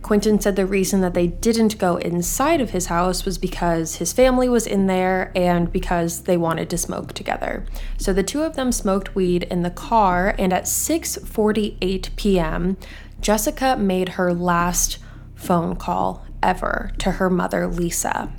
Quinton 0.00 0.40
said 0.40 0.56
the 0.56 0.64
reason 0.64 1.02
that 1.02 1.12
they 1.12 1.26
didn't 1.26 1.78
go 1.78 1.96
inside 1.98 2.62
of 2.62 2.70
his 2.70 2.86
house 2.86 3.26
was 3.26 3.36
because 3.36 3.96
his 3.96 4.14
family 4.14 4.48
was 4.48 4.66
in 4.66 4.86
there 4.86 5.30
and 5.36 5.70
because 5.70 6.22
they 6.22 6.38
wanted 6.38 6.70
to 6.70 6.78
smoke 6.78 7.12
together. 7.12 7.66
So 7.98 8.14
the 8.14 8.22
two 8.22 8.40
of 8.42 8.56
them 8.56 8.72
smoked 8.72 9.14
weed 9.14 9.42
in 9.42 9.60
the 9.60 9.70
car 9.70 10.34
and 10.38 10.54
at 10.54 10.64
6:48 10.64 12.16
p.m., 12.16 12.78
Jessica 13.20 13.76
made 13.76 14.10
her 14.10 14.32
last 14.32 14.96
phone 15.34 15.76
call 15.76 16.24
ever 16.42 16.92
to 16.96 17.10
her 17.12 17.28
mother 17.28 17.66
Lisa. 17.66 18.32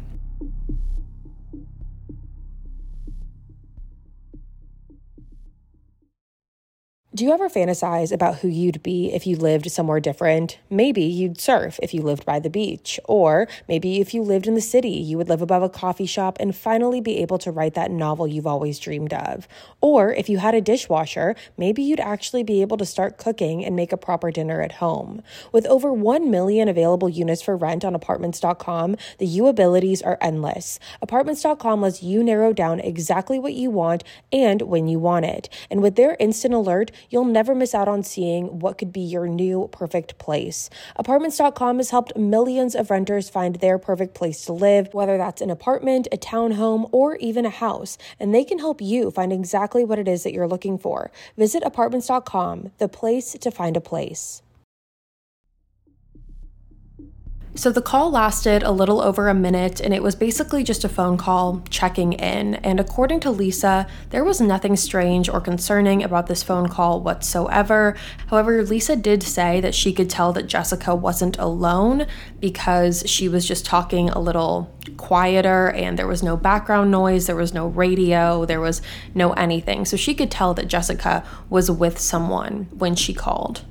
Do 7.15 7.23
you 7.23 7.31
ever 7.31 7.47
fantasize 7.47 8.11
about 8.11 8.37
who 8.37 8.47
you'd 8.47 8.81
be 8.81 9.13
if 9.13 9.27
you 9.27 9.35
lived 9.35 9.69
somewhere 9.69 9.99
different? 9.99 10.57
Maybe 10.67 11.03
you'd 11.03 11.39
surf 11.39 11.79
if 11.83 11.93
you 11.93 12.01
lived 12.01 12.25
by 12.25 12.39
the 12.39 12.49
beach, 12.49 12.99
or 13.05 13.47
maybe 13.67 14.01
if 14.01 14.15
you 14.15 14.23
lived 14.23 14.47
in 14.47 14.55
the 14.55 14.61
city, 14.61 14.89
you 14.89 15.19
would 15.19 15.29
live 15.29 15.43
above 15.43 15.61
a 15.61 15.69
coffee 15.69 16.07
shop 16.07 16.37
and 16.39 16.55
finally 16.55 17.01
be 17.01 17.19
able 17.19 17.37
to 17.37 17.51
write 17.51 17.75
that 17.75 17.91
novel 17.91 18.27
you've 18.27 18.47
always 18.47 18.79
dreamed 18.79 19.13
of. 19.13 19.47
Or 19.79 20.11
if 20.11 20.27
you 20.27 20.39
had 20.39 20.55
a 20.55 20.61
dishwasher, 20.61 21.35
maybe 21.55 21.83
you'd 21.83 21.99
actually 21.99 22.41
be 22.41 22.63
able 22.63 22.77
to 22.77 22.85
start 22.85 23.19
cooking 23.19 23.63
and 23.63 23.75
make 23.75 23.91
a 23.91 23.97
proper 23.97 24.31
dinner 24.31 24.63
at 24.63 24.71
home. 24.71 25.21
With 25.51 25.67
over 25.67 25.93
1 25.93 26.31
million 26.31 26.67
available 26.67 27.09
units 27.09 27.43
for 27.43 27.55
rent 27.55 27.85
on 27.85 27.93
apartments.com, 27.93 28.97
the 29.19 29.27
you 29.27 29.45
abilities 29.45 30.01
are 30.01 30.17
endless. 30.19 30.79
Apartments.com 30.99 31.79
lets 31.79 32.01
you 32.01 32.23
narrow 32.23 32.53
down 32.53 32.79
exactly 32.79 33.37
what 33.37 33.53
you 33.53 33.69
want 33.69 34.03
and 34.31 34.63
when 34.63 34.87
you 34.87 34.97
want 34.97 35.25
it. 35.25 35.47
And 35.69 35.83
with 35.83 35.95
their 35.95 36.17
instant 36.19 36.55
alert, 36.55 36.89
you'll 37.09 37.25
never 37.25 37.53
miss 37.53 37.75
out 37.75 37.87
on 37.87 38.03
seeing 38.03 38.59
what 38.59 38.77
could 38.77 38.91
be 38.91 39.01
your 39.01 39.27
new 39.27 39.69
perfect 39.71 40.17
place. 40.17 40.69
Apartments.com 40.95 41.77
has 41.77 41.89
helped 41.89 42.15
millions 42.15 42.75
of 42.75 42.89
renters 42.89 43.29
find 43.29 43.55
their 43.55 43.77
perfect 43.77 44.13
place 44.13 44.45
to 44.45 44.53
live, 44.53 44.93
whether 44.93 45.17
that's 45.17 45.41
an 45.41 45.49
apartment, 45.49 46.07
a 46.11 46.17
townhome, 46.17 46.89
or 46.91 47.15
even 47.17 47.45
a 47.45 47.49
house, 47.49 47.97
and 48.19 48.33
they 48.33 48.43
can 48.43 48.59
help 48.59 48.81
you 48.81 49.11
find 49.11 49.33
exactly 49.33 49.83
what 49.83 49.99
it 49.99 50.07
is 50.07 50.23
that 50.23 50.33
you're 50.33 50.47
looking 50.47 50.77
for. 50.77 51.11
Visit 51.37 51.63
apartments.com, 51.63 52.71
the 52.77 52.87
place 52.87 53.33
to 53.33 53.51
find 53.51 53.75
a 53.75 53.81
place. 53.81 54.41
So 57.55 57.71
the 57.71 57.83
call 57.83 58.09
lasted 58.09 58.63
a 58.63 58.71
little 58.71 58.99
over 58.99 59.29
a 59.29 59.33
minute 59.35 59.79
and 59.79 59.93
it 59.93 60.01
was 60.01 60.15
basically 60.15 60.63
just 60.63 60.83
a 60.83 60.89
phone 60.89 61.17
call 61.17 61.61
checking 61.69 62.13
in. 62.13 62.55
And 62.55 62.79
according 62.79 63.19
to 63.21 63.31
Lisa, 63.31 63.85
there 64.09 64.23
was 64.23 64.41
nothing 64.41 64.75
strange 64.75 65.29
or 65.29 65.39
concerning 65.39 66.01
about 66.03 66.25
this 66.25 66.41
phone 66.41 66.67
call 66.67 67.01
whatsoever. 67.01 67.95
However, 68.27 68.63
Lisa 68.63 68.95
did 68.95 69.21
say 69.21 69.61
that 69.61 69.75
she 69.75 69.93
could 69.93 70.09
tell 70.09 70.33
that 70.33 70.47
Jessica 70.47 70.95
wasn't 70.95 71.37
alone 71.37 72.07
because 72.39 73.03
she 73.05 73.29
was 73.29 73.47
just 73.47 73.67
talking 73.67 74.09
a 74.09 74.19
little 74.19 74.75
quieter 74.97 75.69
and 75.69 75.99
there 75.99 76.07
was 76.07 76.23
no 76.23 76.35
background 76.35 76.89
noise, 76.89 77.27
there 77.27 77.35
was 77.35 77.53
no 77.53 77.67
radio, 77.67 78.45
there 78.45 78.61
was 78.61 78.81
no 79.13 79.33
anything. 79.33 79.85
So 79.85 79.95
she 79.95 80.15
could 80.15 80.31
tell 80.31 80.55
that 80.55 80.67
Jessica 80.67 81.23
was 81.51 81.69
with 81.69 81.99
someone 81.99 82.67
when 82.71 82.95
she 82.95 83.13
called. 83.13 83.63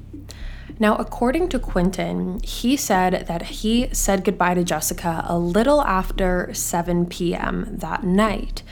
Now, 0.79 0.97
according 0.97 1.49
to 1.51 1.59
Quinton, 1.59 2.41
he 2.43 2.77
said 2.77 3.27
that 3.27 3.43
he 3.43 3.89
said 3.93 4.25
goodbye 4.25 4.55
to 4.55 4.65
Jessica 4.65 5.25
a 5.29 5.39
little 5.39 5.83
after 5.83 6.53
7 6.53 7.07
p.m. 7.07 7.69
that 7.71 8.05
night. 8.05 8.63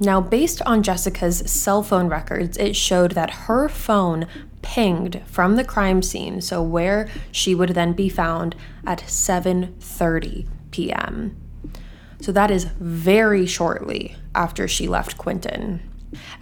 Now, 0.00 0.20
based 0.20 0.62
on 0.62 0.82
Jessica's 0.82 1.38
cell 1.50 1.82
phone 1.82 2.08
records, 2.08 2.56
it 2.58 2.76
showed 2.76 3.12
that 3.12 3.30
her 3.30 3.68
phone 3.68 4.26
pinged 4.62 5.22
from 5.26 5.56
the 5.56 5.64
crime 5.64 6.02
scene, 6.02 6.40
so 6.40 6.62
where 6.62 7.08
she 7.32 7.54
would 7.54 7.70
then 7.70 7.92
be 7.94 8.08
found 8.08 8.54
at 8.86 9.00
7:30 9.00 10.46
p.m. 10.70 11.36
So 12.20 12.32
that 12.32 12.50
is 12.50 12.64
very 12.78 13.46
shortly 13.46 14.16
after 14.34 14.68
she 14.68 14.86
left 14.86 15.18
Quinton. 15.18 15.80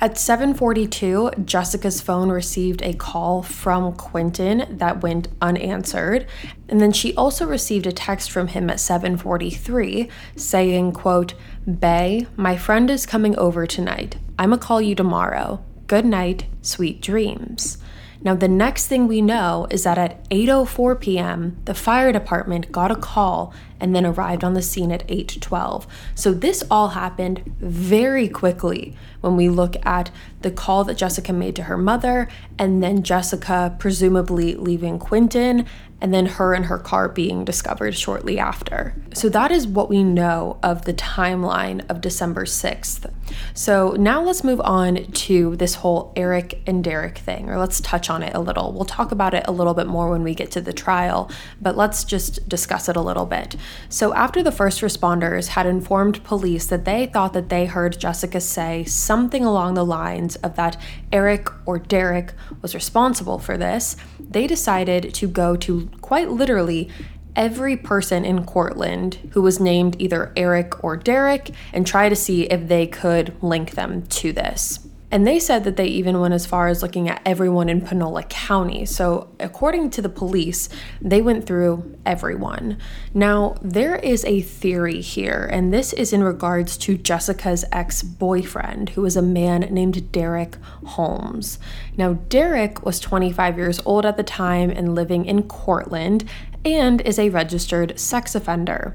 At 0.00 0.14
7:42, 0.14 1.44
Jessica's 1.44 2.00
phone 2.00 2.30
received 2.30 2.82
a 2.82 2.94
call 2.94 3.42
from 3.42 3.92
Quinton 3.94 4.66
that 4.78 5.02
went 5.02 5.28
unanswered, 5.40 6.26
and 6.68 6.80
then 6.80 6.92
she 6.92 7.14
also 7.14 7.46
received 7.46 7.86
a 7.86 7.92
text 7.92 8.30
from 8.30 8.48
him 8.48 8.70
at 8.70 8.78
7:43 8.78 10.08
saying, 10.36 10.92
quote, 10.92 11.34
"Bay, 11.66 12.26
my 12.36 12.56
friend 12.56 12.90
is 12.90 13.06
coming 13.06 13.36
over 13.36 13.66
tonight. 13.66 14.16
I'ma 14.38 14.56
call 14.56 14.80
you 14.80 14.94
tomorrow. 14.94 15.60
Good 15.86 16.04
night, 16.04 16.44
sweet 16.62 17.00
dreams." 17.00 17.78
Now, 18.22 18.34
the 18.34 18.48
next 18.48 18.86
thing 18.88 19.06
we 19.06 19.20
know 19.20 19.66
is 19.70 19.84
that 19.84 19.98
at 19.98 20.28
8:04 20.30 21.00
p.m., 21.00 21.58
the 21.64 21.74
fire 21.74 22.12
department 22.12 22.72
got 22.72 22.90
a 22.90 22.96
call 22.96 23.52
and 23.78 23.94
then 23.94 24.06
arrived 24.06 24.42
on 24.42 24.54
the 24.54 24.62
scene 24.62 24.90
at 24.90 25.06
8:12. 25.06 25.86
So 26.14 26.32
this 26.32 26.64
all 26.70 26.88
happened 26.88 27.42
very 27.60 28.28
quickly 28.28 28.96
when 29.26 29.36
we 29.36 29.48
look 29.48 29.76
at 29.84 30.10
the 30.42 30.50
call 30.50 30.84
that 30.84 30.96
Jessica 30.96 31.32
made 31.32 31.56
to 31.56 31.64
her 31.64 31.76
mother 31.76 32.28
and 32.58 32.82
then 32.82 33.02
Jessica 33.02 33.74
presumably 33.78 34.54
leaving 34.54 34.98
Quinton 34.98 35.66
and 36.00 36.14
then 36.14 36.26
her 36.26 36.54
and 36.54 36.66
her 36.66 36.78
car 36.78 37.08
being 37.08 37.44
discovered 37.44 37.96
shortly 37.96 38.38
after. 38.38 38.94
So 39.14 39.28
that 39.30 39.50
is 39.50 39.66
what 39.66 39.88
we 39.88 40.04
know 40.04 40.58
of 40.62 40.84
the 40.84 40.94
timeline 40.94 41.84
of 41.90 42.00
December 42.00 42.44
6th. 42.44 43.12
So 43.54 43.92
now 43.98 44.22
let's 44.22 44.44
move 44.44 44.60
on 44.60 45.10
to 45.12 45.56
this 45.56 45.76
whole 45.76 46.12
Eric 46.16 46.60
and 46.66 46.82
Derek 46.82 47.18
thing, 47.18 47.48
or 47.48 47.58
let's 47.58 47.80
touch 47.80 48.10
on 48.10 48.22
it 48.22 48.34
a 48.34 48.40
little. 48.40 48.72
We'll 48.72 48.84
talk 48.84 49.12
about 49.12 49.34
it 49.34 49.44
a 49.46 49.52
little 49.52 49.74
bit 49.74 49.86
more 49.86 50.10
when 50.10 50.22
we 50.22 50.34
get 50.34 50.50
to 50.52 50.60
the 50.60 50.72
trial, 50.72 51.30
but 51.60 51.76
let's 51.76 52.04
just 52.04 52.48
discuss 52.48 52.88
it 52.88 52.96
a 52.96 53.00
little 53.00 53.26
bit. 53.26 53.56
So 53.88 54.14
after 54.14 54.42
the 54.42 54.52
first 54.52 54.80
responders 54.80 55.48
had 55.48 55.66
informed 55.66 56.22
police 56.24 56.66
that 56.66 56.84
they 56.84 57.06
thought 57.06 57.32
that 57.32 57.48
they 57.48 57.66
heard 57.66 57.98
Jessica 57.98 58.40
say 58.40 58.84
something 58.84 59.44
along 59.44 59.74
the 59.74 59.84
lines 59.84 60.36
of 60.36 60.56
that 60.56 60.76
Eric 61.12 61.48
or 61.66 61.78
Derek 61.78 62.32
was 62.62 62.74
responsible 62.74 63.38
for 63.38 63.56
this, 63.56 63.96
they 64.18 64.46
decided 64.46 65.14
to 65.14 65.28
go 65.28 65.56
to 65.56 65.90
quite 66.00 66.30
literally 66.30 66.88
every 67.36 67.76
person 67.76 68.24
in 68.24 68.44
Courtland 68.44 69.30
who 69.32 69.42
was 69.42 69.60
named 69.60 69.94
either 70.00 70.32
Eric 70.36 70.82
or 70.82 70.96
Derek 70.96 71.50
and 71.72 71.86
try 71.86 72.08
to 72.08 72.16
see 72.16 72.44
if 72.44 72.66
they 72.66 72.86
could 72.86 73.40
link 73.42 73.72
them 73.72 74.02
to 74.06 74.32
this. 74.32 74.80
And 75.10 75.24
they 75.24 75.38
said 75.38 75.62
that 75.64 75.76
they 75.76 75.86
even 75.86 76.18
went 76.18 76.34
as 76.34 76.46
far 76.46 76.66
as 76.66 76.82
looking 76.82 77.08
at 77.08 77.22
everyone 77.24 77.68
in 77.68 77.80
Panola 77.80 78.24
County. 78.24 78.84
So, 78.84 79.28
according 79.38 79.90
to 79.90 80.02
the 80.02 80.08
police, 80.08 80.68
they 81.00 81.22
went 81.22 81.46
through 81.46 81.96
everyone. 82.04 82.78
Now, 83.14 83.54
there 83.62 83.96
is 83.96 84.24
a 84.24 84.40
theory 84.40 85.00
here, 85.00 85.48
and 85.52 85.72
this 85.72 85.92
is 85.92 86.12
in 86.12 86.24
regards 86.24 86.76
to 86.78 86.98
Jessica's 86.98 87.64
ex 87.70 88.02
boyfriend, 88.02 88.90
who 88.90 89.02
was 89.02 89.16
a 89.16 89.22
man 89.22 89.60
named 89.70 90.10
Derek 90.10 90.56
Holmes. 90.84 91.60
Now, 91.96 92.14
Derek 92.14 92.84
was 92.84 92.98
25 92.98 93.56
years 93.56 93.80
old 93.84 94.04
at 94.04 94.16
the 94.16 94.24
time 94.24 94.70
and 94.70 94.96
living 94.96 95.24
in 95.24 95.44
Courtland 95.44 96.28
and 96.64 97.00
is 97.02 97.18
a 97.18 97.28
registered 97.28 97.98
sex 97.98 98.34
offender. 98.34 98.92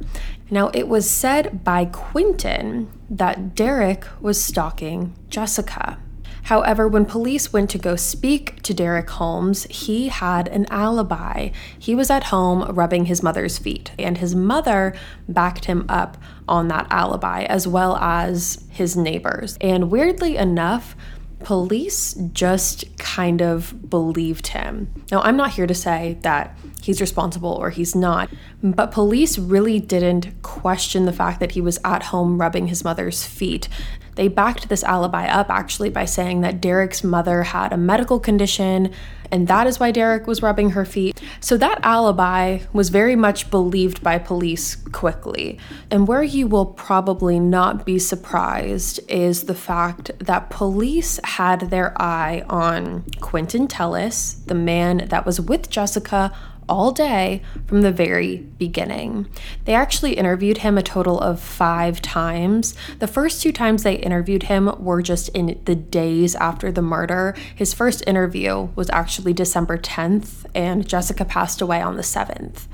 Now, 0.54 0.70
it 0.74 0.90
was 0.90 1.10
said 1.10 1.64
by 1.64 1.86
Quinton 1.86 2.92
that 3.10 3.56
Derek 3.56 4.06
was 4.20 4.44
stalking 4.44 5.16
Jessica. 5.30 5.98
However, 6.44 6.90
when 6.90 7.06
police 7.06 7.54
went 7.54 7.70
to 7.70 7.78
go 7.78 7.96
speak 7.96 8.62
to 8.64 8.74
Derek 8.74 9.10
Holmes, 9.12 9.64
he 9.70 10.10
had 10.10 10.50
an 10.50 10.66
alibi. 10.70 11.52
He 11.80 11.96
was 11.96 12.10
at 12.10 12.26
home 12.26 12.64
rubbing 12.76 13.06
his 13.06 13.24
mother's 13.24 13.58
feet, 13.58 13.92
and 13.98 14.18
his 14.18 14.36
mother 14.36 14.94
backed 15.30 15.66
him 15.66 15.86
up 15.88 16.18
on 16.50 16.68
that 16.68 16.88
alibi, 16.90 17.44
as 17.44 17.66
well 17.66 17.96
as 17.96 18.66
his 18.70 18.98
neighbors. 18.98 19.58
And 19.62 19.90
weirdly 19.90 20.36
enough, 20.36 20.98
police 21.44 22.14
just 22.34 22.98
kind 22.98 23.42
of 23.42 23.90
believed 23.90 24.48
him. 24.48 24.92
Now, 25.12 25.22
I'm 25.22 25.38
not 25.38 25.52
here 25.52 25.68
to 25.68 25.74
say 25.74 26.18
that 26.22 26.58
he's 26.82 27.02
responsible 27.02 27.52
or 27.52 27.70
he's 27.70 27.96
not, 27.96 28.30
but 28.64 28.92
police 28.92 29.38
really 29.38 29.80
didn't 29.80 30.42
question 30.42 31.06
the 31.06 31.14
fact 31.14 31.40
that 31.40 31.52
he 31.52 31.62
was 31.62 31.80
at 31.84 32.04
home 32.04 32.40
rubbing 32.40 32.68
his 32.68 32.84
mother's 32.84 33.26
feet. 33.26 33.68
They 34.16 34.28
backed 34.28 34.70
this 34.70 34.84
alibi 34.84 35.28
up 35.28 35.50
actually 35.50 35.90
by 35.90 36.06
saying 36.06 36.42
that 36.42 36.62
Derek's 36.62 37.04
mother 37.04 37.44
had 37.44 37.74
a 37.74 37.78
medical 37.78 38.20
condition 38.20 38.92
and 39.32 39.48
that 39.48 39.66
is 39.66 39.80
why 39.80 39.92
Derek 39.92 40.28
was 40.28 40.44
rubbing 40.44 40.72
her 40.72 40.84
feet. 40.84 41.20
So 41.40 41.56
that 41.58 41.80
alibi 41.84 42.60
was 42.74 42.90
very 42.90 43.16
much 43.16 43.50
believed 43.50 44.04
by 44.04 44.18
police 44.20 44.76
quickly. 44.76 45.58
And 45.90 46.08
where 46.08 46.22
you 46.22 46.48
will 46.48 46.66
probably 46.66 47.40
not 47.40 47.86
be 47.86 47.98
surprised 47.98 49.00
is 49.08 49.46
the 49.46 49.56
fact 49.56 50.12
that 50.20 50.50
police 50.50 51.20
had 51.24 51.70
their 51.70 52.00
eye 52.00 52.44
on 52.50 53.06
Quinton 53.22 53.68
Tellis, 53.68 54.46
the 54.46 54.56
man 54.56 55.08
that 55.08 55.26
was 55.26 55.40
with 55.40 55.70
Jessica 55.70 56.34
all 56.72 56.94
day 56.94 57.42
from 57.68 57.82
the 57.82 57.92
very 57.92 58.38
beginning. 58.38 59.28
They 59.66 59.74
actually 59.74 60.14
interviewed 60.14 60.60
him 60.60 60.78
a 60.78 60.82
total 60.82 61.20
of 61.20 61.42
five 61.42 62.02
times. 62.02 62.76
The 63.00 63.08
first 63.08 63.42
two 63.42 63.52
times 63.52 63.84
they 63.84 63.96
interviewed 63.96 64.44
him 64.44 64.74
were 64.80 65.02
just 65.02 65.28
in 65.30 65.60
the 65.66 65.76
days 65.76 66.34
after 66.36 66.72
the 66.72 66.82
murder. 66.82 67.36
His 67.54 67.74
first 67.74 68.08
interview 68.08 68.70
was 68.74 68.90
actually 68.92 69.34
December 69.34 69.78
10th, 69.78 70.46
and 70.56 70.88
Jessica 70.88 71.26
passed 71.26 71.62
away 71.62 71.82
on 71.82 71.98
the 71.98 72.04
7th. 72.04 72.68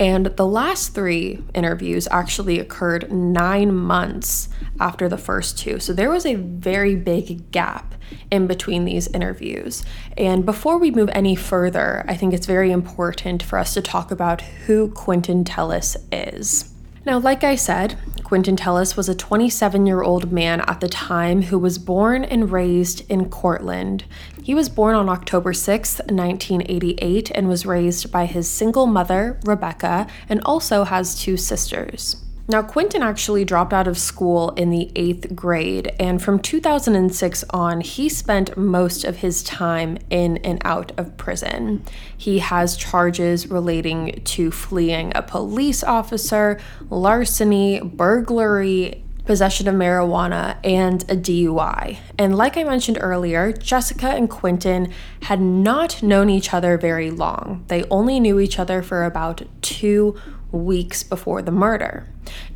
And 0.00 0.26
the 0.26 0.46
last 0.46 0.94
three 0.94 1.42
interviews 1.54 2.08
actually 2.10 2.58
occurred 2.58 3.12
nine 3.12 3.74
months 3.74 4.48
after 4.80 5.08
the 5.08 5.18
first 5.18 5.56
two. 5.58 5.78
So 5.78 5.92
there 5.92 6.10
was 6.10 6.26
a 6.26 6.34
very 6.34 6.96
big 6.96 7.50
gap 7.52 7.94
in 8.30 8.46
between 8.46 8.84
these 8.84 9.06
interviews. 9.08 9.84
And 10.16 10.44
before 10.44 10.78
we 10.78 10.90
move 10.90 11.10
any 11.12 11.36
further, 11.36 12.04
I 12.08 12.16
think 12.16 12.34
it's 12.34 12.46
very 12.46 12.72
important 12.72 13.42
for 13.42 13.58
us 13.58 13.74
to 13.74 13.82
talk 13.82 14.10
about 14.10 14.40
who 14.40 14.90
Quinton 14.90 15.44
Tellis 15.44 15.96
is. 16.10 16.72
Now, 17.06 17.18
like 17.18 17.44
I 17.44 17.54
said, 17.54 17.96
Quinton 18.24 18.56
Tellis 18.56 18.96
was 18.96 19.08
a 19.08 19.14
27 19.14 19.84
year 19.86 20.02
old 20.02 20.32
man 20.32 20.62
at 20.62 20.80
the 20.80 20.88
time 20.88 21.42
who 21.42 21.58
was 21.58 21.78
born 21.78 22.24
and 22.24 22.50
raised 22.50 23.08
in 23.10 23.28
Courtland. 23.28 24.04
He 24.42 24.54
was 24.54 24.70
born 24.70 24.94
on 24.94 25.10
October 25.10 25.52
6, 25.52 25.98
1988, 25.98 27.30
and 27.34 27.48
was 27.48 27.66
raised 27.66 28.10
by 28.10 28.24
his 28.24 28.48
single 28.48 28.86
mother, 28.86 29.38
Rebecca, 29.44 30.06
and 30.28 30.40
also 30.44 30.84
has 30.84 31.14
two 31.14 31.36
sisters. 31.36 32.23
Now, 32.46 32.60
Quinton 32.60 33.02
actually 33.02 33.46
dropped 33.46 33.72
out 33.72 33.88
of 33.88 33.96
school 33.96 34.50
in 34.50 34.68
the 34.68 34.92
eighth 34.94 35.34
grade, 35.34 35.94
and 35.98 36.20
from 36.20 36.38
2006 36.38 37.44
on, 37.50 37.80
he 37.80 38.10
spent 38.10 38.54
most 38.54 39.04
of 39.04 39.16
his 39.16 39.42
time 39.42 39.96
in 40.10 40.36
and 40.38 40.60
out 40.62 40.92
of 40.98 41.16
prison. 41.16 41.82
He 42.14 42.40
has 42.40 42.76
charges 42.76 43.46
relating 43.46 44.20
to 44.24 44.50
fleeing 44.50 45.12
a 45.14 45.22
police 45.22 45.82
officer, 45.82 46.60
larceny, 46.90 47.80
burglary, 47.80 49.04
possession 49.24 49.66
of 49.66 49.74
marijuana, 49.74 50.58
and 50.62 51.02
a 51.04 51.16
DUI. 51.16 51.96
And 52.18 52.36
like 52.36 52.56
I 52.56 52.64
mentioned 52.64 52.98
earlier, 53.00 53.52
Jessica 53.52 54.08
and 54.08 54.28
Quinton 54.28 54.92
had 55.22 55.40
not 55.40 56.02
known 56.02 56.28
each 56.28 56.52
other 56.52 56.76
very 56.76 57.10
long. 57.10 57.64
They 57.68 57.84
only 57.84 58.20
knew 58.20 58.38
each 58.38 58.58
other 58.58 58.82
for 58.82 59.04
about 59.04 59.42
two 59.62 60.20
weeks 60.54 61.02
before 61.02 61.42
the 61.42 61.50
murder. 61.50 62.06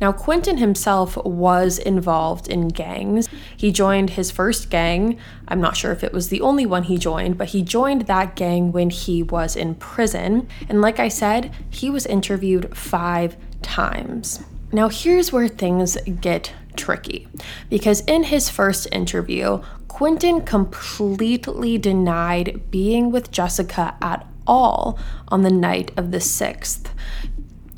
Now, 0.01 0.11
Quinton 0.11 0.57
himself 0.57 1.15
was 1.17 1.77
involved 1.77 2.47
in 2.47 2.69
gangs. 2.69 3.29
He 3.55 3.71
joined 3.71 4.11
his 4.11 4.31
first 4.31 4.69
gang. 4.69 5.19
I'm 5.47 5.61
not 5.61 5.77
sure 5.77 5.91
if 5.91 6.03
it 6.03 6.13
was 6.13 6.29
the 6.29 6.41
only 6.41 6.65
one 6.65 6.83
he 6.83 6.97
joined, 6.97 7.37
but 7.37 7.49
he 7.49 7.61
joined 7.61 8.03
that 8.03 8.35
gang 8.35 8.71
when 8.71 8.89
he 8.89 9.21
was 9.21 9.55
in 9.55 9.75
prison. 9.75 10.47
And 10.67 10.81
like 10.81 10.99
I 10.99 11.07
said, 11.07 11.53
he 11.69 11.89
was 11.89 12.05
interviewed 12.05 12.75
five 12.75 13.37
times. 13.61 14.43
Now, 14.71 14.89
here's 14.89 15.31
where 15.31 15.47
things 15.47 15.97
get 16.21 16.53
tricky 16.75 17.27
because 17.69 18.01
in 18.01 18.23
his 18.23 18.49
first 18.49 18.87
interview, 18.91 19.61
Quinton 19.87 20.41
completely 20.41 21.77
denied 21.77 22.71
being 22.71 23.11
with 23.11 23.31
Jessica 23.31 23.95
at 24.01 24.25
all 24.47 24.97
on 25.27 25.43
the 25.43 25.51
night 25.51 25.91
of 25.97 26.11
the 26.11 26.17
6th. 26.17 26.87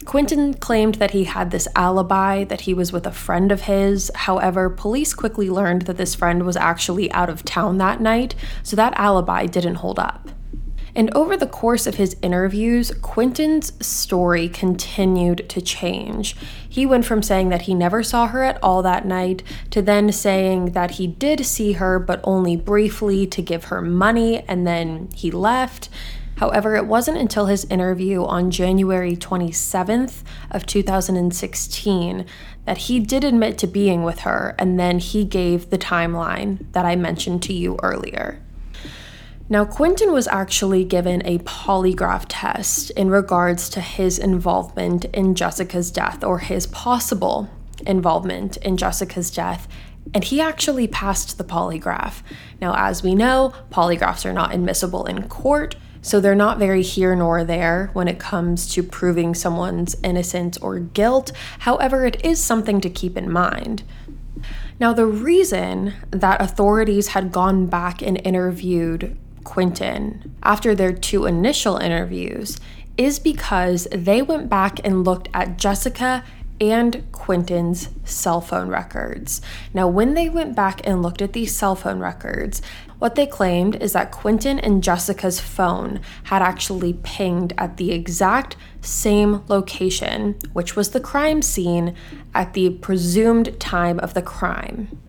Quinton 0.05 0.53
claimed 0.55 0.95
that 0.95 1.11
he 1.11 1.25
had 1.25 1.51
this 1.51 1.67
alibi, 1.75 2.43
that 2.45 2.61
he 2.61 2.73
was 2.73 2.91
with 2.91 3.05
a 3.05 3.11
friend 3.11 3.51
of 3.51 3.61
his. 3.61 4.11
However, 4.15 4.69
police 4.69 5.13
quickly 5.13 5.49
learned 5.49 5.83
that 5.83 5.97
this 5.97 6.15
friend 6.15 6.43
was 6.45 6.55
actually 6.55 7.11
out 7.11 7.29
of 7.29 7.45
town 7.45 7.77
that 7.77 8.01
night, 8.01 8.35
so 8.63 8.75
that 8.75 8.93
alibi 8.97 9.45
didn't 9.45 9.75
hold 9.75 9.99
up. 9.99 10.29
And 10.93 11.13
over 11.15 11.37
the 11.37 11.47
course 11.47 11.87
of 11.87 11.95
his 11.95 12.17
interviews, 12.21 12.91
Quinton's 13.01 13.71
story 13.85 14.49
continued 14.49 15.47
to 15.49 15.61
change. 15.61 16.35
He 16.67 16.85
went 16.85 17.05
from 17.05 17.23
saying 17.23 17.49
that 17.49 17.63
he 17.63 17.73
never 17.73 18.03
saw 18.03 18.27
her 18.27 18.43
at 18.43 18.61
all 18.61 18.81
that 18.81 19.05
night 19.05 19.43
to 19.69 19.81
then 19.81 20.11
saying 20.11 20.73
that 20.73 20.91
he 20.91 21.07
did 21.07 21.45
see 21.45 21.73
her, 21.73 21.97
but 21.97 22.19
only 22.23 22.57
briefly 22.57 23.25
to 23.27 23.41
give 23.41 23.65
her 23.65 23.81
money 23.81 24.39
and 24.47 24.67
then 24.67 25.09
he 25.15 25.31
left. 25.31 25.87
However, 26.41 26.75
it 26.75 26.87
wasn't 26.87 27.19
until 27.19 27.45
his 27.45 27.65
interview 27.65 28.25
on 28.25 28.49
January 28.49 29.15
27th 29.15 30.23
of 30.49 30.65
2016 30.65 32.25
that 32.65 32.77
he 32.79 32.99
did 32.99 33.23
admit 33.23 33.59
to 33.59 33.67
being 33.67 34.01
with 34.01 34.21
her 34.21 34.55
and 34.57 34.79
then 34.79 34.97
he 34.97 35.23
gave 35.23 35.69
the 35.69 35.77
timeline 35.77 36.65
that 36.71 36.83
I 36.83 36.95
mentioned 36.95 37.43
to 37.43 37.53
you 37.53 37.77
earlier. 37.83 38.41
Now, 39.49 39.65
Quinton 39.65 40.11
was 40.11 40.27
actually 40.29 40.83
given 40.83 41.21
a 41.27 41.37
polygraph 41.39 42.25
test 42.27 42.89
in 42.91 43.11
regards 43.11 43.69
to 43.69 43.79
his 43.79 44.17
involvement 44.17 45.05
in 45.13 45.35
Jessica's 45.35 45.91
death 45.91 46.23
or 46.23 46.39
his 46.39 46.65
possible 46.65 47.51
involvement 47.85 48.57
in 48.57 48.77
Jessica's 48.77 49.29
death 49.29 49.67
and 50.15 50.23
he 50.23 50.41
actually 50.41 50.87
passed 50.87 51.37
the 51.37 51.43
polygraph. 51.43 52.23
Now, 52.59 52.73
as 52.75 53.03
we 53.03 53.13
know, 53.13 53.53
polygraphs 53.69 54.25
are 54.25 54.33
not 54.33 54.55
admissible 54.55 55.05
in 55.05 55.27
court, 55.29 55.75
so 56.01 56.19
they're 56.19 56.35
not 56.35 56.59
very 56.59 56.81
here 56.81 57.15
nor 57.15 57.43
there 57.43 57.89
when 57.93 58.07
it 58.07 58.19
comes 58.19 58.71
to 58.73 58.83
proving 58.83 59.35
someone's 59.35 59.95
innocence 60.03 60.57
or 60.57 60.79
guilt. 60.79 61.31
However, 61.59 62.05
it 62.05 62.23
is 62.25 62.43
something 62.43 62.81
to 62.81 62.89
keep 62.89 63.15
in 63.17 63.31
mind. 63.31 63.83
Now, 64.79 64.93
the 64.93 65.05
reason 65.05 65.93
that 66.09 66.41
authorities 66.41 67.09
had 67.09 67.31
gone 67.31 67.67
back 67.67 68.01
and 68.01 68.19
interviewed 68.25 69.15
Quinton 69.43 70.35
after 70.41 70.73
their 70.73 70.93
two 70.93 71.25
initial 71.25 71.77
interviews 71.77 72.59
is 72.97 73.19
because 73.19 73.87
they 73.91 74.21
went 74.21 74.49
back 74.49 74.79
and 74.83 75.03
looked 75.03 75.29
at 75.33 75.57
Jessica 75.57 76.23
and 76.61 77.11
Quinton's 77.11 77.89
cell 78.05 78.39
phone 78.39 78.69
records. 78.69 79.41
Now, 79.73 79.87
when 79.87 80.13
they 80.13 80.29
went 80.29 80.55
back 80.55 80.85
and 80.85 81.01
looked 81.01 81.21
at 81.21 81.33
these 81.33 81.55
cell 81.55 81.75
phone 81.75 81.99
records, 81.99 82.61
what 82.99 83.15
they 83.15 83.25
claimed 83.25 83.81
is 83.81 83.93
that 83.93 84.11
Quinton 84.11 84.59
and 84.59 84.83
Jessica's 84.83 85.39
phone 85.39 86.01
had 86.25 86.43
actually 86.43 86.93
pinged 87.01 87.51
at 87.57 87.77
the 87.77 87.91
exact 87.91 88.55
same 88.79 89.43
location, 89.47 90.37
which 90.53 90.75
was 90.75 90.91
the 90.91 90.99
crime 90.99 91.41
scene 91.41 91.95
at 92.35 92.53
the 92.53 92.69
presumed 92.69 93.59
time 93.59 93.99
of 93.99 94.13
the 94.13 94.21
crime. 94.21 94.99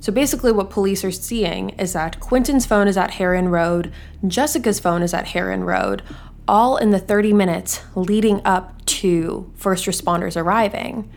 So 0.00 0.12
basically, 0.12 0.52
what 0.52 0.70
police 0.70 1.04
are 1.04 1.12
seeing 1.12 1.70
is 1.70 1.92
that 1.92 2.20
Quinton's 2.20 2.66
phone 2.66 2.88
is 2.88 2.96
at 2.96 3.12
Herron 3.12 3.48
Road, 3.48 3.92
Jessica's 4.26 4.80
phone 4.80 5.02
is 5.02 5.14
at 5.14 5.28
Herron 5.28 5.64
Road, 5.64 6.02
all 6.48 6.76
in 6.76 6.90
the 6.90 6.98
30 6.98 7.32
minutes 7.32 7.82
leading 7.94 8.40
up 8.44 8.84
to 8.86 9.50
first 9.56 9.86
responders 9.86 10.36
arriving, 10.36 11.10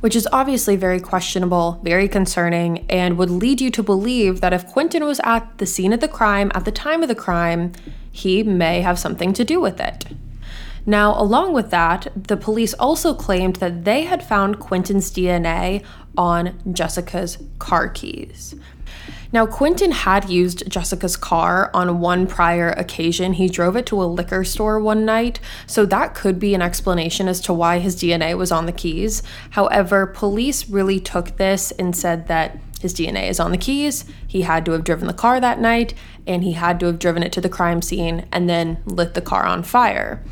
which 0.00 0.14
is 0.14 0.28
obviously 0.32 0.76
very 0.76 1.00
questionable, 1.00 1.80
very 1.82 2.08
concerning, 2.08 2.86
and 2.90 3.18
would 3.18 3.30
lead 3.30 3.60
you 3.60 3.70
to 3.70 3.82
believe 3.82 4.40
that 4.40 4.52
if 4.52 4.66
Quinton 4.66 5.04
was 5.04 5.20
at 5.24 5.58
the 5.58 5.66
scene 5.66 5.92
of 5.92 6.00
the 6.00 6.08
crime 6.08 6.50
at 6.54 6.64
the 6.64 6.72
time 6.72 7.02
of 7.02 7.08
the 7.08 7.14
crime, 7.14 7.72
he 8.10 8.42
may 8.42 8.80
have 8.80 8.98
something 8.98 9.32
to 9.32 9.44
do 9.44 9.60
with 9.60 9.80
it. 9.80 10.04
Now, 10.86 11.20
along 11.20 11.52
with 11.52 11.70
that, 11.70 12.06
the 12.16 12.36
police 12.36 12.72
also 12.74 13.12
claimed 13.12 13.56
that 13.56 13.84
they 13.84 14.04
had 14.04 14.26
found 14.26 14.58
Quinton's 14.58 15.10
DNA 15.10 15.84
on 16.16 16.58
Jessica's 16.72 17.36
car 17.58 17.88
keys. 17.88 18.54
Now, 19.30 19.44
Quinton 19.44 19.92
had 19.92 20.30
used 20.30 20.70
Jessica's 20.70 21.16
car 21.16 21.70
on 21.74 22.00
one 22.00 22.26
prior 22.26 22.70
occasion. 22.70 23.34
He 23.34 23.48
drove 23.48 23.76
it 23.76 23.84
to 23.86 24.02
a 24.02 24.06
liquor 24.06 24.42
store 24.42 24.80
one 24.80 25.04
night, 25.04 25.38
so 25.66 25.84
that 25.84 26.14
could 26.14 26.38
be 26.38 26.54
an 26.54 26.62
explanation 26.62 27.28
as 27.28 27.40
to 27.42 27.52
why 27.52 27.78
his 27.78 27.94
DNA 27.94 28.36
was 28.38 28.50
on 28.50 28.64
the 28.64 28.72
keys. 28.72 29.22
However, 29.50 30.06
police 30.06 30.70
really 30.70 30.98
took 30.98 31.36
this 31.36 31.72
and 31.72 31.94
said 31.94 32.26
that 32.28 32.58
his 32.80 32.94
DNA 32.94 33.28
is 33.28 33.40
on 33.40 33.50
the 33.50 33.58
keys, 33.58 34.04
he 34.26 34.42
had 34.42 34.64
to 34.64 34.72
have 34.72 34.84
driven 34.84 35.08
the 35.08 35.12
car 35.12 35.40
that 35.40 35.60
night, 35.60 35.94
and 36.26 36.44
he 36.44 36.52
had 36.52 36.78
to 36.80 36.86
have 36.86 36.98
driven 36.98 37.22
it 37.22 37.32
to 37.32 37.40
the 37.40 37.48
crime 37.48 37.82
scene 37.82 38.24
and 38.32 38.48
then 38.48 38.78
lit 38.86 39.14
the 39.14 39.20
car 39.20 39.44
on 39.44 39.62
fire. 39.62 40.22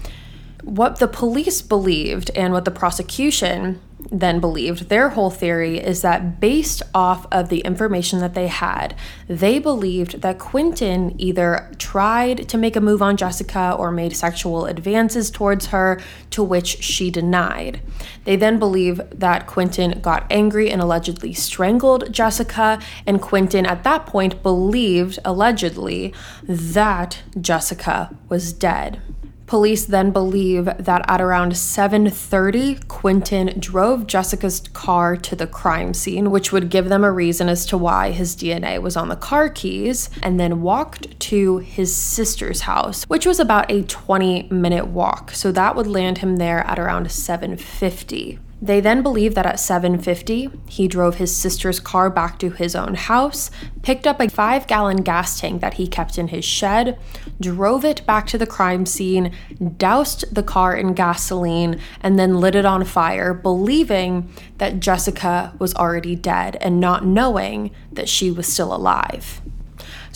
What 0.66 0.98
the 0.98 1.06
police 1.06 1.62
believed 1.62 2.28
and 2.34 2.52
what 2.52 2.64
the 2.64 2.72
prosecution 2.72 3.80
then 4.10 4.40
believed, 4.40 4.88
their 4.88 5.10
whole 5.10 5.30
theory 5.30 5.78
is 5.78 6.02
that 6.02 6.40
based 6.40 6.82
off 6.92 7.24
of 7.30 7.50
the 7.50 7.60
information 7.60 8.18
that 8.18 8.34
they 8.34 8.48
had, 8.48 8.96
they 9.28 9.60
believed 9.60 10.22
that 10.22 10.40
Quinton 10.40 11.14
either 11.20 11.72
tried 11.78 12.48
to 12.48 12.58
make 12.58 12.74
a 12.74 12.80
move 12.80 13.00
on 13.00 13.16
Jessica 13.16 13.76
or 13.78 13.92
made 13.92 14.16
sexual 14.16 14.66
advances 14.66 15.30
towards 15.30 15.66
her, 15.66 16.00
to 16.30 16.42
which 16.42 16.82
she 16.82 17.12
denied. 17.12 17.80
They 18.24 18.34
then 18.34 18.58
believe 18.58 19.00
that 19.12 19.46
Quinton 19.46 20.00
got 20.00 20.26
angry 20.32 20.68
and 20.68 20.82
allegedly 20.82 21.32
strangled 21.32 22.12
Jessica, 22.12 22.80
and 23.06 23.22
Quinton 23.22 23.66
at 23.66 23.84
that 23.84 24.04
point 24.04 24.42
believed, 24.42 25.20
allegedly, 25.24 26.12
that 26.42 27.22
Jessica 27.40 28.16
was 28.28 28.52
dead. 28.52 29.00
Police 29.46 29.84
then 29.84 30.10
believe 30.10 30.64
that 30.64 31.04
at 31.08 31.20
around 31.20 31.52
7:30, 31.52 32.88
Quinton 32.88 33.60
drove 33.60 34.08
Jessica's 34.08 34.60
car 34.72 35.16
to 35.16 35.36
the 35.36 35.46
crime 35.46 35.94
scene, 35.94 36.32
which 36.32 36.50
would 36.50 36.68
give 36.68 36.88
them 36.88 37.04
a 37.04 37.12
reason 37.12 37.48
as 37.48 37.64
to 37.66 37.78
why 37.78 38.10
his 38.10 38.34
DNA 38.34 38.82
was 38.82 38.96
on 38.96 39.08
the 39.08 39.14
car 39.14 39.48
keys, 39.48 40.10
and 40.20 40.40
then 40.40 40.62
walked 40.62 41.18
to 41.20 41.58
his 41.58 41.94
sister's 41.94 42.62
house, 42.62 43.04
which 43.04 43.24
was 43.24 43.38
about 43.38 43.70
a 43.70 43.84
20-minute 43.84 44.88
walk. 44.88 45.30
So 45.30 45.52
that 45.52 45.76
would 45.76 45.86
land 45.86 46.18
him 46.18 46.36
there 46.36 46.66
at 46.66 46.80
around 46.80 47.06
7:50. 47.06 48.38
They 48.60 48.80
then 48.80 49.02
believe 49.02 49.34
that 49.34 49.44
at 49.44 49.56
7:50, 49.56 50.50
he 50.66 50.88
drove 50.88 51.16
his 51.16 51.36
sister's 51.36 51.78
car 51.78 52.08
back 52.08 52.38
to 52.38 52.50
his 52.50 52.74
own 52.74 52.94
house, 52.94 53.50
picked 53.82 54.06
up 54.06 54.18
a 54.18 54.28
5-gallon 54.28 55.02
gas 55.02 55.38
tank 55.38 55.60
that 55.60 55.74
he 55.74 55.86
kept 55.86 56.16
in 56.16 56.28
his 56.28 56.44
shed, 56.44 56.98
drove 57.38 57.84
it 57.84 58.04
back 58.06 58.26
to 58.28 58.38
the 58.38 58.46
crime 58.46 58.86
scene, 58.86 59.30
doused 59.76 60.34
the 60.34 60.42
car 60.42 60.74
in 60.74 60.94
gasoline, 60.94 61.78
and 62.00 62.18
then 62.18 62.40
lit 62.40 62.54
it 62.54 62.64
on 62.64 62.82
fire, 62.84 63.34
believing 63.34 64.28
that 64.56 64.80
Jessica 64.80 65.52
was 65.58 65.74
already 65.74 66.16
dead 66.16 66.56
and 66.62 66.80
not 66.80 67.04
knowing 67.04 67.70
that 67.92 68.08
she 68.08 68.30
was 68.30 68.50
still 68.50 68.74
alive. 68.74 69.42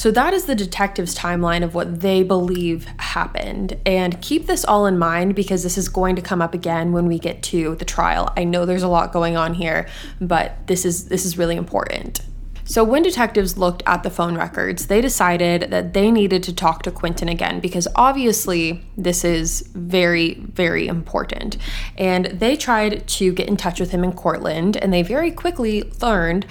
So 0.01 0.11
that 0.13 0.33
is 0.33 0.47
the 0.47 0.55
detective's 0.55 1.15
timeline 1.15 1.63
of 1.63 1.75
what 1.75 2.01
they 2.01 2.23
believe 2.23 2.87
happened. 2.99 3.77
And 3.85 4.19
keep 4.23 4.47
this 4.47 4.65
all 4.65 4.87
in 4.87 4.99
mind 4.99 5.35
because 5.35 5.63
this 5.63 5.77
is 5.77 5.91
going 5.91 6.17
to 6.17 6.23
come 6.23 6.41
up 6.41 6.55
again 6.55 6.93
when 6.93 7.05
we 7.05 7.19
get 7.19 7.43
to 7.43 7.75
the 7.75 7.85
trial. 7.85 8.33
I 8.35 8.45
know 8.45 8.65
there's 8.65 8.83
a 8.83 8.89
lot 8.89 9.13
going 9.13 9.37
on 9.37 9.53
here, 9.53 9.87
but 10.19 10.67
this 10.69 10.87
is 10.87 11.09
this 11.09 11.27
is 11.27 11.37
really 11.37 11.55
important. 11.55 12.23
So, 12.65 12.83
when 12.83 13.03
detectives 13.03 13.59
looked 13.59 13.83
at 13.85 14.03
the 14.03 14.09
phone 14.09 14.39
records, 14.39 14.87
they 14.87 15.03
decided 15.03 15.71
that 15.71 15.93
they 15.93 16.11
needed 16.11 16.43
to 16.45 16.55
talk 16.55 16.83
to 16.85 16.91
Quinton 16.91 17.29
again 17.29 17.61
because 17.61 17.87
obviously 17.95 18.83
this 18.97 19.23
is 19.23 19.69
very, 19.75 20.37
very 20.37 20.87
important. 20.87 21.59
And 21.99 22.25
they 22.25 22.57
tried 22.57 23.07
to 23.07 23.35
get 23.35 23.49
in 23.49 23.59
touch 23.59 23.79
with 23.79 23.91
him 23.91 24.03
in 24.05 24.15
Courtland, 24.15 24.79
and 24.79 24.95
they 24.95 25.03
very 25.03 25.31
quickly 25.31 25.83
learned 26.01 26.47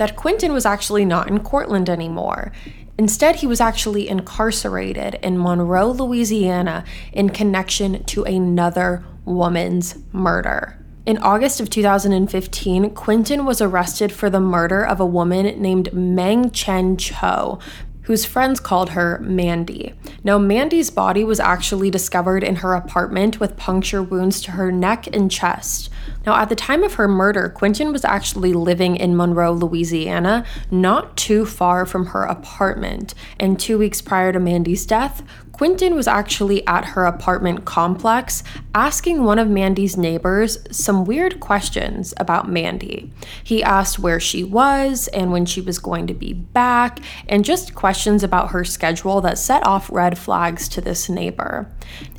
that 0.00 0.16
Quinton 0.16 0.54
was 0.54 0.64
actually 0.64 1.04
not 1.04 1.28
in 1.28 1.40
Courtland 1.40 1.90
anymore. 1.90 2.52
Instead, 2.98 3.36
he 3.36 3.46
was 3.46 3.60
actually 3.60 4.08
incarcerated 4.08 5.18
in 5.22 5.38
Monroe, 5.38 5.90
Louisiana, 5.90 6.84
in 7.12 7.30
connection 7.30 8.04
to 8.04 8.24
another 8.24 9.04
woman's 9.24 9.98
murder. 10.12 10.76
In 11.06 11.18
August 11.18 11.60
of 11.60 11.70
2015, 11.70 12.90
Quinton 12.90 13.46
was 13.46 13.60
arrested 13.60 14.12
for 14.12 14.28
the 14.28 14.38
murder 14.38 14.84
of 14.84 15.00
a 15.00 15.06
woman 15.06 15.60
named 15.60 15.92
Meng 15.92 16.50
Chen 16.50 16.96
Cho, 16.98 17.58
whose 18.02 18.24
friends 18.24 18.60
called 18.60 18.90
her 18.90 19.18
Mandy. 19.20 19.94
Now, 20.22 20.36
Mandy's 20.36 20.90
body 20.90 21.24
was 21.24 21.40
actually 21.40 21.90
discovered 21.90 22.44
in 22.44 22.56
her 22.56 22.74
apartment 22.74 23.40
with 23.40 23.56
puncture 23.56 24.02
wounds 24.02 24.40
to 24.42 24.50
her 24.52 24.70
neck 24.70 25.06
and 25.14 25.30
chest. 25.30 25.90
Now, 26.26 26.36
at 26.36 26.48
the 26.48 26.56
time 26.56 26.82
of 26.82 26.94
her 26.94 27.08
murder, 27.08 27.48
Quinton 27.48 27.92
was 27.92 28.04
actually 28.04 28.52
living 28.52 28.96
in 28.96 29.16
Monroe, 29.16 29.52
Louisiana, 29.52 30.44
not 30.70 31.16
too 31.16 31.46
far 31.46 31.86
from 31.86 32.06
her 32.06 32.24
apartment. 32.24 33.14
And 33.38 33.58
two 33.58 33.78
weeks 33.78 34.02
prior 34.02 34.32
to 34.32 34.40
Mandy's 34.40 34.84
death, 34.84 35.22
Quinton 35.52 35.94
was 35.94 36.06
actually 36.06 36.66
at 36.66 36.86
her 36.86 37.04
apartment 37.04 37.66
complex 37.66 38.42
asking 38.74 39.24
one 39.24 39.38
of 39.38 39.46
Mandy's 39.46 39.94
neighbors 39.94 40.56
some 40.70 41.04
weird 41.04 41.38
questions 41.38 42.14
about 42.16 42.48
Mandy. 42.48 43.12
He 43.44 43.62
asked 43.62 43.98
where 43.98 44.18
she 44.18 44.42
was 44.42 45.08
and 45.08 45.32
when 45.32 45.44
she 45.44 45.60
was 45.60 45.78
going 45.78 46.06
to 46.06 46.14
be 46.14 46.32
back, 46.32 47.00
and 47.28 47.44
just 47.44 47.74
questions 47.74 48.22
about 48.22 48.52
her 48.52 48.64
schedule 48.64 49.20
that 49.20 49.36
set 49.36 49.66
off 49.66 49.90
red 49.92 50.16
flags 50.16 50.66
to 50.70 50.80
this 50.80 51.10
neighbor. 51.10 51.70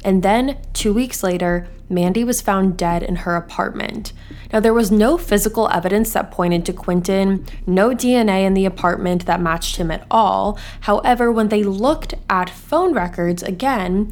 And 0.04 0.24
then, 0.24 0.58
two 0.74 0.94
weeks 0.94 1.24
later, 1.24 1.68
Mandy 1.90 2.24
was 2.24 2.42
found 2.42 2.78
dead 2.78 3.04
in 3.04 3.18
her 3.18 3.36
apartment. 3.36 4.14
Now, 4.52 4.60
there 4.60 4.74
was 4.74 4.92
no 4.92 5.18
physical 5.18 5.70
evidence 5.70 6.14
that 6.14 6.32
pointed 6.32 6.66
to 6.66 6.74
Quinton, 6.74 7.46
no 7.66 7.90
DNA 7.90 8.46
in 8.46 8.54
the 8.54 8.66
apartment 8.66 9.26
that 9.26 9.42
matched 9.42 9.78
him 9.78 9.92
at 9.92 10.06
all. 10.10 10.58
However, 10.82 11.32
when 11.32 11.50
they 11.50 11.64
looked 11.64 12.14
at 12.30 12.50
phone 12.50 12.94
records 12.94 13.44
again, 13.44 14.12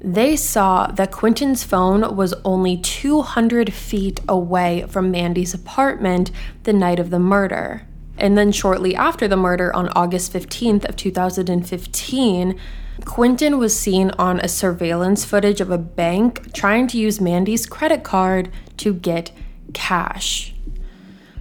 they 0.00 0.36
saw 0.36 0.86
that 0.88 1.10
Quinton's 1.10 1.64
phone 1.64 2.16
was 2.16 2.34
only 2.44 2.76
200 2.76 3.72
feet 3.72 4.20
away 4.28 4.84
from 4.88 5.10
Mandy's 5.10 5.54
apartment 5.54 6.30
the 6.64 6.72
night 6.72 6.98
of 7.00 7.10
the 7.10 7.18
murder. 7.18 7.82
And 8.18 8.36
then 8.36 8.52
shortly 8.52 8.94
after 8.94 9.26
the 9.28 9.36
murder 9.36 9.74
on 9.74 9.88
August 9.90 10.32
15th 10.32 10.88
of 10.88 10.96
2015, 10.96 12.58
Quinton 13.04 13.58
was 13.58 13.78
seen 13.78 14.10
on 14.12 14.40
a 14.40 14.48
surveillance 14.48 15.24
footage 15.24 15.60
of 15.60 15.70
a 15.70 15.78
bank 15.78 16.52
trying 16.52 16.86
to 16.88 16.98
use 16.98 17.20
Mandy's 17.20 17.66
credit 17.66 18.02
card 18.02 18.50
to 18.78 18.94
get 18.94 19.30
cash. 19.74 20.54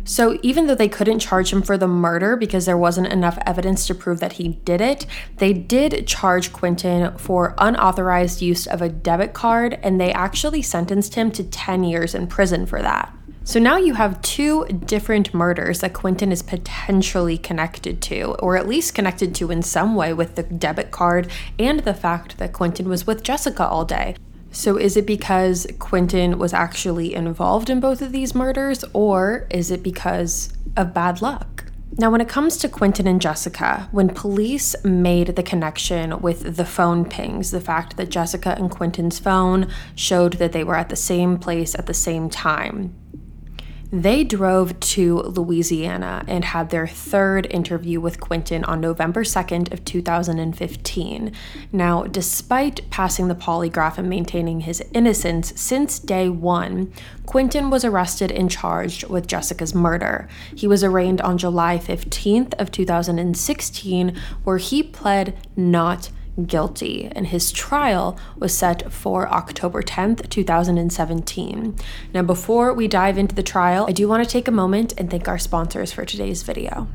So, 0.08 0.38
even 0.44 0.68
though 0.68 0.76
they 0.76 0.88
couldn't 0.88 1.18
charge 1.18 1.52
him 1.52 1.64
for 1.64 1.80
the 1.80 1.88
murder 1.88 2.36
because 2.36 2.68
there 2.68 2.78
wasn't 2.78 3.08
enough 3.08 3.40
evidence 3.44 3.88
to 3.88 3.96
prove 3.96 4.20
that 4.20 4.34
he 4.34 4.50
did 4.50 4.80
it, 4.80 5.08
they 5.38 5.52
did 5.52 6.06
charge 6.06 6.54
Quinton 6.54 7.18
for 7.18 7.56
unauthorized 7.58 8.40
use 8.40 8.68
of 8.68 8.84
a 8.84 8.90
debit 8.90 9.34
card 9.34 9.80
and 9.82 10.00
they 10.00 10.14
actually 10.14 10.62
sentenced 10.62 11.16
him 11.16 11.32
to 11.32 11.44
10 11.44 11.84
years 11.84 12.14
in 12.14 12.28
prison 12.28 12.68
for 12.68 12.84
that. 12.84 13.15
So 13.48 13.60
now 13.60 13.78
you 13.78 13.94
have 13.94 14.20
two 14.24 14.66
different 14.66 15.32
murders 15.32 15.82
that 15.82 15.94
Quinton 15.94 16.32
is 16.32 16.42
potentially 16.42 17.38
connected 17.38 18.02
to, 18.02 18.34
or 18.40 18.58
at 18.58 18.68
least 18.68 18.96
connected 18.96 19.36
to 19.36 19.52
in 19.52 19.62
some 19.62 19.94
way 19.94 20.14
with 20.14 20.34
the 20.34 20.42
debit 20.42 20.90
card 20.90 21.30
and 21.60 21.82
the 21.82 21.94
fact 21.94 22.40
that 22.40 22.54
Quinton 22.54 22.90
was 22.90 23.06
with 23.06 23.22
Jessica 23.22 23.64
all 23.64 23.86
day. 23.86 24.16
So 24.52 24.78
is 24.78 24.98
it 24.98 25.06
because 25.06 25.68
Quinton 25.78 26.40
was 26.40 26.54
actually 26.54 27.14
involved 27.14 27.70
in 27.70 27.80
both 27.80 28.02
of 28.02 28.12
these 28.12 28.34
murders, 28.34 28.84
or 28.94 29.46
is 29.52 29.70
it 29.70 29.84
because 29.84 30.52
of 30.76 30.96
bad 30.96 31.22
luck? 31.22 31.66
Now, 31.98 32.10
when 32.10 32.22
it 32.22 32.28
comes 32.28 32.58
to 32.58 32.68
Quinton 32.68 33.06
and 33.06 33.22
Jessica, 33.22 33.88
when 33.92 34.10
police 34.10 34.76
made 34.84 35.36
the 35.36 35.44
connection 35.44 36.20
with 36.20 36.58
the 36.58 36.66
phone 36.66 37.06
pings, 37.06 37.52
the 37.52 37.62
fact 37.62 37.96
that 37.98 38.10
Jessica 38.10 38.56
and 38.58 38.72
Quinton's 38.72 39.20
phone 39.20 39.70
showed 39.94 40.34
that 40.34 40.52
they 40.52 40.64
were 40.64 40.76
at 40.76 40.90
the 40.90 40.96
same 40.96 41.38
place 41.38 41.76
at 41.76 41.86
the 41.86 41.94
same 41.94 42.30
time, 42.30 42.94
they 44.02 44.24
drove 44.24 44.78
to 44.80 45.20
Louisiana 45.20 46.24
and 46.28 46.44
had 46.44 46.70
their 46.70 46.88
third 46.88 47.48
interview 47.50 48.02
with 48.02 48.20
Quinton 48.20 48.64
on 48.66 48.82
November 48.82 49.24
2nd 49.24 49.72
of 49.72 49.86
2015. 49.86 51.32
Now, 51.72 52.04
despite 52.04 52.90
passing 52.90 53.28
the 53.28 53.36
polygraph 53.36 53.98
and 53.98 54.10
maintaining 54.10 54.62
his 54.62 54.84
innocence 54.94 55.54
since 55.56 55.98
day 56.00 56.28
1, 56.30 56.92
Quinton 57.26 57.70
was 57.70 57.86
arrested 57.86 58.32
and 58.32 58.52
charged 58.52 59.08
with 59.08 59.28
Jessica's 59.28 59.74
murder. 59.74 60.28
He 60.54 60.68
was 60.68 60.84
arraigned 60.84 61.22
on 61.22 61.38
July 61.38 61.78
15th 61.78 62.54
of 62.60 62.72
2016 62.72 64.16
where 64.44 64.58
he 64.58 64.84
pled 64.84 65.38
not 65.56 66.10
guilty, 66.46 67.10
and 67.14 67.28
his 67.28 67.52
trial 67.52 68.18
was 68.38 68.54
set 68.54 68.92
for 68.92 69.28
October 69.30 69.82
10th, 69.82 70.30
2017. 70.30 71.76
Now, 72.14 72.22
before 72.22 72.74
we 72.74 72.88
dive 72.88 73.18
into 73.18 73.36
the 73.36 73.44
trial, 73.44 73.86
I 73.88 73.92
do 73.92 74.08
want 74.08 74.24
to 74.24 74.30
take 74.30 74.48
a 74.48 74.52
moment 74.52 74.94
and 74.98 75.10
thank 75.10 75.28
our 75.28 75.40
sponsors 75.40 75.92
for 75.92 76.06
today's 76.06 76.44
video. 76.44 76.88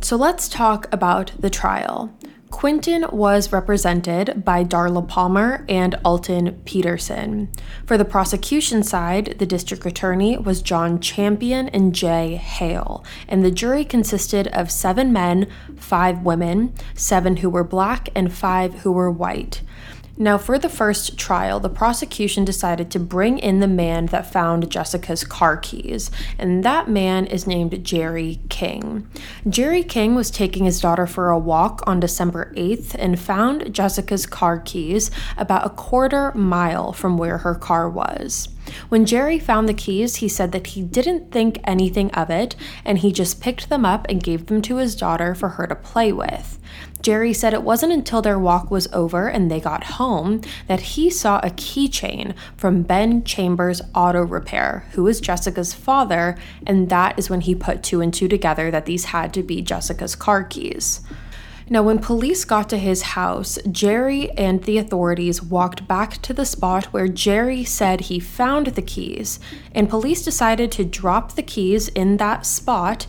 So 0.00 0.16
let's 0.16 0.48
talk 0.48 0.86
about 0.92 1.32
the 1.38 1.50
trial. 1.50 2.14
Quinton 2.50 3.04
was 3.12 3.52
represented 3.52 4.44
by 4.44 4.64
Darla 4.64 5.06
Palmer 5.06 5.64
and 5.68 5.94
Alton 6.04 6.60
Peterson. 6.64 7.50
For 7.86 7.98
the 7.98 8.04
prosecution 8.04 8.82
side, 8.82 9.36
the 9.38 9.46
district 9.46 9.84
attorney 9.84 10.38
was 10.38 10.62
John 10.62 10.98
Champion 10.98 11.68
and 11.68 11.94
Jay 11.94 12.36
Hale, 12.36 13.04
and 13.28 13.44
the 13.44 13.50
jury 13.50 13.84
consisted 13.84 14.48
of 14.48 14.70
seven 14.70 15.12
men, 15.12 15.46
five 15.76 16.22
women, 16.22 16.72
seven 16.94 17.38
who 17.38 17.50
were 17.50 17.64
black, 17.64 18.08
and 18.14 18.32
five 18.32 18.80
who 18.80 18.92
were 18.92 19.10
white. 19.10 19.62
Now, 20.20 20.36
for 20.36 20.58
the 20.58 20.68
first 20.68 21.16
trial, 21.16 21.60
the 21.60 21.68
prosecution 21.68 22.44
decided 22.44 22.90
to 22.90 22.98
bring 22.98 23.38
in 23.38 23.60
the 23.60 23.68
man 23.68 24.06
that 24.06 24.32
found 24.32 24.68
Jessica's 24.68 25.22
car 25.22 25.56
keys, 25.56 26.10
and 26.36 26.64
that 26.64 26.88
man 26.88 27.24
is 27.26 27.46
named 27.46 27.84
Jerry 27.84 28.40
King. 28.48 29.06
Jerry 29.48 29.84
King 29.84 30.16
was 30.16 30.32
taking 30.32 30.64
his 30.64 30.80
daughter 30.80 31.06
for 31.06 31.30
a 31.30 31.38
walk 31.38 31.84
on 31.86 32.00
December 32.00 32.52
8th 32.56 32.96
and 32.98 33.20
found 33.20 33.72
Jessica's 33.72 34.26
car 34.26 34.58
keys 34.58 35.12
about 35.36 35.64
a 35.64 35.70
quarter 35.70 36.32
mile 36.32 36.92
from 36.92 37.16
where 37.16 37.38
her 37.38 37.54
car 37.54 37.88
was. 37.88 38.48
When 38.88 39.06
Jerry 39.06 39.38
found 39.38 39.68
the 39.68 39.74
keys, 39.74 40.16
he 40.16 40.28
said 40.28 40.50
that 40.50 40.68
he 40.68 40.82
didn't 40.82 41.30
think 41.30 41.60
anything 41.62 42.10
of 42.10 42.28
it 42.28 42.56
and 42.84 42.98
he 42.98 43.12
just 43.12 43.40
picked 43.40 43.68
them 43.68 43.84
up 43.84 44.04
and 44.08 44.22
gave 44.22 44.46
them 44.46 44.62
to 44.62 44.76
his 44.76 44.96
daughter 44.96 45.34
for 45.34 45.50
her 45.50 45.66
to 45.68 45.76
play 45.76 46.12
with. 46.12 46.57
Jerry 47.02 47.32
said 47.32 47.54
it 47.54 47.62
wasn't 47.62 47.92
until 47.92 48.22
their 48.22 48.38
walk 48.38 48.70
was 48.70 48.88
over 48.92 49.28
and 49.28 49.50
they 49.50 49.60
got 49.60 49.84
home 49.84 50.40
that 50.66 50.80
he 50.80 51.10
saw 51.10 51.38
a 51.38 51.50
keychain 51.50 52.34
from 52.56 52.82
Ben 52.82 53.22
Chambers 53.24 53.80
Auto 53.94 54.22
Repair, 54.22 54.84
who 54.92 55.06
is 55.06 55.20
Jessica's 55.20 55.74
father, 55.74 56.36
and 56.66 56.90
that 56.90 57.18
is 57.18 57.30
when 57.30 57.42
he 57.42 57.54
put 57.54 57.82
two 57.82 58.00
and 58.00 58.12
two 58.12 58.28
together 58.28 58.70
that 58.70 58.86
these 58.86 59.06
had 59.06 59.32
to 59.34 59.42
be 59.42 59.62
Jessica's 59.62 60.16
car 60.16 60.42
keys. 60.42 61.00
Now, 61.70 61.82
when 61.82 61.98
police 61.98 62.46
got 62.46 62.70
to 62.70 62.78
his 62.78 63.02
house, 63.02 63.58
Jerry 63.70 64.30
and 64.30 64.64
the 64.64 64.78
authorities 64.78 65.42
walked 65.42 65.86
back 65.86 66.22
to 66.22 66.32
the 66.32 66.46
spot 66.46 66.86
where 66.86 67.08
Jerry 67.08 67.62
said 67.62 68.02
he 68.02 68.18
found 68.18 68.68
the 68.68 68.82
keys, 68.82 69.38
and 69.74 69.90
police 69.90 70.24
decided 70.24 70.72
to 70.72 70.84
drop 70.84 71.34
the 71.34 71.42
keys 71.42 71.88
in 71.88 72.16
that 72.16 72.46
spot 72.46 73.06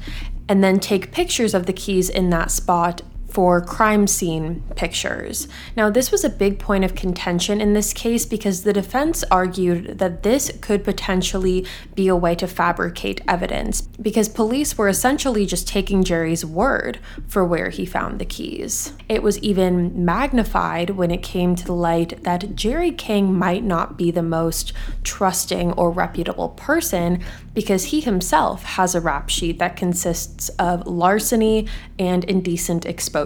and 0.49 0.61
then 0.61 0.79
take 0.79 1.13
pictures 1.13 1.53
of 1.53 1.67
the 1.67 1.73
keys 1.73 2.09
in 2.09 2.31
that 2.31 2.51
spot 2.51 3.01
for 3.29 3.61
crime 3.61 4.07
scene 4.07 4.63
pictures. 4.75 5.47
Now, 5.75 5.89
this 5.89 6.11
was 6.11 6.23
a 6.23 6.29
big 6.29 6.59
point 6.59 6.83
of 6.83 6.95
contention 6.95 7.61
in 7.61 7.73
this 7.73 7.93
case 7.93 8.25
because 8.25 8.63
the 8.63 8.73
defense 8.73 9.23
argued 9.29 9.99
that 9.99 10.23
this 10.23 10.51
could 10.61 10.83
potentially 10.83 11.65
be 11.95 12.07
a 12.07 12.15
way 12.15 12.35
to 12.35 12.47
fabricate 12.47 13.21
evidence 13.27 13.81
because 13.81 14.27
police 14.27 14.77
were 14.77 14.87
essentially 14.87 15.45
just 15.45 15.67
taking 15.67 16.03
Jerry's 16.03 16.43
word 16.43 16.99
for 17.27 17.45
where 17.45 17.69
he 17.69 17.85
found 17.85 18.19
the 18.19 18.25
keys. 18.25 18.93
It 19.07 19.21
was 19.21 19.37
even 19.39 20.05
magnified 20.05 20.91
when 20.91 21.11
it 21.11 21.21
came 21.21 21.55
to 21.55 21.65
the 21.65 21.73
light 21.73 22.23
that 22.23 22.55
Jerry 22.55 22.91
King 22.91 23.33
might 23.33 23.63
not 23.63 23.97
be 23.97 24.09
the 24.11 24.23
most 24.23 24.73
trusting 25.03 25.73
or 25.73 25.91
reputable 25.91 26.49
person 26.49 27.23
because 27.53 27.85
he 27.85 28.01
himself 28.01 28.63
has 28.63 28.95
a 28.95 29.01
rap 29.01 29.29
sheet 29.29 29.59
that 29.59 29.75
consists 29.75 30.49
of 30.57 30.87
larceny 30.87 31.67
and 31.97 32.23
indecent 32.23 32.85
exposure. 32.85 33.18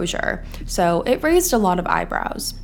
So 0.66 1.02
it 1.02 1.22
raised 1.22 1.52
a 1.52 1.58
lot 1.58 1.78
of 1.78 1.86
eyebrows. 1.86 2.54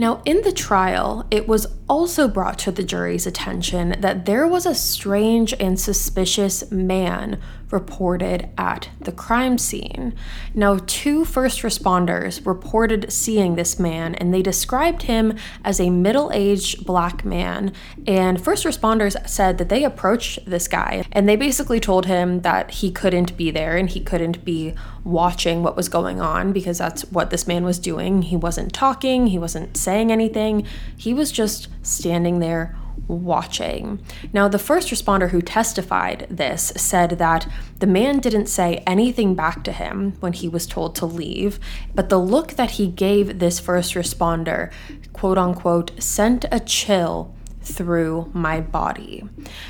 Now, 0.00 0.22
in 0.24 0.42
the 0.42 0.52
trial, 0.52 1.26
it 1.28 1.48
was 1.48 1.66
also 1.88 2.28
brought 2.28 2.58
to 2.60 2.70
the 2.70 2.84
jury's 2.84 3.26
attention 3.26 3.96
that 4.00 4.26
there 4.26 4.46
was 4.46 4.64
a 4.64 4.74
strange 4.74 5.52
and 5.58 5.78
suspicious 5.78 6.70
man 6.70 7.40
reported 7.70 8.48
at 8.56 8.88
the 9.00 9.12
crime 9.12 9.58
scene. 9.58 10.14
Now, 10.54 10.78
two 10.86 11.24
first 11.24 11.62
responders 11.62 12.44
reported 12.46 13.12
seeing 13.12 13.54
this 13.54 13.78
man 13.78 14.14
and 14.16 14.32
they 14.32 14.42
described 14.42 15.02
him 15.02 15.36
as 15.64 15.80
a 15.80 15.90
middle 15.90 16.30
aged 16.32 16.86
black 16.86 17.24
man. 17.24 17.72
And 18.06 18.42
first 18.42 18.64
responders 18.64 19.28
said 19.28 19.58
that 19.58 19.68
they 19.68 19.84
approached 19.84 20.44
this 20.46 20.68
guy 20.68 21.04
and 21.12 21.28
they 21.28 21.36
basically 21.36 21.80
told 21.80 22.06
him 22.06 22.40
that 22.42 22.70
he 22.70 22.90
couldn't 22.90 23.36
be 23.36 23.50
there 23.50 23.76
and 23.76 23.88
he 23.88 24.00
couldn't 24.00 24.44
be 24.44 24.74
watching 25.04 25.62
what 25.62 25.76
was 25.76 25.88
going 25.88 26.20
on 26.20 26.52
because 26.52 26.78
that's 26.78 27.02
what 27.10 27.30
this 27.30 27.46
man 27.46 27.64
was 27.64 27.78
doing. 27.78 28.22
He 28.22 28.36
wasn't 28.36 28.72
talking, 28.72 29.28
he 29.28 29.38
wasn't 29.38 29.76
saying 29.76 30.12
anything, 30.12 30.66
he 30.96 31.14
was 31.14 31.32
just 31.32 31.68
standing 31.82 32.38
there 32.40 32.76
watching. 33.08 34.00
Now, 34.32 34.46
the 34.48 34.58
first 34.58 34.90
responder 34.90 35.30
who 35.30 35.42
testified 35.42 36.26
this 36.30 36.72
said 36.76 37.12
that 37.12 37.50
the 37.78 37.86
man 37.86 38.20
didn't 38.20 38.46
say 38.46 38.82
anything 38.86 39.34
back 39.34 39.64
to 39.64 39.72
him 39.72 40.12
when 40.20 40.34
he 40.34 40.48
was 40.48 40.66
told 40.66 40.94
to 40.96 41.06
leave, 41.06 41.58
but 41.94 42.08
the 42.08 42.18
look 42.18 42.52
that 42.52 42.72
he 42.72 42.86
gave 42.86 43.38
this 43.38 43.58
first 43.58 43.94
responder, 43.94 44.70
quote 45.12 45.38
unquote, 45.38 45.90
sent 46.02 46.44
a 46.52 46.60
chill 46.60 47.34
through 47.72 48.30
my 48.32 48.60
body. 48.60 49.24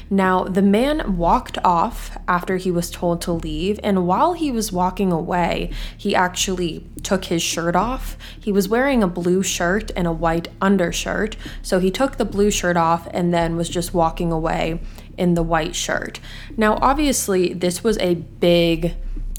Now, 0.09 0.45
the 0.45 0.63
man 0.63 1.17
walked 1.17 1.59
off 1.65 2.17
after 2.27 2.57
he 2.57 2.71
was 2.71 2.91
told 2.91 3.21
to 3.23 3.33
leave, 3.33 3.79
and 3.83 4.07
while 4.07 4.33
he 4.33 4.51
was 4.51 4.73
walking 4.73 5.13
away, 5.13 5.71
he 5.97 6.15
actually 6.15 6.87
took 7.03 7.27
his 7.27 7.43
shirt 7.43 7.77
off. 7.77 8.17
He 8.39 8.53
was 8.53 8.69
wearing 8.69 9.03
a 9.03 9.09
blue 9.09 9.43
shirt 9.43 9.91
and 9.97 10.07
a 10.07 10.13
white 10.13 10.49
undershirt, 10.61 11.37
so 11.63 11.79
he 11.79 11.91
took 11.91 12.17
the 12.17 12.25
blue 12.25 12.51
shirt 12.51 12.77
off 12.77 13.09
and 13.13 13.33
then 13.33 13.57
was 13.57 13.69
just 13.69 13.95
walking 13.95 14.33
away 14.33 14.81
in 15.17 15.35
the 15.35 15.43
white 15.43 15.75
shirt. 15.75 16.21
Now, 16.57 16.79
obviously, 16.81 17.53
this 17.53 17.83
was 17.83 17.99
a 17.99 18.15
big 18.15 18.95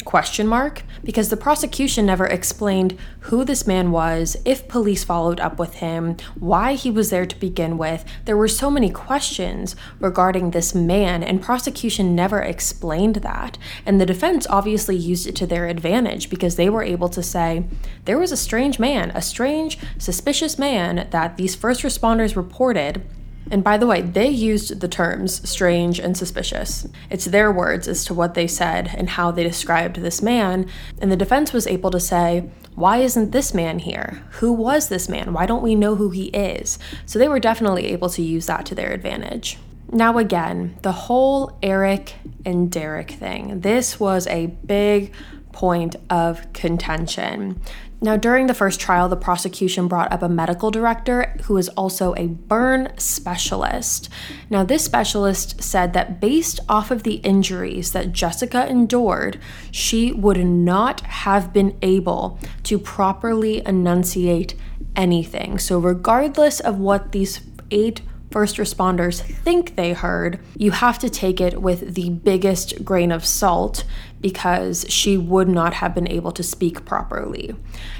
question 0.05 0.47
mark 0.47 0.83
because 1.03 1.29
the 1.29 1.37
prosecution 1.37 2.05
never 2.05 2.25
explained 2.25 2.97
who 3.21 3.43
this 3.43 3.67
man 3.67 3.91
was, 3.91 4.37
if 4.45 4.67
police 4.67 5.03
followed 5.03 5.39
up 5.39 5.59
with 5.59 5.75
him, 5.75 6.17
why 6.39 6.73
he 6.73 6.89
was 6.89 7.09
there 7.09 7.25
to 7.25 7.39
begin 7.39 7.77
with. 7.77 8.03
There 8.25 8.37
were 8.37 8.47
so 8.47 8.71
many 8.71 8.89
questions 8.89 9.75
regarding 9.99 10.51
this 10.51 10.73
man 10.73 11.23
and 11.23 11.41
prosecution 11.41 12.15
never 12.15 12.41
explained 12.41 13.17
that. 13.17 13.57
And 13.85 13.99
the 13.99 14.05
defense 14.05 14.47
obviously 14.49 14.95
used 14.95 15.27
it 15.27 15.35
to 15.37 15.47
their 15.47 15.67
advantage 15.67 16.29
because 16.29 16.55
they 16.55 16.69
were 16.69 16.83
able 16.83 17.09
to 17.09 17.23
say 17.23 17.65
there 18.05 18.19
was 18.19 18.31
a 18.31 18.37
strange 18.37 18.79
man, 18.79 19.11
a 19.11 19.21
strange 19.21 19.77
suspicious 19.97 20.57
man 20.57 21.07
that 21.11 21.37
these 21.37 21.55
first 21.55 21.83
responders 21.83 22.35
reported 22.35 23.03
and 23.51 23.63
by 23.63 23.77
the 23.77 23.87
way, 23.87 24.01
they 24.01 24.29
used 24.29 24.79
the 24.79 24.87
terms 24.87 25.47
strange 25.49 25.99
and 25.99 26.15
suspicious. 26.15 26.87
It's 27.09 27.25
their 27.25 27.51
words 27.51 27.87
as 27.87 28.05
to 28.05 28.13
what 28.13 28.33
they 28.33 28.47
said 28.47 28.93
and 28.95 29.09
how 29.09 29.31
they 29.31 29.43
described 29.43 29.97
this 29.97 30.21
man. 30.21 30.69
And 30.99 31.11
the 31.11 31.17
defense 31.17 31.51
was 31.53 31.67
able 31.67 31.91
to 31.91 31.99
say, 31.99 32.49
why 32.75 32.97
isn't 32.97 33.31
this 33.31 33.53
man 33.53 33.79
here? 33.79 34.23
Who 34.33 34.53
was 34.53 34.89
this 34.89 35.09
man? 35.09 35.33
Why 35.33 35.45
don't 35.45 35.63
we 35.63 35.75
know 35.75 35.95
who 35.95 36.11
he 36.11 36.27
is? 36.27 36.79
So 37.05 37.19
they 37.19 37.27
were 37.27 37.39
definitely 37.39 37.87
able 37.87 38.09
to 38.09 38.21
use 38.21 38.45
that 38.45 38.65
to 38.67 38.75
their 38.75 38.91
advantage. 38.91 39.57
Now, 39.91 40.17
again, 40.19 40.77
the 40.83 40.91
whole 40.91 41.57
Eric 41.63 42.15
and 42.45 42.71
Derek 42.71 43.11
thing, 43.11 43.61
this 43.61 43.99
was 43.99 44.27
a 44.27 44.45
big 44.45 45.11
point 45.51 45.95
of 46.09 46.53
contention. 46.53 47.59
Now, 48.01 48.15
during 48.15 48.47
the 48.47 48.53
first 48.53 48.79
trial, 48.79 49.09
the 49.09 49.17
prosecution 49.17 49.89
brought 49.89 50.11
up 50.11 50.21
a 50.21 50.29
medical 50.29 50.71
director 50.71 51.35
who 51.43 51.57
is 51.57 51.67
also 51.69 52.15
a 52.15 52.27
burn 52.27 52.93
specialist. 52.97 54.09
Now, 54.49 54.63
this 54.63 54.85
specialist 54.85 55.61
said 55.61 55.91
that 55.93 56.21
based 56.21 56.61
off 56.69 56.91
of 56.91 57.03
the 57.03 57.15
injuries 57.15 57.91
that 57.91 58.13
Jessica 58.13 58.69
endured, 58.69 59.37
she 59.71 60.13
would 60.13 60.37
not 60.45 61.01
have 61.01 61.51
been 61.51 61.77
able 61.81 62.39
to 62.63 62.79
properly 62.79 63.61
enunciate 63.65 64.55
anything. 64.95 65.59
So, 65.59 65.77
regardless 65.77 66.61
of 66.61 66.79
what 66.79 67.11
these 67.11 67.41
eight 67.69 68.01
first 68.31 68.57
responders 68.57 69.21
think 69.21 69.75
they 69.75 69.93
heard, 69.93 70.39
you 70.55 70.71
have 70.71 70.99
to 70.99 71.09
take 71.09 71.41
it 71.41 71.61
with 71.61 71.95
the 71.95 72.09
biggest 72.11 72.85
grain 72.85 73.11
of 73.11 73.25
salt 73.25 73.83
because 74.21 74.85
she 74.89 75.17
would 75.17 75.47
not 75.47 75.75
have 75.75 75.95
been 75.95 76.07
able 76.07 76.31
to 76.31 76.43
speak 76.43 76.85
properly. 76.85 77.55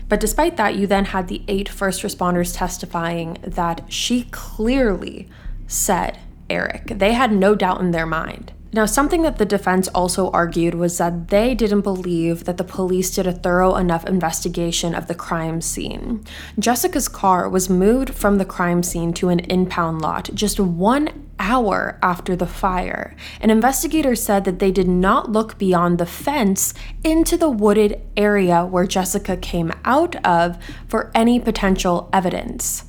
But 0.07 0.19
despite 0.19 0.57
that, 0.57 0.75
you 0.75 0.87
then 0.87 1.05
had 1.05 1.27
the 1.27 1.43
eight 1.47 1.69
first 1.69 2.03
responders 2.03 2.55
testifying 2.55 3.37
that 3.41 3.85
she 3.87 4.23
clearly 4.31 5.29
said 5.67 6.19
Eric. 6.49 6.87
They 6.87 7.13
had 7.13 7.31
no 7.31 7.55
doubt 7.55 7.79
in 7.79 7.91
their 7.91 8.05
mind. 8.05 8.51
Now, 8.71 8.85
something 8.85 9.23
that 9.23 9.39
the 9.39 9.45
defense 9.47 9.87
also 9.89 10.29
argued 10.29 10.75
was 10.75 10.99
that 10.99 11.29
they 11.29 11.55
didn't 11.55 11.81
believe 11.81 12.45
that 12.45 12.57
the 12.57 12.63
police 12.63 13.09
did 13.09 13.25
a 13.25 13.33
thorough 13.33 13.75
enough 13.75 14.05
investigation 14.05 14.93
of 14.93 15.07
the 15.07 15.15
crime 15.15 15.59
scene. 15.59 16.23
Jessica's 16.59 17.07
car 17.07 17.49
was 17.49 17.67
moved 17.67 18.13
from 18.13 18.37
the 18.37 18.45
crime 18.45 18.83
scene 18.83 19.11
to 19.13 19.29
an 19.29 19.39
impound 19.39 20.03
lot 20.03 20.29
just 20.35 20.59
one 20.59 21.29
hour 21.39 21.97
after 22.03 22.35
the 22.35 22.45
fire. 22.45 23.15
An 23.41 23.49
investigator 23.49 24.13
said 24.15 24.43
that 24.43 24.59
they 24.59 24.71
did 24.71 24.87
not 24.87 25.31
look 25.31 25.57
beyond 25.57 25.97
the 25.97 26.05
fence 26.05 26.75
into 27.03 27.37
the 27.37 27.49
wooded 27.49 27.99
area 28.15 28.65
where 28.65 28.85
Jessica 28.85 29.35
came 29.35 29.71
out 29.83 30.15
of 30.23 30.59
for 30.87 31.09
any 31.15 31.39
potential 31.39 32.07
evidence. 32.13 32.83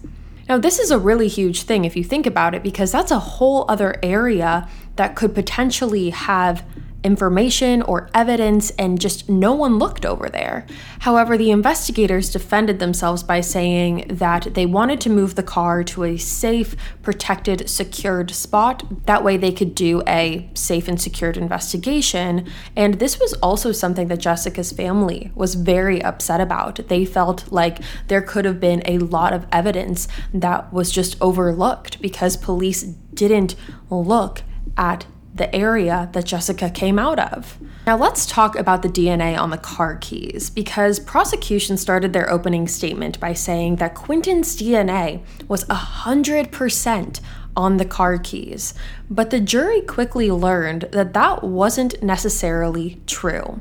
Now, 0.48 0.58
this 0.58 0.80
is 0.80 0.90
a 0.90 0.98
really 0.98 1.28
huge 1.28 1.62
thing 1.62 1.84
if 1.84 1.94
you 1.94 2.02
think 2.02 2.26
about 2.26 2.56
it, 2.56 2.64
because 2.64 2.90
that's 2.90 3.12
a 3.12 3.20
whole 3.20 3.64
other 3.68 3.94
area 4.02 4.68
that 5.00 5.16
could 5.16 5.34
potentially 5.34 6.10
have 6.10 6.62
information 7.02 7.80
or 7.80 8.10
evidence, 8.12 8.68
and 8.72 9.00
just 9.00 9.30
no 9.30 9.54
one 9.54 9.78
looked 9.78 10.04
over 10.04 10.28
there. 10.28 10.66
However, 10.98 11.38
the 11.38 11.50
investigators 11.50 12.30
defended 12.30 12.78
themselves 12.78 13.22
by 13.22 13.40
saying 13.40 14.04
that 14.10 14.52
they 14.52 14.66
wanted 14.66 15.00
to 15.00 15.08
move 15.08 15.36
the 15.36 15.42
car 15.42 15.82
to 15.84 16.04
a 16.04 16.18
safe, 16.18 16.76
protected, 17.00 17.70
secured 17.70 18.30
spot. 18.32 19.06
That 19.06 19.24
way, 19.24 19.38
they 19.38 19.52
could 19.52 19.74
do 19.74 20.02
a 20.06 20.50
safe 20.52 20.86
and 20.86 21.00
secured 21.00 21.38
investigation. 21.38 22.46
And 22.76 22.94
this 22.94 23.18
was 23.18 23.32
also 23.34 23.72
something 23.72 24.08
that 24.08 24.18
Jessica's 24.18 24.70
family 24.70 25.32
was 25.34 25.54
very 25.54 26.02
upset 26.02 26.42
about. 26.42 26.88
They 26.88 27.06
felt 27.06 27.50
like 27.50 27.78
there 28.08 28.20
could 28.20 28.44
have 28.44 28.60
been 28.60 28.82
a 28.84 28.98
lot 28.98 29.32
of 29.32 29.46
evidence 29.50 30.08
that 30.34 30.70
was 30.74 30.90
just 30.90 31.16
overlooked 31.22 32.02
because 32.02 32.36
police 32.36 32.82
didn't 32.82 33.54
look 33.88 34.42
at 34.76 35.06
the 35.34 35.54
area 35.54 36.08
that 36.12 36.24
Jessica 36.24 36.70
came 36.70 36.98
out 36.98 37.18
of. 37.18 37.58
Now, 37.86 37.96
let's 37.96 38.26
talk 38.26 38.56
about 38.56 38.82
the 38.82 38.88
DNA 38.88 39.38
on 39.38 39.50
the 39.50 39.58
car 39.58 39.96
keys 39.96 40.50
because 40.50 41.00
prosecution 41.00 41.76
started 41.76 42.12
their 42.12 42.30
opening 42.30 42.68
statement 42.68 43.18
by 43.18 43.32
saying 43.32 43.76
that 43.76 43.94
Quinton's 43.94 44.56
DNA 44.56 45.22
was 45.48 45.64
100% 45.64 47.20
on 47.56 47.76
the 47.78 47.84
car 47.84 48.18
keys, 48.18 48.74
but 49.08 49.30
the 49.30 49.40
jury 49.40 49.80
quickly 49.80 50.30
learned 50.30 50.82
that 50.92 51.14
that 51.14 51.42
wasn't 51.42 52.02
necessarily 52.02 53.00
true. 53.06 53.60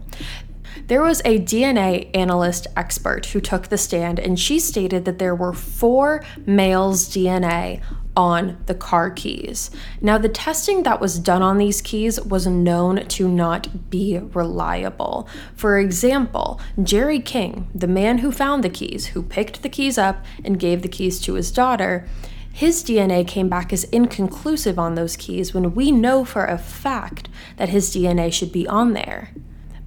There 0.90 1.04
was 1.04 1.22
a 1.24 1.38
DNA 1.38 2.10
analyst 2.16 2.66
expert 2.76 3.28
who 3.28 3.40
took 3.40 3.68
the 3.68 3.78
stand, 3.78 4.18
and 4.18 4.40
she 4.40 4.60
stated 4.60 5.06
that 5.06 5.20
there 5.20 5.36
were 5.36 5.54
four 5.54 6.24
males' 6.48 7.08
DNA 7.08 7.82
on 8.18 8.58
the 8.66 8.74
car 8.74 9.12
keys. 9.12 9.70
Now, 10.02 10.18
the 10.18 10.30
testing 10.30 10.82
that 10.82 11.00
was 11.00 11.20
done 11.20 11.44
on 11.44 11.60
these 11.60 11.80
keys 11.80 12.20
was 12.20 12.48
known 12.48 13.06
to 13.06 13.30
not 13.30 13.92
be 13.92 14.18
reliable. 14.18 15.30
For 15.56 15.78
example, 15.78 16.60
Jerry 16.82 17.20
King, 17.20 17.70
the 17.76 17.86
man 17.86 18.18
who 18.18 18.32
found 18.32 18.64
the 18.64 18.70
keys, 18.70 19.08
who 19.08 19.22
picked 19.22 19.62
the 19.62 19.70
keys 19.70 20.00
up 20.00 20.26
and 20.44 20.60
gave 20.60 20.82
the 20.82 20.88
keys 20.88 21.22
to 21.22 21.36
his 21.36 21.52
daughter, 21.52 22.08
his 22.52 22.84
DNA 22.84 23.28
came 23.28 23.48
back 23.48 23.72
as 23.72 23.84
inconclusive 23.84 24.80
on 24.80 24.96
those 24.96 25.16
keys 25.16 25.54
when 25.54 25.76
we 25.76 25.92
know 25.92 26.26
for 26.26 26.46
a 26.46 26.58
fact 26.58 27.30
that 27.58 27.70
his 27.70 27.96
DNA 27.96 28.34
should 28.34 28.52
be 28.52 28.68
on 28.68 28.94
there. 28.94 29.30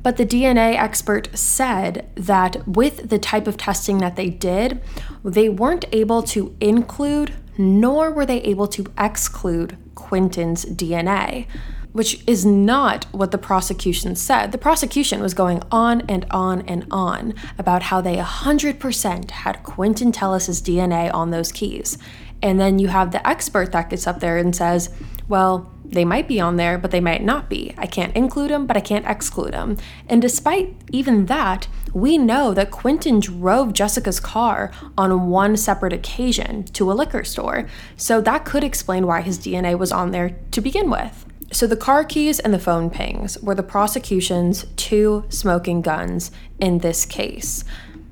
But 0.02 0.16
the 0.16 0.26
DNA 0.26 0.74
expert 0.76 1.36
said 1.36 2.10
that 2.16 2.66
with 2.66 3.08
the 3.08 3.18
type 3.18 3.46
of 3.46 3.56
testing 3.56 3.98
that 3.98 4.16
they 4.16 4.30
did, 4.30 4.82
they 5.24 5.48
weren't 5.48 5.84
able 5.92 6.22
to 6.24 6.56
include 6.60 7.34
nor 7.58 8.10
were 8.10 8.26
they 8.26 8.40
able 8.42 8.66
to 8.66 8.86
exclude 8.98 9.76
Quinton's 9.94 10.64
DNA, 10.64 11.46
which 11.92 12.22
is 12.26 12.46
not 12.46 13.04
what 13.12 13.30
the 13.30 13.38
prosecution 13.38 14.16
said. 14.16 14.52
The 14.52 14.58
prosecution 14.58 15.20
was 15.20 15.34
going 15.34 15.62
on 15.70 16.00
and 16.02 16.24
on 16.30 16.62
and 16.62 16.86
on 16.90 17.34
about 17.58 17.84
how 17.84 18.00
they 18.00 18.16
100% 18.16 19.30
had 19.30 19.62
Quinton 19.62 20.12
Tellis's 20.12 20.62
DNA 20.62 21.12
on 21.12 21.30
those 21.30 21.52
keys. 21.52 21.98
And 22.40 22.58
then 22.58 22.78
you 22.78 22.88
have 22.88 23.12
the 23.12 23.26
expert 23.26 23.72
that 23.72 23.90
gets 23.90 24.06
up 24.06 24.20
there 24.20 24.38
and 24.38 24.56
says, 24.56 24.90
well, 25.28 25.70
they 25.92 26.04
might 26.04 26.26
be 26.26 26.40
on 26.40 26.56
there, 26.56 26.78
but 26.78 26.90
they 26.90 27.00
might 27.00 27.22
not 27.22 27.48
be. 27.48 27.74
I 27.76 27.86
can't 27.86 28.16
include 28.16 28.50
them, 28.50 28.66
but 28.66 28.76
I 28.76 28.80
can't 28.80 29.06
exclude 29.06 29.52
them. 29.52 29.76
And 30.08 30.20
despite 30.22 30.74
even 30.90 31.26
that, 31.26 31.68
we 31.92 32.16
know 32.16 32.54
that 32.54 32.70
Quinton 32.70 33.20
drove 33.20 33.74
Jessica's 33.74 34.18
car 34.18 34.72
on 34.96 35.28
one 35.28 35.56
separate 35.56 35.92
occasion 35.92 36.64
to 36.64 36.90
a 36.90 36.94
liquor 36.94 37.24
store. 37.24 37.68
So 37.96 38.20
that 38.22 38.44
could 38.44 38.64
explain 38.64 39.06
why 39.06 39.20
his 39.20 39.38
DNA 39.38 39.78
was 39.78 39.92
on 39.92 40.10
there 40.10 40.36
to 40.50 40.60
begin 40.60 40.90
with. 40.90 41.26
So 41.52 41.66
the 41.66 41.76
car 41.76 42.02
keys 42.04 42.40
and 42.40 42.54
the 42.54 42.58
phone 42.58 42.88
pings 42.88 43.38
were 43.42 43.54
the 43.54 43.62
prosecution's 43.62 44.64
two 44.76 45.24
smoking 45.28 45.82
guns 45.82 46.30
in 46.58 46.78
this 46.78 47.04
case. 47.04 47.64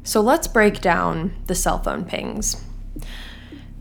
So 0.03 0.21
let's 0.21 0.47
break 0.47 0.83
down 0.83 1.35
the 1.47 1.55
cell 1.55 1.79
phone 1.83 2.05
pings. 2.05 2.63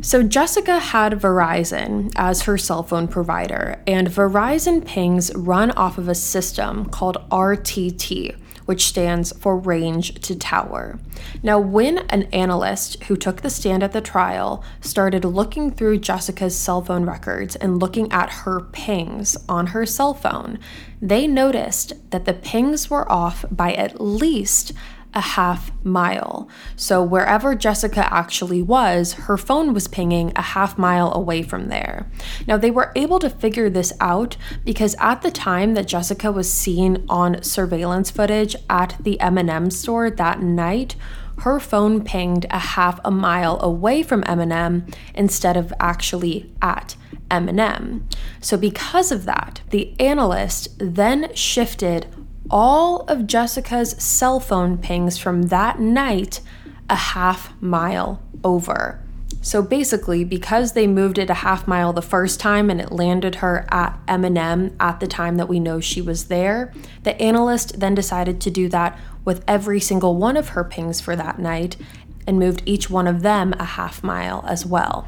So, 0.02 0.24
Jessica 0.24 0.80
had 0.80 1.20
Verizon 1.20 2.14
as 2.16 2.43
her 2.43 2.58
cell 2.58 2.84
phone 2.84 3.10
provider, 3.10 3.84
and 3.86 4.08
Verizon 4.08 4.86
pings 4.86 5.30
run 5.36 5.72
off 5.72 5.97
of 5.97 6.08
a 6.08 6.16
system 6.16 6.86
called 6.86 7.18
RTT, 7.30 8.34
which 8.66 8.86
stands 8.86 9.34
for 9.39 9.58
Range 9.58 10.14
to 10.22 10.38
Tower. 10.38 11.00
Now, 11.43 11.60
when 11.60 11.97
an 12.10 12.24
analyst 12.32 13.04
who 13.04 13.18
took 13.18 13.41
the 13.41 13.50
stand 13.50 13.84
at 13.84 13.91
the 13.91 14.00
trial 14.00 14.64
started 14.80 15.26
looking 15.26 15.70
through 15.70 15.97
Jessica's 15.97 16.56
cell 16.58 16.82
phone 16.82 17.06
records 17.06 17.58
and 17.58 17.82
looking 17.82 18.10
at 18.10 18.30
her 18.30 18.62
pings 18.62 19.36
on 19.50 19.68
her 19.68 19.86
cell 19.86 20.14
phone, 20.14 20.60
they 21.02 21.28
noticed 21.28 21.91
that 22.12 22.24
the 22.24 22.34
pings 22.34 22.89
were 22.89 23.12
off 23.12 23.43
by 23.52 23.74
at 23.74 24.00
least 24.00 24.72
a 25.14 25.22
half 25.22 25.72
mile. 25.84 26.47
So, 26.76 27.03
wherever 27.03 27.55
Jessica 27.55 28.12
actually 28.14 28.62
was, 28.62 29.14
her 29.14 29.38
phone 29.38 29.74
was 29.74 29.88
pinging 29.88 30.32
a 30.36 30.41
half 30.41 30.78
mile 30.78 31.12
away 31.14 31.41
from 31.41 31.70
there. 31.70 32.10
Now, 32.47 32.57
they 32.57 32.72
were 32.72 32.91
able 32.95 33.20
to 33.20 33.30
figure 33.30 33.70
this 33.70 33.91
out 33.99 34.38
because 34.64 34.95
at 34.99 35.22
the 35.22 35.32
time 35.32 35.74
that 35.74 35.88
Jessica 35.88 36.32
was 36.32 36.51
seen 36.51 37.05
on 37.10 37.41
surveillance 37.41 38.12
footage 38.12 38.55
at 38.70 38.97
the 38.99 39.20
M&M 39.20 39.72
store 39.72 40.10
that 40.12 40.41
night, 40.41 40.95
her 41.39 41.60
phone 41.60 42.03
pinged 42.03 42.45
a 42.49 42.60
half 42.60 42.99
a 43.05 43.12
mile 43.12 43.60
away 43.62 44.03
from 44.03 44.24
M&M 44.28 44.86
instead 45.16 45.55
of 45.55 45.74
actually 45.80 46.51
at 46.62 46.95
M&M. 47.32 48.07
So 48.41 48.57
because 48.57 49.12
of 49.12 49.26
that, 49.26 49.62
the 49.70 49.95
analyst 49.99 50.70
then 50.80 51.34
shifted 51.34 52.07
all 52.50 53.02
of 53.02 53.28
Jessica's 53.28 53.91
cell 54.02 54.39
phone 54.39 54.78
pings 54.78 55.18
from 55.18 55.43
that 55.43 55.80
night 55.80 56.41
a 56.89 56.95
half 56.95 57.54
mile 57.62 58.22
over. 58.43 59.04
So 59.41 59.62
basically, 59.62 60.26
because 60.26 60.74
they 60.74 60.86
moved 60.86 61.18
it 61.18 61.30
a 61.30 61.36
half 61.36 61.66
mile 61.68 61.93
the 61.93 62.02
first 62.02 62.39
time 62.39 62.70
and 62.70 62.82
it 62.82 62.91
landed 62.91 63.36
her 63.36 63.66
at 63.72 63.97
M&M 64.08 64.76
at 64.80 65.00
the 65.00 65.08
time 65.08 65.38
that 65.38 65.47
we 65.47 65.60
know 65.60 65.80
she 65.80 66.02
was 66.02 66.26
there, 66.26 66.74
the 67.04 67.20
analyst 67.22 67.80
then 67.80 67.95
decided 67.95 68.41
to 68.41 68.52
do 68.52 68.68
that 68.70 69.00
with 69.24 69.43
every 69.47 69.80
single 69.80 70.18
one 70.18 70.36
of 70.36 70.50
her 70.50 70.64
pings 70.64 71.00
for 71.00 71.16
that 71.16 71.39
night 71.39 71.78
and 72.28 72.38
moved 72.38 72.64
each 72.66 72.89
one 72.89 73.08
of 73.08 73.22
them 73.22 73.54
a 73.60 73.64
half 73.64 74.04
mile 74.04 74.43
as 74.47 74.66
well. 74.66 75.08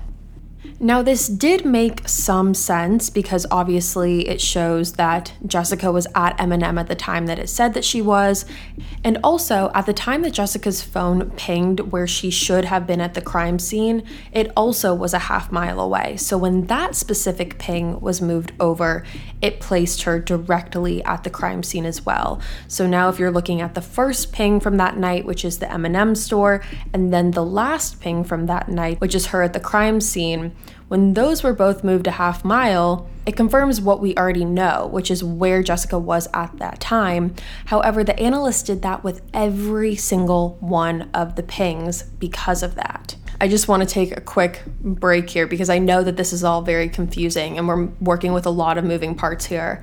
Now, 0.83 1.03
this 1.03 1.27
did 1.27 1.63
make 1.63 2.09
some 2.09 2.55
sense 2.55 3.11
because 3.11 3.45
obviously 3.51 4.27
it 4.27 4.41
shows 4.41 4.93
that 4.93 5.31
Jessica 5.45 5.91
was 5.91 6.07
at 6.15 6.41
M&M 6.41 6.75
at 6.79 6.87
the 6.87 6.95
time 6.95 7.27
that 7.27 7.37
it 7.37 7.49
said 7.49 7.75
that 7.75 7.85
she 7.85 8.01
was. 8.01 8.45
And 9.03 9.19
also, 9.23 9.69
at 9.75 9.85
the 9.85 9.93
time 9.93 10.23
that 10.23 10.33
Jessica's 10.33 10.81
phone 10.81 11.29
pinged 11.37 11.91
where 11.91 12.07
she 12.07 12.31
should 12.31 12.65
have 12.65 12.87
been 12.87 12.99
at 12.99 13.13
the 13.13 13.21
crime 13.21 13.59
scene, 13.59 14.01
it 14.31 14.51
also 14.57 14.95
was 14.95 15.13
a 15.13 15.19
half 15.19 15.51
mile 15.51 15.79
away. 15.79 16.17
So 16.17 16.35
when 16.35 16.65
that 16.65 16.95
specific 16.95 17.59
ping 17.59 18.01
was 18.01 18.19
moved 18.19 18.51
over, 18.59 19.05
it 19.39 19.59
placed 19.59 20.01
her 20.01 20.19
directly 20.19 21.03
at 21.03 21.23
the 21.23 21.29
crime 21.29 21.61
scene 21.61 21.85
as 21.85 22.07
well. 22.07 22.41
So 22.67 22.87
now 22.87 23.07
if 23.09 23.19
you're 23.19 23.29
looking 23.29 23.61
at 23.61 23.75
the 23.75 23.81
first 23.81 24.31
ping 24.31 24.59
from 24.59 24.77
that 24.77 24.97
night, 24.97 25.25
which 25.25 25.45
is 25.45 25.59
the 25.59 25.71
M&M 25.71 26.15
store, 26.15 26.63
and 26.91 27.13
then 27.13 27.31
the 27.31 27.45
last 27.45 28.01
ping 28.01 28.23
from 28.23 28.47
that 28.47 28.67
night, 28.67 28.99
which 28.99 29.13
is 29.13 29.27
her 29.27 29.43
at 29.43 29.53
the 29.53 29.59
crime 29.59 30.01
scene, 30.01 30.55
when 30.91 31.13
those 31.13 31.41
were 31.41 31.53
both 31.53 31.85
moved 31.85 32.05
a 32.05 32.11
half 32.11 32.43
mile, 32.43 33.09
it 33.25 33.37
confirms 33.37 33.79
what 33.79 34.01
we 34.01 34.13
already 34.17 34.43
know, 34.43 34.89
which 34.91 35.09
is 35.09 35.23
where 35.23 35.63
Jessica 35.63 35.97
was 35.97 36.27
at 36.33 36.59
that 36.59 36.81
time. 36.81 37.33
However, 37.67 38.03
the 38.03 38.19
analyst 38.19 38.65
did 38.65 38.81
that 38.81 39.01
with 39.01 39.21
every 39.33 39.95
single 39.95 40.57
one 40.59 41.09
of 41.13 41.37
the 41.37 41.43
pings 41.43 42.03
because 42.03 42.61
of 42.61 42.75
that. 42.75 43.15
I 43.39 43.47
just 43.47 43.69
want 43.69 43.83
to 43.83 43.87
take 43.87 44.17
a 44.17 44.19
quick 44.19 44.63
break 44.81 45.29
here 45.29 45.47
because 45.47 45.69
I 45.69 45.79
know 45.79 46.03
that 46.03 46.17
this 46.17 46.33
is 46.33 46.43
all 46.43 46.61
very 46.61 46.89
confusing 46.89 47.57
and 47.57 47.69
we're 47.69 47.85
working 48.01 48.33
with 48.33 48.45
a 48.45 48.49
lot 48.49 48.77
of 48.77 48.83
moving 48.83 49.15
parts 49.15 49.45
here. 49.45 49.81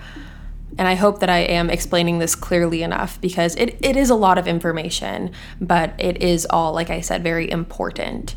And 0.76 0.86
I 0.86 0.94
hope 0.94 1.20
that 1.20 1.30
I 1.30 1.38
am 1.38 1.70
explaining 1.70 2.18
this 2.18 2.34
clearly 2.34 2.82
enough 2.82 3.18
because 3.22 3.56
it, 3.56 3.78
it 3.80 3.96
is 3.96 4.10
a 4.10 4.14
lot 4.14 4.36
of 4.36 4.46
information, 4.46 5.32
but 5.58 5.94
it 5.98 6.22
is 6.22 6.46
all, 6.50 6.74
like 6.74 6.90
I 6.90 7.00
said, 7.00 7.22
very 7.22 7.50
important. 7.50 8.34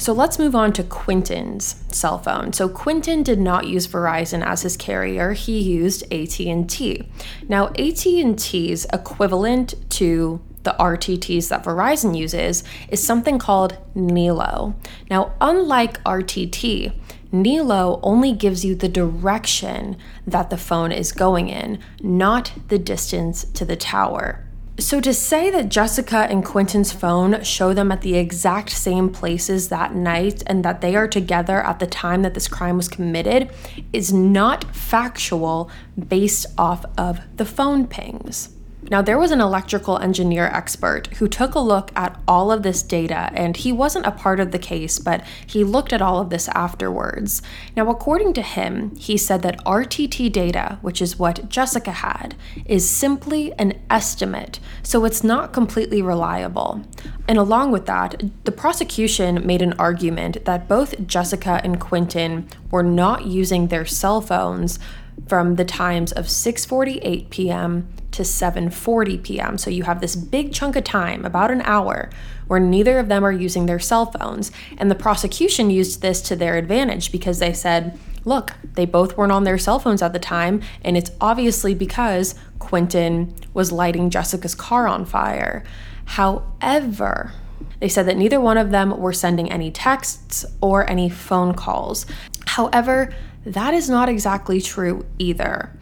So 0.00 0.12
let's 0.12 0.38
move 0.38 0.54
on 0.54 0.72
to 0.74 0.84
Quinton's 0.84 1.84
cell 1.90 2.18
phone. 2.18 2.52
So 2.52 2.68
Quinton 2.68 3.24
did 3.24 3.40
not 3.40 3.66
use 3.66 3.88
Verizon 3.88 4.44
as 4.44 4.62
his 4.62 4.76
carrier. 4.76 5.32
He 5.32 5.60
used 5.60 6.04
AT&T. 6.12 7.08
Now 7.48 7.66
AT&T's 7.68 8.86
equivalent 8.92 9.74
to 9.90 10.40
the 10.62 10.76
RTTs 10.78 11.48
that 11.48 11.64
Verizon 11.64 12.16
uses 12.16 12.62
is 12.88 13.04
something 13.04 13.38
called 13.38 13.78
NILO. 13.94 14.74
Now, 15.10 15.34
unlike 15.40 16.02
RTT, 16.04 16.92
NILO 17.32 18.00
only 18.02 18.32
gives 18.32 18.64
you 18.64 18.74
the 18.74 18.88
direction 18.88 19.96
that 20.26 20.50
the 20.50 20.56
phone 20.56 20.92
is 20.92 21.12
going 21.12 21.48
in, 21.48 21.78
not 22.00 22.52
the 22.68 22.78
distance 22.78 23.44
to 23.44 23.64
the 23.64 23.76
tower. 23.76 24.47
So, 24.80 25.00
to 25.00 25.12
say 25.12 25.50
that 25.50 25.70
Jessica 25.70 26.28
and 26.30 26.44
Quinton's 26.44 26.92
phone 26.92 27.42
show 27.42 27.74
them 27.74 27.90
at 27.90 28.02
the 28.02 28.14
exact 28.14 28.70
same 28.70 29.10
places 29.10 29.70
that 29.70 29.92
night 29.92 30.44
and 30.46 30.64
that 30.64 30.82
they 30.82 30.94
are 30.94 31.08
together 31.08 31.60
at 31.60 31.80
the 31.80 31.86
time 31.86 32.22
that 32.22 32.34
this 32.34 32.46
crime 32.46 32.76
was 32.76 32.86
committed 32.86 33.50
is 33.92 34.12
not 34.12 34.76
factual 34.76 35.68
based 35.98 36.46
off 36.56 36.84
of 36.96 37.18
the 37.36 37.44
phone 37.44 37.88
pings. 37.88 38.50
Now, 38.90 39.02
there 39.02 39.18
was 39.18 39.30
an 39.30 39.40
electrical 39.40 39.98
engineer 39.98 40.46
expert 40.46 41.08
who 41.18 41.28
took 41.28 41.54
a 41.54 41.60
look 41.60 41.90
at 41.94 42.18
all 42.26 42.50
of 42.50 42.62
this 42.62 42.82
data, 42.82 43.30
and 43.34 43.56
he 43.56 43.70
wasn't 43.70 44.06
a 44.06 44.12
part 44.12 44.40
of 44.40 44.50
the 44.50 44.58
case, 44.58 44.98
but 44.98 45.22
he 45.46 45.62
looked 45.62 45.92
at 45.92 46.00
all 46.00 46.20
of 46.20 46.30
this 46.30 46.48
afterwards. 46.48 47.42
Now, 47.76 47.90
according 47.90 48.32
to 48.34 48.42
him, 48.42 48.96
he 48.96 49.18
said 49.18 49.42
that 49.42 49.62
RTT 49.64 50.32
data, 50.32 50.78
which 50.80 51.02
is 51.02 51.18
what 51.18 51.48
Jessica 51.48 51.92
had, 51.92 52.34
is 52.64 52.88
simply 52.88 53.52
an 53.58 53.78
estimate, 53.90 54.58
so 54.82 55.04
it's 55.04 55.22
not 55.22 55.52
completely 55.52 56.00
reliable. 56.00 56.82
And 57.26 57.36
along 57.36 57.72
with 57.72 57.84
that, 57.86 58.22
the 58.44 58.52
prosecution 58.52 59.46
made 59.46 59.60
an 59.60 59.74
argument 59.74 60.44
that 60.46 60.68
both 60.68 61.06
Jessica 61.06 61.60
and 61.62 61.78
Quinton 61.78 62.48
were 62.70 62.82
not 62.82 63.26
using 63.26 63.66
their 63.68 63.84
cell 63.84 64.22
phones 64.22 64.78
from 65.26 65.56
the 65.56 65.64
times 65.64 66.12
of 66.12 66.26
6:48 66.26 67.30
p.m. 67.30 67.88
to 68.12 68.22
7:40 68.22 69.22
p.m. 69.22 69.58
So 69.58 69.70
you 69.70 69.84
have 69.84 70.00
this 70.00 70.16
big 70.16 70.52
chunk 70.52 70.76
of 70.76 70.84
time, 70.84 71.24
about 71.24 71.50
an 71.50 71.62
hour, 71.62 72.10
where 72.46 72.60
neither 72.60 72.98
of 72.98 73.08
them 73.08 73.24
are 73.24 73.32
using 73.32 73.66
their 73.66 73.78
cell 73.78 74.06
phones, 74.06 74.50
and 74.78 74.90
the 74.90 74.94
prosecution 74.94 75.70
used 75.70 76.00
this 76.00 76.20
to 76.22 76.36
their 76.36 76.56
advantage 76.56 77.12
because 77.12 77.38
they 77.38 77.52
said, 77.52 77.98
"Look, 78.24 78.54
they 78.74 78.86
both 78.86 79.16
weren't 79.16 79.32
on 79.32 79.44
their 79.44 79.58
cell 79.58 79.78
phones 79.78 80.02
at 80.02 80.12
the 80.12 80.18
time, 80.18 80.60
and 80.84 80.96
it's 80.96 81.10
obviously 81.20 81.74
because 81.74 82.34
Quinton 82.58 83.34
was 83.54 83.72
lighting 83.72 84.10
Jessica's 84.10 84.54
car 84.54 84.86
on 84.86 85.04
fire." 85.04 85.64
However, 86.04 87.32
they 87.80 87.88
said 87.88 88.06
that 88.06 88.16
neither 88.16 88.40
one 88.40 88.58
of 88.58 88.70
them 88.70 88.98
were 88.98 89.12
sending 89.12 89.50
any 89.50 89.70
texts 89.70 90.44
or 90.60 90.88
any 90.88 91.08
phone 91.08 91.54
calls. 91.54 92.06
However, 92.46 93.12
that 93.54 93.74
is 93.74 93.88
not 93.88 94.08
exactly 94.08 94.60
true 94.60 95.06
either. 95.18 95.72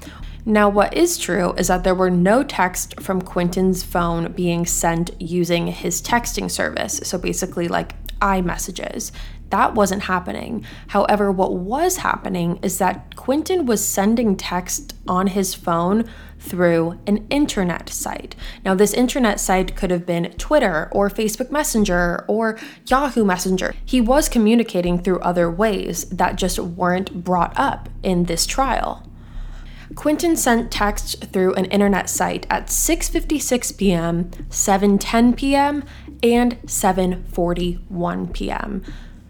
Now, 0.45 0.69
what 0.69 0.95
is 0.95 1.19
true 1.19 1.53
is 1.55 1.67
that 1.67 1.83
there 1.83 1.95
were 1.95 2.11
no 2.11 2.45
texts 2.45 2.95
from 3.01 3.21
Quinton's 3.21 3.83
phone 3.83 4.31
being 4.33 4.64
sent 4.64 5.11
using 5.21 5.67
his 5.67 6.01
texting 6.01 6.49
service. 6.49 7.01
So 7.03 7.19
basically, 7.19 7.67
like 7.67 7.95
iMessages. 8.21 9.11
That 9.51 9.75
wasn't 9.75 10.03
happening. 10.03 10.64
However, 10.89 11.31
what 11.31 11.55
was 11.55 11.99
happening 11.99 12.59
is 12.62 12.79
that 12.79 13.17
Quinton 13.17 13.67
was 13.67 13.85
sending 13.85 14.37
text 14.37 14.95
on 15.07 15.29
his 15.29 15.55
phone 15.55 16.09
through 16.39 16.99
an 17.07 17.26
internet 17.30 17.89
site. 17.89 18.37
Now, 18.64 18.74
this 18.74 18.93
internet 18.93 19.41
site 19.41 19.76
could 19.76 19.91
have 19.91 20.07
been 20.07 20.32
Twitter 20.39 20.89
or 20.93 21.09
Facebook 21.09 21.51
Messenger 21.51 22.24
or 22.28 22.59
Yahoo 22.87 23.24
Messenger. 23.24 23.74
He 23.84 24.01
was 24.01 24.28
communicating 24.28 24.99
through 24.99 25.20
other 25.20 25.51
ways 25.51 26.05
that 26.11 26.37
just 26.37 26.59
weren't 26.59 27.24
brought 27.24 27.53
up 27.57 27.89
in 28.03 28.24
this 28.24 28.47
trial. 28.47 29.07
Quinton 29.95 30.37
sent 30.37 30.70
text 30.70 31.24
through 31.32 31.55
an 31.55 31.66
internet 31.66 32.11
site 32.11 32.47
at 32.51 32.66
6:56 32.66 33.76
p.m., 33.78 34.24
7:10 34.51 35.37
p.m., 35.37 35.84
and 36.22 36.61
7:41 36.62 38.32
p.m. 38.32 38.82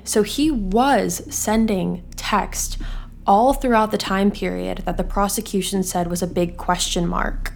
So 0.04 0.22
he 0.22 0.50
was 0.50 1.22
sending 1.34 2.04
text 2.16 2.78
all 3.26 3.52
throughout 3.52 3.90
the 3.90 3.98
time 3.98 4.30
period 4.30 4.78
that 4.86 4.96
the 4.96 5.04
prosecution 5.04 5.82
said 5.82 6.08
was 6.08 6.22
a 6.22 6.26
big 6.26 6.56
question 6.56 7.06
mark 7.06 7.52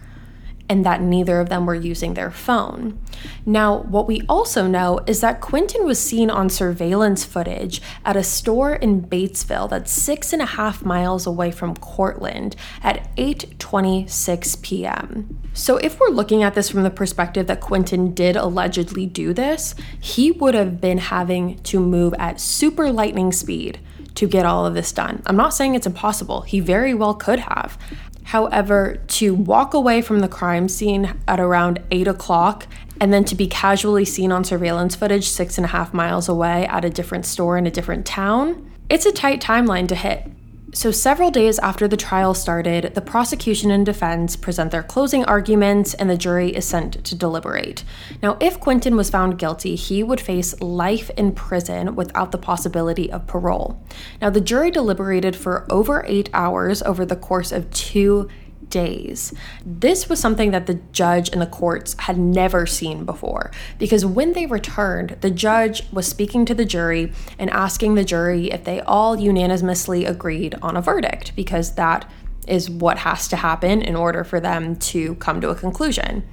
and 0.71 0.85
that 0.85 1.01
neither 1.01 1.41
of 1.41 1.49
them 1.49 1.65
were 1.65 1.75
using 1.75 2.13
their 2.13 2.31
phone. 2.31 2.97
Now, 3.45 3.79
what 3.79 4.07
we 4.07 4.21
also 4.29 4.67
know 4.67 5.01
is 5.05 5.19
that 5.19 5.41
Quinton 5.41 5.85
was 5.85 5.99
seen 5.99 6.29
on 6.29 6.49
surveillance 6.49 7.25
footage 7.25 7.81
at 8.05 8.15
a 8.15 8.23
store 8.23 8.75
in 8.75 9.01
Batesville 9.01 9.69
that's 9.69 9.91
six 9.91 10.31
and 10.31 10.41
a 10.41 10.45
half 10.45 10.85
miles 10.85 11.27
away 11.27 11.51
from 11.51 11.75
Courtland 11.75 12.55
at 12.81 13.13
8:26 13.17 14.61
p.m. 14.61 15.37
So 15.53 15.75
if 15.75 15.99
we're 15.99 16.07
looking 16.07 16.41
at 16.41 16.53
this 16.53 16.69
from 16.69 16.83
the 16.83 16.89
perspective 16.89 17.47
that 17.47 17.59
Quinton 17.59 18.13
did 18.13 18.37
allegedly 18.37 19.05
do 19.05 19.33
this, 19.33 19.75
he 19.99 20.31
would 20.31 20.53
have 20.53 20.79
been 20.79 20.99
having 20.99 21.59
to 21.63 21.81
move 21.81 22.13
at 22.17 22.39
super 22.39 22.93
lightning 22.93 23.33
speed 23.33 23.81
to 24.15 24.27
get 24.27 24.45
all 24.45 24.65
of 24.65 24.73
this 24.73 24.91
done. 24.91 25.21
I'm 25.25 25.37
not 25.37 25.53
saying 25.53 25.75
it's 25.75 25.87
impossible. 25.87 26.41
He 26.41 26.59
very 26.59 26.93
well 26.93 27.13
could 27.13 27.39
have. 27.39 27.77
However, 28.23 29.01
to 29.07 29.33
walk 29.33 29.73
away 29.73 30.01
from 30.01 30.19
the 30.19 30.27
crime 30.27 30.69
scene 30.69 31.15
at 31.27 31.39
around 31.39 31.81
8 31.91 32.07
o'clock 32.07 32.67
and 32.99 33.11
then 33.11 33.25
to 33.25 33.35
be 33.35 33.47
casually 33.47 34.05
seen 34.05 34.31
on 34.31 34.43
surveillance 34.43 34.95
footage 34.95 35.27
six 35.27 35.57
and 35.57 35.65
a 35.65 35.69
half 35.69 35.93
miles 35.93 36.29
away 36.29 36.67
at 36.67 36.85
a 36.85 36.89
different 36.89 37.25
store 37.25 37.57
in 37.57 37.65
a 37.65 37.71
different 37.71 38.05
town, 38.05 38.71
it's 38.89 39.07
a 39.07 39.11
tight 39.11 39.41
timeline 39.41 39.87
to 39.87 39.95
hit. 39.95 40.31
So, 40.73 40.89
several 40.89 41.31
days 41.31 41.59
after 41.59 41.85
the 41.85 41.97
trial 41.97 42.33
started, 42.33 42.95
the 42.95 43.01
prosecution 43.01 43.71
and 43.71 43.85
defense 43.85 44.37
present 44.37 44.71
their 44.71 44.83
closing 44.83 45.25
arguments 45.25 45.93
and 45.93 46.09
the 46.09 46.15
jury 46.15 46.55
is 46.55 46.63
sent 46.63 47.03
to 47.03 47.13
deliberate. 47.13 47.83
Now, 48.23 48.37
if 48.39 48.57
Quinton 48.57 48.95
was 48.95 49.09
found 49.09 49.37
guilty, 49.37 49.75
he 49.75 50.01
would 50.01 50.21
face 50.21 50.61
life 50.61 51.09
in 51.17 51.33
prison 51.33 51.93
without 51.95 52.31
the 52.31 52.37
possibility 52.37 53.11
of 53.11 53.27
parole. 53.27 53.83
Now, 54.21 54.29
the 54.29 54.39
jury 54.39 54.71
deliberated 54.71 55.35
for 55.35 55.67
over 55.69 56.05
eight 56.07 56.29
hours 56.33 56.81
over 56.83 57.05
the 57.05 57.17
course 57.17 57.51
of 57.51 57.69
two 57.71 58.29
days. 58.71 59.33
This 59.65 60.09
was 60.09 60.19
something 60.19 60.51
that 60.51 60.65
the 60.65 60.79
judge 60.91 61.29
and 61.29 61.41
the 61.41 61.45
courts 61.45 61.95
had 61.99 62.17
never 62.17 62.65
seen 62.65 63.05
before 63.05 63.51
because 63.77 64.05
when 64.05 64.33
they 64.33 64.47
returned, 64.47 65.17
the 65.21 65.29
judge 65.29 65.83
was 65.91 66.07
speaking 66.07 66.45
to 66.45 66.55
the 66.55 66.65
jury 66.65 67.13
and 67.37 67.49
asking 67.51 67.95
the 67.95 68.03
jury 68.03 68.51
if 68.51 68.63
they 68.63 68.81
all 68.81 69.19
unanimously 69.19 70.05
agreed 70.05 70.55
on 70.61 70.75
a 70.75 70.81
verdict 70.81 71.33
because 71.35 71.75
that 71.75 72.09
is 72.47 72.69
what 72.69 72.99
has 72.99 73.27
to 73.27 73.35
happen 73.35 73.81
in 73.81 73.95
order 73.95 74.23
for 74.23 74.39
them 74.39 74.75
to 74.75 75.15
come 75.15 75.39
to 75.41 75.49
a 75.49 75.55
conclusion. 75.55 76.23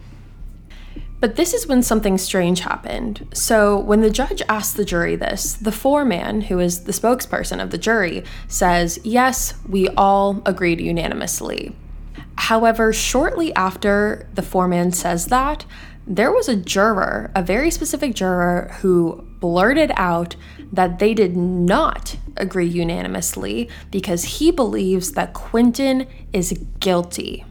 But 1.20 1.34
this 1.34 1.52
is 1.52 1.66
when 1.66 1.82
something 1.82 2.16
strange 2.16 2.60
happened. 2.60 3.26
So, 3.34 3.76
when 3.78 4.02
the 4.02 4.10
judge 4.10 4.40
asked 4.48 4.76
the 4.76 4.84
jury 4.84 5.16
this, 5.16 5.54
the 5.54 5.72
foreman, 5.72 6.42
who 6.42 6.60
is 6.60 6.84
the 6.84 6.92
spokesperson 6.92 7.60
of 7.60 7.70
the 7.70 7.78
jury, 7.78 8.22
says, 8.46 9.00
Yes, 9.02 9.54
we 9.68 9.88
all 9.88 10.40
agreed 10.46 10.80
unanimously. 10.80 11.74
However, 12.38 12.92
shortly 12.92 13.52
after 13.56 14.28
the 14.32 14.42
foreman 14.42 14.92
says 14.92 15.26
that, 15.26 15.64
there 16.06 16.30
was 16.30 16.48
a 16.48 16.54
juror, 16.54 17.32
a 17.34 17.42
very 17.42 17.70
specific 17.70 18.14
juror, 18.14 18.74
who 18.80 19.26
blurted 19.40 19.90
out 19.96 20.36
that 20.72 21.00
they 21.00 21.14
did 21.14 21.36
not 21.36 22.16
agree 22.36 22.68
unanimously 22.68 23.68
because 23.90 24.22
he 24.24 24.52
believes 24.52 25.12
that 25.12 25.34
Quinton 25.34 26.06
is 26.32 26.52
guilty. 26.78 27.44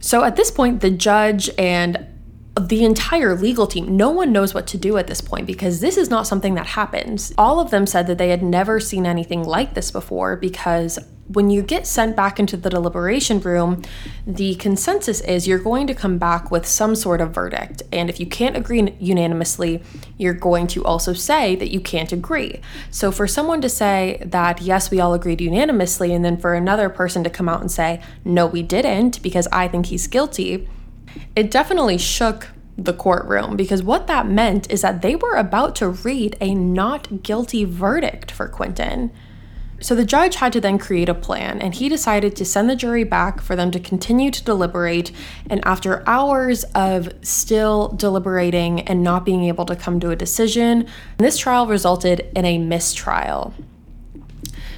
So 0.00 0.24
at 0.24 0.34
this 0.34 0.50
point, 0.50 0.80
the 0.80 0.90
judge 0.90 1.48
and 1.56 2.04
the 2.60 2.84
entire 2.84 3.36
legal 3.36 3.68
team, 3.68 3.96
no 3.96 4.10
one 4.10 4.32
knows 4.32 4.54
what 4.54 4.66
to 4.68 4.76
do 4.76 4.96
at 4.98 5.06
this 5.06 5.20
point 5.20 5.46
because 5.46 5.80
this 5.80 5.96
is 5.96 6.10
not 6.10 6.26
something 6.26 6.54
that 6.54 6.66
happens. 6.66 7.32
All 7.38 7.60
of 7.60 7.70
them 7.70 7.86
said 7.86 8.08
that 8.08 8.18
they 8.18 8.30
had 8.30 8.42
never 8.42 8.80
seen 8.80 9.06
anything 9.06 9.44
like 9.44 9.74
this 9.74 9.92
before 9.92 10.34
because 10.36 10.98
when 11.28 11.50
you 11.50 11.62
get 11.62 11.86
sent 11.86 12.14
back 12.14 12.38
into 12.38 12.56
the 12.56 12.70
deliberation 12.70 13.40
room, 13.40 13.82
the 14.26 14.54
consensus 14.56 15.20
is 15.22 15.48
you're 15.48 15.58
going 15.58 15.86
to 15.88 15.94
come 15.94 16.18
back 16.18 16.50
with 16.50 16.66
some 16.66 16.94
sort 16.94 17.20
of 17.20 17.34
verdict. 17.34 17.82
And 17.92 18.08
if 18.08 18.20
you 18.20 18.26
can't 18.26 18.56
agree 18.56 18.94
unanimously, 19.00 19.82
you're 20.16 20.34
going 20.34 20.66
to 20.68 20.84
also 20.84 21.12
say 21.12 21.56
that 21.56 21.72
you 21.72 21.80
can't 21.80 22.12
agree. 22.12 22.60
So 22.90 23.10
for 23.10 23.26
someone 23.26 23.60
to 23.62 23.68
say 23.68 24.22
that, 24.24 24.60
yes, 24.60 24.90
we 24.90 25.00
all 25.00 25.14
agreed 25.14 25.40
unanimously, 25.40 26.14
and 26.14 26.24
then 26.24 26.36
for 26.36 26.54
another 26.54 26.88
person 26.88 27.24
to 27.24 27.30
come 27.30 27.48
out 27.48 27.60
and 27.60 27.70
say, 27.70 28.00
no, 28.24 28.46
we 28.46 28.62
didn't, 28.62 29.22
because 29.22 29.48
I 29.50 29.68
think 29.68 29.86
he's 29.86 30.06
guilty, 30.06 30.68
it 31.34 31.50
definitely 31.50 31.98
shook 31.98 32.48
the 32.78 32.92
courtroom 32.92 33.56
because 33.56 33.82
what 33.82 34.06
that 34.06 34.28
meant 34.28 34.70
is 34.70 34.82
that 34.82 35.00
they 35.00 35.16
were 35.16 35.34
about 35.34 35.74
to 35.76 35.88
read 35.88 36.36
a 36.40 36.54
not 36.54 37.22
guilty 37.22 37.64
verdict 37.64 38.30
for 38.30 38.48
Quinton. 38.48 39.10
So 39.80 39.94
the 39.94 40.04
judge 40.04 40.36
had 40.36 40.52
to 40.54 40.60
then 40.60 40.78
create 40.78 41.08
a 41.08 41.14
plan, 41.14 41.60
and 41.60 41.74
he 41.74 41.88
decided 41.88 42.34
to 42.36 42.44
send 42.44 42.70
the 42.70 42.76
jury 42.76 43.04
back 43.04 43.40
for 43.40 43.54
them 43.54 43.70
to 43.72 43.80
continue 43.80 44.30
to 44.30 44.42
deliberate. 44.42 45.12
And 45.50 45.60
after 45.66 46.02
hours 46.08 46.64
of 46.74 47.12
still 47.22 47.88
deliberating 47.88 48.80
and 48.82 49.02
not 49.02 49.24
being 49.24 49.44
able 49.44 49.66
to 49.66 49.76
come 49.76 50.00
to 50.00 50.10
a 50.10 50.16
decision, 50.16 50.86
this 51.18 51.36
trial 51.36 51.66
resulted 51.66 52.30
in 52.34 52.44
a 52.44 52.58
mistrial. 52.58 53.52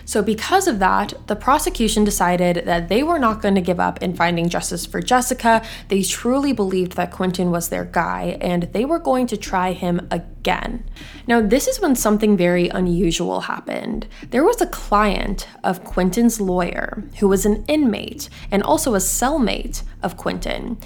So, 0.08 0.22
because 0.22 0.66
of 0.66 0.78
that, 0.78 1.12
the 1.26 1.36
prosecution 1.36 2.02
decided 2.02 2.64
that 2.64 2.88
they 2.88 3.02
were 3.02 3.18
not 3.18 3.42
going 3.42 3.54
to 3.56 3.60
give 3.60 3.78
up 3.78 4.02
in 4.02 4.16
finding 4.16 4.48
justice 4.48 4.86
for 4.86 5.02
Jessica. 5.02 5.62
They 5.88 6.02
truly 6.02 6.54
believed 6.54 6.92
that 6.92 7.10
Quinton 7.10 7.50
was 7.50 7.68
their 7.68 7.84
guy 7.84 8.38
and 8.40 8.62
they 8.72 8.86
were 8.86 9.00
going 9.00 9.26
to 9.26 9.36
try 9.36 9.72
him 9.72 10.08
again. 10.10 10.88
Now, 11.26 11.42
this 11.42 11.68
is 11.68 11.78
when 11.78 11.94
something 11.94 12.38
very 12.38 12.70
unusual 12.70 13.42
happened. 13.42 14.06
There 14.30 14.44
was 14.44 14.62
a 14.62 14.66
client 14.68 15.46
of 15.62 15.84
Quinton's 15.84 16.40
lawyer 16.40 17.04
who 17.18 17.28
was 17.28 17.44
an 17.44 17.66
inmate 17.68 18.30
and 18.50 18.62
also 18.62 18.94
a 18.94 18.98
cellmate 19.00 19.82
of 20.02 20.16
Quinton. 20.16 20.78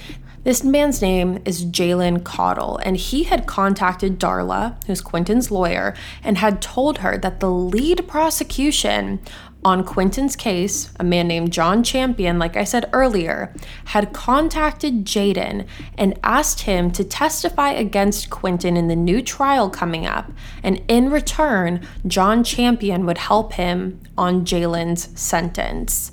This 0.45 0.65
man's 0.65 1.01
name 1.01 1.39
is 1.45 1.65
Jalen 1.65 2.25
Caudle, 2.25 2.81
and 2.85 2.97
he 2.97 3.23
had 3.23 3.47
contacted 3.47 4.19
Darla, 4.19 4.83
who's 4.87 5.01
Quinton's 5.01 5.53
lawyer, 5.53 5.95
and 6.25 6.37
had 6.39 6.61
told 6.61 6.99
her 6.99 7.17
that 7.19 7.39
the 7.39 7.49
lead 7.49 8.09
prosecution 8.09 9.21
on 9.65 9.85
Quinton's 9.85 10.35
case, 10.35 10.93
a 10.99 11.05
man 11.05 11.29
named 11.29 11.53
John 11.53 11.85
Champion, 11.85 12.41
like 12.41 12.57
I 12.57 12.65
said 12.65 12.91
earlier, 12.93 13.55
had 13.85 14.13
contacted 14.13 15.05
Jaden 15.05 15.65
and 15.97 16.19
asked 16.25 16.63
him 16.63 16.91
to 16.91 17.05
testify 17.05 17.71
against 17.71 18.29
Quinton 18.29 18.77
in 18.77 18.89
the 18.89 18.97
new 18.97 19.23
trial 19.23 19.71
coming 19.71 20.05
up. 20.07 20.33
And 20.65 20.83
in 20.89 21.13
return, 21.13 21.87
John 22.05 22.43
Champion 22.43 23.07
would 23.07 23.19
help 23.19 23.53
him 23.53 24.01
on 24.19 24.45
Jalen's 24.45 25.09
sentence. 25.21 26.11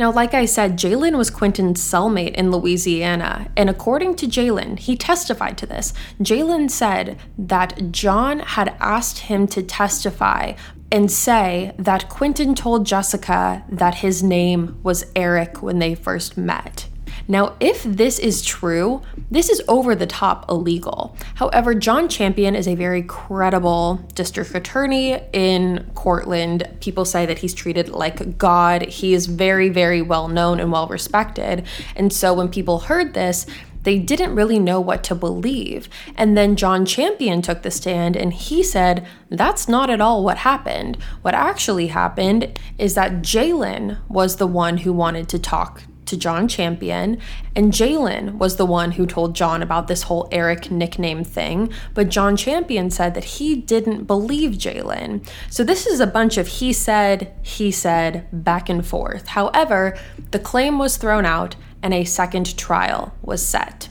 Now, 0.00 0.10
like 0.10 0.32
I 0.32 0.46
said, 0.46 0.78
Jalen 0.78 1.18
was 1.18 1.28
Quinton's 1.28 1.78
cellmate 1.78 2.32
in 2.32 2.50
Louisiana, 2.50 3.50
and 3.54 3.68
according 3.68 4.14
to 4.14 4.26
Jalen, 4.26 4.78
he 4.78 4.96
testified 4.96 5.58
to 5.58 5.66
this. 5.66 5.92
Jalen 6.22 6.70
said 6.70 7.18
that 7.36 7.92
John 7.92 8.38
had 8.38 8.74
asked 8.80 9.18
him 9.18 9.46
to 9.48 9.62
testify 9.62 10.54
and 10.90 11.12
say 11.12 11.74
that 11.78 12.08
Quinton 12.08 12.54
told 12.54 12.86
Jessica 12.86 13.62
that 13.68 13.96
his 13.96 14.22
name 14.22 14.80
was 14.82 15.04
Eric 15.14 15.60
when 15.60 15.80
they 15.80 15.94
first 15.94 16.38
met. 16.38 16.88
Now, 17.30 17.54
if 17.60 17.84
this 17.84 18.18
is 18.18 18.44
true, 18.44 19.02
this 19.30 19.50
is 19.50 19.62
over 19.68 19.94
the 19.94 20.04
top 20.04 20.50
illegal. 20.50 21.14
However, 21.36 21.76
John 21.76 22.08
Champion 22.08 22.56
is 22.56 22.66
a 22.66 22.74
very 22.74 23.04
credible 23.04 24.00
district 24.16 24.52
attorney 24.52 25.22
in 25.32 25.88
Courtland. 25.94 26.68
People 26.80 27.04
say 27.04 27.26
that 27.26 27.38
he's 27.38 27.54
treated 27.54 27.88
like 27.88 28.36
God. 28.36 28.82
He 28.82 29.14
is 29.14 29.26
very, 29.26 29.68
very 29.68 30.02
well 30.02 30.26
known 30.26 30.58
and 30.58 30.72
well 30.72 30.88
respected. 30.88 31.64
And 31.94 32.12
so 32.12 32.34
when 32.34 32.48
people 32.48 32.80
heard 32.80 33.14
this, 33.14 33.46
they 33.84 34.00
didn't 34.00 34.34
really 34.34 34.58
know 34.58 34.80
what 34.80 35.04
to 35.04 35.14
believe. 35.14 35.88
And 36.16 36.36
then 36.36 36.56
John 36.56 36.84
Champion 36.84 37.42
took 37.42 37.62
the 37.62 37.70
stand 37.70 38.16
and 38.16 38.34
he 38.34 38.64
said, 38.64 39.06
That's 39.28 39.68
not 39.68 39.88
at 39.88 40.00
all 40.00 40.24
what 40.24 40.38
happened. 40.38 40.98
What 41.22 41.34
actually 41.34 41.86
happened 41.86 42.58
is 42.76 42.94
that 42.94 43.22
Jalen 43.22 43.98
was 44.08 44.36
the 44.36 44.48
one 44.48 44.78
who 44.78 44.92
wanted 44.92 45.28
to 45.28 45.38
talk 45.38 45.84
to 46.10 46.16
John 46.16 46.46
Champion, 46.46 47.18
and 47.56 47.72
Jalen 47.72 48.34
was 48.38 48.56
the 48.56 48.66
one 48.66 48.92
who 48.92 49.06
told 49.06 49.34
John 49.34 49.62
about 49.62 49.88
this 49.88 50.02
whole 50.02 50.28
Eric 50.30 50.70
nickname 50.70 51.24
thing. 51.24 51.72
But 51.94 52.10
John 52.10 52.36
Champion 52.36 52.90
said 52.90 53.14
that 53.14 53.24
he 53.24 53.56
didn't 53.56 54.04
believe 54.04 54.52
Jalen. 54.52 55.26
So 55.48 55.64
this 55.64 55.86
is 55.86 56.00
a 56.00 56.06
bunch 56.06 56.36
of 56.36 56.46
he 56.46 56.72
said, 56.72 57.34
he 57.42 57.70
said, 57.70 58.26
back 58.32 58.68
and 58.68 58.86
forth. 58.86 59.28
However, 59.28 59.96
the 60.30 60.38
claim 60.38 60.78
was 60.78 60.96
thrown 60.96 61.24
out 61.24 61.56
and 61.82 61.94
a 61.94 62.04
second 62.04 62.56
trial 62.58 63.14
was 63.22 63.44
set. 63.44 63.88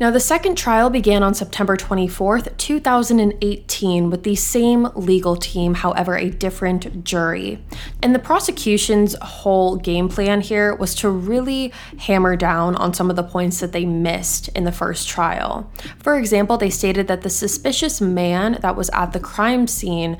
Now, 0.00 0.12
the 0.12 0.20
second 0.20 0.56
trial 0.56 0.90
began 0.90 1.24
on 1.24 1.34
September 1.34 1.76
24th, 1.76 2.56
2018, 2.56 4.10
with 4.10 4.22
the 4.22 4.36
same 4.36 4.88
legal 4.94 5.34
team, 5.34 5.74
however, 5.74 6.16
a 6.16 6.30
different 6.30 7.02
jury. 7.02 7.58
And 8.00 8.14
the 8.14 8.20
prosecution's 8.20 9.16
whole 9.20 9.74
game 9.74 10.08
plan 10.08 10.40
here 10.40 10.72
was 10.72 10.94
to 10.96 11.10
really 11.10 11.72
hammer 11.98 12.36
down 12.36 12.76
on 12.76 12.94
some 12.94 13.10
of 13.10 13.16
the 13.16 13.24
points 13.24 13.58
that 13.58 13.72
they 13.72 13.84
missed 13.84 14.46
in 14.50 14.62
the 14.62 14.70
first 14.70 15.08
trial. 15.08 15.68
For 15.98 16.16
example, 16.16 16.56
they 16.58 16.70
stated 16.70 17.08
that 17.08 17.22
the 17.22 17.30
suspicious 17.30 18.00
man 18.00 18.58
that 18.62 18.76
was 18.76 18.90
at 18.90 19.12
the 19.12 19.20
crime 19.20 19.66
scene 19.66 20.16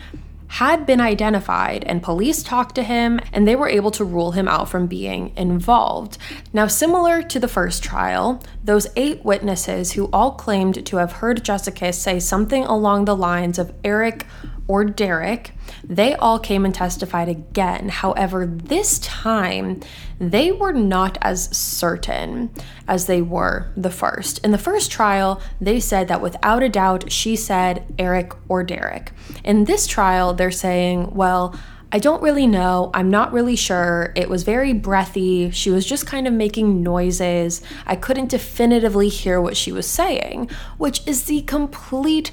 had 0.49 0.87
been 0.87 1.01
identified, 1.01 1.85
and 1.85 2.03
police 2.03 2.43
talked 2.43 2.75
to 2.75 2.83
him 2.83 3.21
and 3.33 3.47
they 3.47 3.55
were 3.55 3.69
able 3.69 3.91
to 3.93 4.05
rule 4.05 4.33
him 4.33 4.49
out 4.49 4.69
from 4.69 4.87
being 4.87 5.33
involved. 5.37 6.19
Now, 6.53 6.67
similar 6.67 7.23
to 7.23 7.39
the 7.39 7.49
first 7.49 7.83
trial, 7.83 8.43
those 8.65 8.89
eight 8.97 9.25
witnesses 9.25 9.93
who 9.93 10.09
all 10.13 10.33
claimed 10.33 10.87
to 10.87 10.97
have 10.97 11.13
heard 11.13 11.45
Jessica 11.45 11.93
say 11.93 12.19
something 12.19 12.65
along 12.65 13.05
the 13.05 13.17
lines 13.17 13.59
of 13.59 13.73
Eric 13.85 14.27
or 14.69 14.85
Derek, 14.85 15.53
they 15.83 16.15
all 16.15 16.39
came 16.39 16.65
and 16.65 16.75
testified 16.75 17.29
again. 17.29 17.89
However, 17.89 18.47
this 18.47 18.99
time 19.01 19.81
they 20.21 20.53
were 20.53 20.73
not 20.73 21.17
as 21.23 21.57
certain 21.57 22.51
as 22.87 23.07
they 23.07 23.23
were 23.23 23.73
the 23.77 23.91
first. 23.91 24.45
In 24.45 24.51
the 24.51 24.59
first 24.59 24.91
trial, 24.91 25.41
they 25.61 25.81
said 25.81 26.09
that 26.09 26.21
without 26.21 26.63
a 26.63 26.69
doubt, 26.69 27.11
she 27.11 27.35
said 27.35 27.85
Eric 27.99 28.33
or 28.49 28.63
Derek. 28.63 29.13
In 29.43 29.65
this 29.65 29.87
trial, 29.87 30.35
they're 30.35 30.51
saying, 30.51 31.15
well, 31.15 31.59
I 31.91 31.99
don't 31.99 32.23
really 32.23 32.47
know. 32.47 32.91
I'm 32.93 33.11
not 33.11 33.33
really 33.33 33.57
sure. 33.57 34.13
It 34.15 34.29
was 34.29 34.43
very 34.43 34.75
breathy. 34.75 35.51
She 35.53 35.71
was 35.71 35.87
just 35.87 36.07
kind 36.07 36.27
of 36.27 36.35
making 36.35 36.83
noises. 36.83 37.63
I 37.87 37.97
couldn't 37.97 38.29
definitively 38.29 39.09
hear 39.09 39.41
what 39.41 39.57
she 39.57 39.73
was 39.73 39.87
saying, 39.87 40.51
which 40.77 41.07
is 41.07 41.25
the 41.25 41.41
complete 41.43 42.31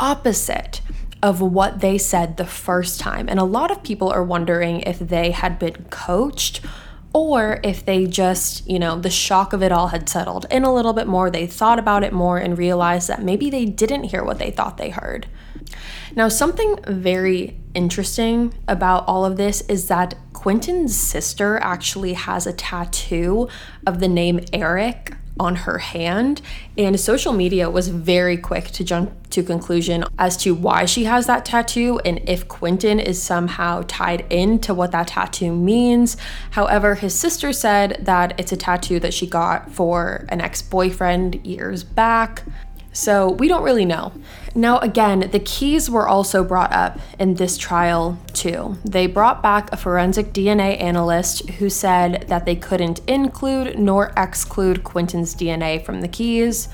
opposite 0.00 0.80
of 1.24 1.40
what 1.40 1.80
they 1.80 1.96
said 1.96 2.36
the 2.36 2.44
first 2.44 3.00
time. 3.00 3.30
And 3.30 3.40
a 3.40 3.44
lot 3.44 3.70
of 3.70 3.82
people 3.82 4.10
are 4.10 4.22
wondering 4.22 4.82
if 4.82 4.98
they 4.98 5.30
had 5.30 5.58
been 5.58 5.86
coached 5.88 6.60
or 7.14 7.60
if 7.64 7.86
they 7.86 8.04
just, 8.04 8.68
you 8.68 8.78
know, 8.78 9.00
the 9.00 9.08
shock 9.08 9.54
of 9.54 9.62
it 9.62 9.72
all 9.72 9.88
had 9.88 10.06
settled 10.06 10.44
in 10.50 10.64
a 10.64 10.74
little 10.74 10.92
bit 10.92 11.06
more. 11.06 11.30
They 11.30 11.46
thought 11.46 11.78
about 11.78 12.04
it 12.04 12.12
more 12.12 12.36
and 12.36 12.58
realized 12.58 13.08
that 13.08 13.22
maybe 13.22 13.48
they 13.48 13.64
didn't 13.64 14.04
hear 14.04 14.22
what 14.22 14.38
they 14.38 14.50
thought 14.50 14.76
they 14.76 14.90
heard. 14.90 15.26
Now, 16.14 16.28
something 16.28 16.76
very 16.86 17.58
interesting 17.72 18.52
about 18.68 19.08
all 19.08 19.24
of 19.24 19.38
this 19.38 19.62
is 19.62 19.88
that 19.88 20.14
Quinton's 20.34 20.94
sister 20.94 21.56
actually 21.62 22.12
has 22.12 22.46
a 22.46 22.52
tattoo 22.52 23.48
of 23.86 23.98
the 23.98 24.08
name 24.08 24.40
Eric 24.52 25.14
on 25.38 25.56
her 25.56 25.78
hand 25.78 26.40
and 26.78 26.98
social 26.98 27.32
media 27.32 27.68
was 27.68 27.88
very 27.88 28.36
quick 28.36 28.66
to 28.66 28.84
jump 28.84 29.12
to 29.30 29.42
conclusion 29.42 30.04
as 30.18 30.36
to 30.36 30.54
why 30.54 30.84
she 30.84 31.04
has 31.04 31.26
that 31.26 31.44
tattoo 31.44 32.00
and 32.04 32.20
if 32.28 32.46
Quinton 32.46 33.00
is 33.00 33.20
somehow 33.20 33.82
tied 33.88 34.24
into 34.32 34.72
what 34.72 34.92
that 34.92 35.08
tattoo 35.08 35.52
means. 35.52 36.16
However, 36.52 36.94
his 36.94 37.14
sister 37.14 37.52
said 37.52 37.98
that 38.00 38.38
it's 38.38 38.52
a 38.52 38.56
tattoo 38.56 39.00
that 39.00 39.12
she 39.12 39.26
got 39.26 39.72
for 39.72 40.24
an 40.28 40.40
ex-boyfriend 40.40 41.44
years 41.44 41.82
back. 41.82 42.44
So 42.94 43.32
we 43.32 43.48
don't 43.48 43.64
really 43.64 43.84
know. 43.84 44.12
Now, 44.54 44.78
again, 44.78 45.28
the 45.32 45.40
keys 45.40 45.90
were 45.90 46.06
also 46.06 46.44
brought 46.44 46.72
up 46.72 47.00
in 47.18 47.34
this 47.34 47.58
trial, 47.58 48.16
too. 48.32 48.78
They 48.84 49.08
brought 49.08 49.42
back 49.42 49.70
a 49.72 49.76
forensic 49.76 50.32
DNA 50.32 50.80
analyst 50.80 51.50
who 51.50 51.68
said 51.68 52.26
that 52.28 52.46
they 52.46 52.54
couldn't 52.54 53.00
include 53.08 53.76
nor 53.76 54.12
exclude 54.16 54.84
Quinton's 54.84 55.34
DNA 55.34 55.84
from 55.84 56.02
the 56.02 56.08
keys. 56.08 56.68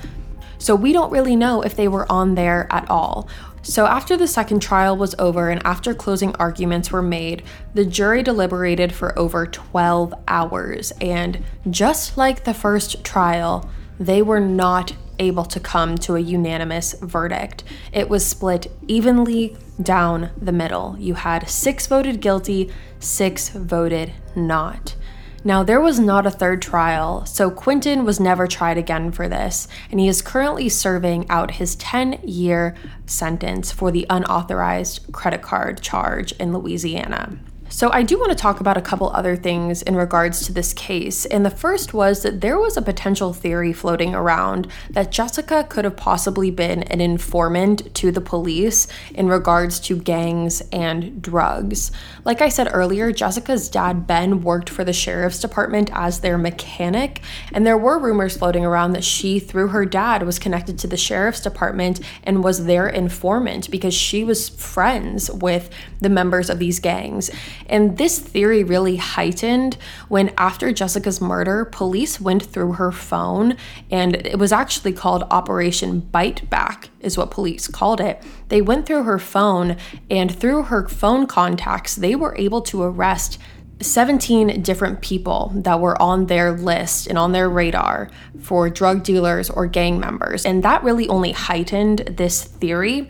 So 0.59 0.75
we 0.75 0.93
don't 0.93 1.11
really 1.11 1.35
know 1.35 1.63
if 1.63 1.75
they 1.75 1.87
were 1.87 2.09
on 2.09 2.35
there 2.35 2.67
at 2.69 2.87
all. 2.87 3.27
So, 3.63 3.85
after 3.85 4.17
the 4.17 4.27
second 4.27 4.59
trial 4.61 4.97
was 4.97 5.13
over 5.19 5.49
and 5.49 5.61
after 5.65 5.93
closing 5.93 6.35
arguments 6.35 6.91
were 6.91 7.03
made, 7.03 7.43
the 7.75 7.85
jury 7.85 8.23
deliberated 8.23 8.91
for 8.91 9.17
over 9.17 9.45
12 9.45 10.13
hours. 10.27 10.91
And 10.99 11.43
just 11.69 12.17
like 12.17 12.43
the 12.43 12.55
first 12.55 13.03
trial, 13.03 13.69
they 13.99 14.23
were 14.23 14.39
not 14.39 14.93
able 15.21 15.45
to 15.45 15.59
come 15.59 15.97
to 15.99 16.15
a 16.15 16.19
unanimous 16.19 16.93
verdict. 17.01 17.63
It 17.93 18.09
was 18.09 18.25
split 18.25 18.67
evenly 18.87 19.55
down 19.81 20.31
the 20.35 20.51
middle. 20.51 20.97
You 20.99 21.13
had 21.13 21.47
six 21.49 21.87
voted 21.87 22.19
guilty, 22.19 22.71
six 22.99 23.49
voted 23.49 24.11
not. 24.35 24.95
Now, 25.43 25.63
there 25.63 25.81
was 25.81 25.99
not 25.99 26.27
a 26.27 26.31
third 26.31 26.61
trial, 26.61 27.25
so 27.25 27.49
Quinton 27.49 28.05
was 28.05 28.19
never 28.19 28.45
tried 28.45 28.77
again 28.77 29.11
for 29.11 29.27
this, 29.27 29.67
and 29.89 29.99
he 29.99 30.07
is 30.07 30.21
currently 30.21 30.69
serving 30.69 31.27
out 31.29 31.51
his 31.51 31.75
10 31.77 32.19
year 32.23 32.75
sentence 33.07 33.71
for 33.71 33.89
the 33.91 34.05
unauthorized 34.07 35.11
credit 35.11 35.41
card 35.41 35.81
charge 35.81 36.31
in 36.33 36.53
Louisiana. 36.53 37.39
So, 37.73 37.89
I 37.93 38.03
do 38.03 38.19
want 38.19 38.31
to 38.31 38.37
talk 38.37 38.59
about 38.59 38.75
a 38.75 38.81
couple 38.81 39.09
other 39.11 39.37
things 39.37 39.81
in 39.81 39.95
regards 39.95 40.45
to 40.45 40.51
this 40.51 40.73
case. 40.73 41.25
And 41.25 41.45
the 41.45 41.49
first 41.49 41.93
was 41.93 42.21
that 42.23 42.41
there 42.41 42.59
was 42.59 42.75
a 42.75 42.81
potential 42.81 43.31
theory 43.31 43.71
floating 43.71 44.13
around 44.13 44.67
that 44.89 45.09
Jessica 45.09 45.63
could 45.63 45.85
have 45.85 45.95
possibly 45.95 46.51
been 46.51 46.83
an 46.83 46.99
informant 46.99 47.95
to 47.95 48.11
the 48.11 48.19
police 48.19 48.87
in 49.15 49.29
regards 49.29 49.79
to 49.79 49.95
gangs 49.95 50.61
and 50.73 51.21
drugs. 51.21 51.93
Like 52.25 52.41
I 52.41 52.49
said 52.49 52.67
earlier, 52.73 53.13
Jessica's 53.13 53.69
dad, 53.69 54.05
Ben, 54.05 54.43
worked 54.43 54.69
for 54.69 54.83
the 54.83 54.91
sheriff's 54.91 55.39
department 55.39 55.89
as 55.93 56.19
their 56.19 56.37
mechanic. 56.37 57.21
And 57.53 57.65
there 57.65 57.77
were 57.77 57.97
rumors 57.97 58.35
floating 58.35 58.65
around 58.65 58.91
that 58.91 59.05
she, 59.05 59.39
through 59.39 59.69
her 59.69 59.85
dad, 59.85 60.23
was 60.23 60.39
connected 60.39 60.77
to 60.79 60.87
the 60.87 60.97
sheriff's 60.97 61.39
department 61.39 62.01
and 62.25 62.43
was 62.43 62.65
their 62.65 62.89
informant 62.89 63.71
because 63.71 63.93
she 63.93 64.25
was 64.25 64.49
friends 64.49 65.31
with 65.31 65.69
the 66.01 66.09
members 66.09 66.49
of 66.49 66.59
these 66.59 66.81
gangs. 66.81 67.31
And 67.71 67.97
this 67.97 68.19
theory 68.19 68.63
really 68.63 68.97
heightened 68.97 69.77
when, 70.09 70.33
after 70.37 70.73
Jessica's 70.73 71.21
murder, 71.21 71.63
police 71.63 72.19
went 72.19 72.43
through 72.43 72.73
her 72.73 72.91
phone, 72.91 73.55
and 73.89 74.15
it 74.15 74.37
was 74.37 74.51
actually 74.51 74.91
called 74.91 75.23
Operation 75.31 76.01
Bite 76.01 76.47
Back, 76.49 76.89
is 76.99 77.17
what 77.17 77.31
police 77.31 77.69
called 77.69 78.01
it. 78.01 78.21
They 78.49 78.61
went 78.61 78.85
through 78.85 79.03
her 79.03 79.17
phone, 79.17 79.77
and 80.09 80.35
through 80.35 80.63
her 80.63 80.87
phone 80.89 81.25
contacts, 81.27 81.95
they 81.95 82.13
were 82.13 82.35
able 82.37 82.61
to 82.63 82.83
arrest 82.83 83.39
17 83.81 84.61
different 84.61 85.01
people 85.01 85.51
that 85.55 85.79
were 85.79 85.99
on 86.01 86.27
their 86.27 86.51
list 86.51 87.07
and 87.07 87.17
on 87.17 87.31
their 87.31 87.49
radar 87.49 88.09
for 88.39 88.69
drug 88.69 89.03
dealers 89.03 89.49
or 89.49 89.67
gang 89.67 89.99
members. 89.99 90.45
And 90.45 90.63
that 90.63 90.83
really 90.83 91.07
only 91.07 91.31
heightened 91.31 91.99
this 91.99 92.43
theory. 92.43 93.09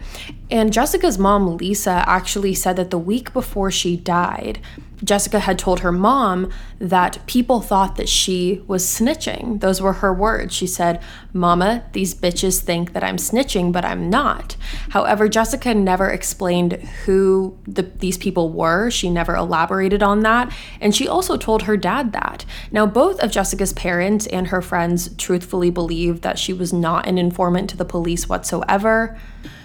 And 0.49 0.73
Jessica's 0.73 1.17
mom, 1.17 1.57
Lisa, 1.57 2.03
actually 2.07 2.53
said 2.53 2.75
that 2.75 2.91
the 2.91 2.97
week 2.97 3.33
before 3.33 3.71
she 3.71 3.95
died, 3.95 4.59
Jessica 5.03 5.39
had 5.39 5.57
told 5.57 5.79
her 5.79 5.91
mom 5.91 6.49
that 6.79 7.25
people 7.25 7.61
thought 7.61 7.95
that 7.95 8.09
she 8.09 8.63
was 8.67 8.85
snitching. 8.85 9.59
Those 9.59 9.81
were 9.81 9.93
her 9.93 10.13
words. 10.13 10.53
She 10.53 10.67
said, 10.67 11.01
Mama, 11.33 11.83
these 11.93 12.13
bitches 12.13 12.59
think 12.59 12.93
that 12.93 13.03
I'm 13.03 13.17
snitching, 13.17 13.71
but 13.71 13.85
I'm 13.85 14.09
not. 14.09 14.55
However, 14.89 15.27
Jessica 15.27 15.73
never 15.73 16.09
explained 16.09 16.73
who 17.05 17.57
the, 17.67 17.83
these 17.83 18.17
people 18.17 18.49
were. 18.49 18.89
She 18.89 19.09
never 19.09 19.35
elaborated 19.35 20.03
on 20.03 20.21
that. 20.21 20.53
And 20.79 20.95
she 20.95 21.07
also 21.07 21.37
told 21.37 21.63
her 21.63 21.77
dad 21.77 22.13
that. 22.13 22.45
Now, 22.71 22.85
both 22.85 23.19
of 23.19 23.31
Jessica's 23.31 23.73
parents 23.73 24.27
and 24.27 24.47
her 24.47 24.61
friends 24.61 25.13
truthfully 25.15 25.69
believed 25.69 26.21
that 26.23 26.39
she 26.39 26.53
was 26.53 26.71
not 26.73 27.07
an 27.07 27.17
informant 27.17 27.69
to 27.71 27.77
the 27.77 27.85
police 27.85 28.29
whatsoever. 28.29 29.17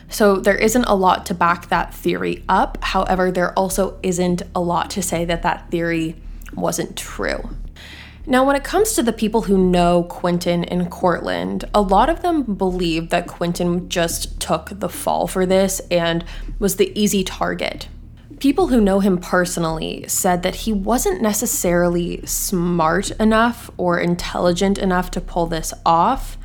So 0.09 0.37
there 0.37 0.57
isn't 0.57 0.85
a 0.85 0.95
lot 0.95 1.27
to 1.27 1.35
back 1.35 1.69
that 1.69 1.93
theory 1.95 2.45
up. 2.49 2.79
However, 2.83 3.31
there 3.31 3.53
also 3.59 3.99
isn't 4.03 4.43
a 4.55 4.61
lot 4.61 4.91
to 4.91 5.03
say 5.03 5.25
that 5.25 5.43
that 5.43 5.71
theory 5.71 6.17
wasn't 6.55 6.97
true. 6.97 7.51
Now, 8.29 8.45
when 8.45 8.57
it 8.57 8.65
comes 8.65 8.95
to 8.95 9.05
the 9.05 9.13
people 9.13 9.43
who 9.43 9.57
know 9.57 10.03
Quinton 10.03 10.65
and 10.65 10.91
Courtland, 10.91 11.65
a 11.73 11.81
lot 11.81 12.09
of 12.09 12.23
them 12.23 12.43
believe 12.43 13.11
that 13.11 13.29
Quinton 13.29 13.89
just 13.89 14.41
took 14.41 14.71
the 14.81 14.89
fall 14.89 15.29
for 15.29 15.47
this 15.47 15.81
and 15.93 16.25
was 16.59 16.75
the 16.75 16.91
easy 17.01 17.23
target. 17.23 17.87
People 18.41 18.67
who 18.67 18.81
know 18.81 18.99
him 18.99 19.19
personally 19.19 20.05
said 20.09 20.43
that 20.43 20.57
he 20.57 20.73
wasn't 20.73 21.23
necessarily 21.23 22.21
smart 22.27 23.13
enough 23.13 23.71
or 23.77 24.01
intelligent 24.01 24.77
enough 24.77 25.11
to 25.13 25.21
pull 25.21 25.47
this 25.47 25.73
off, 25.87 26.37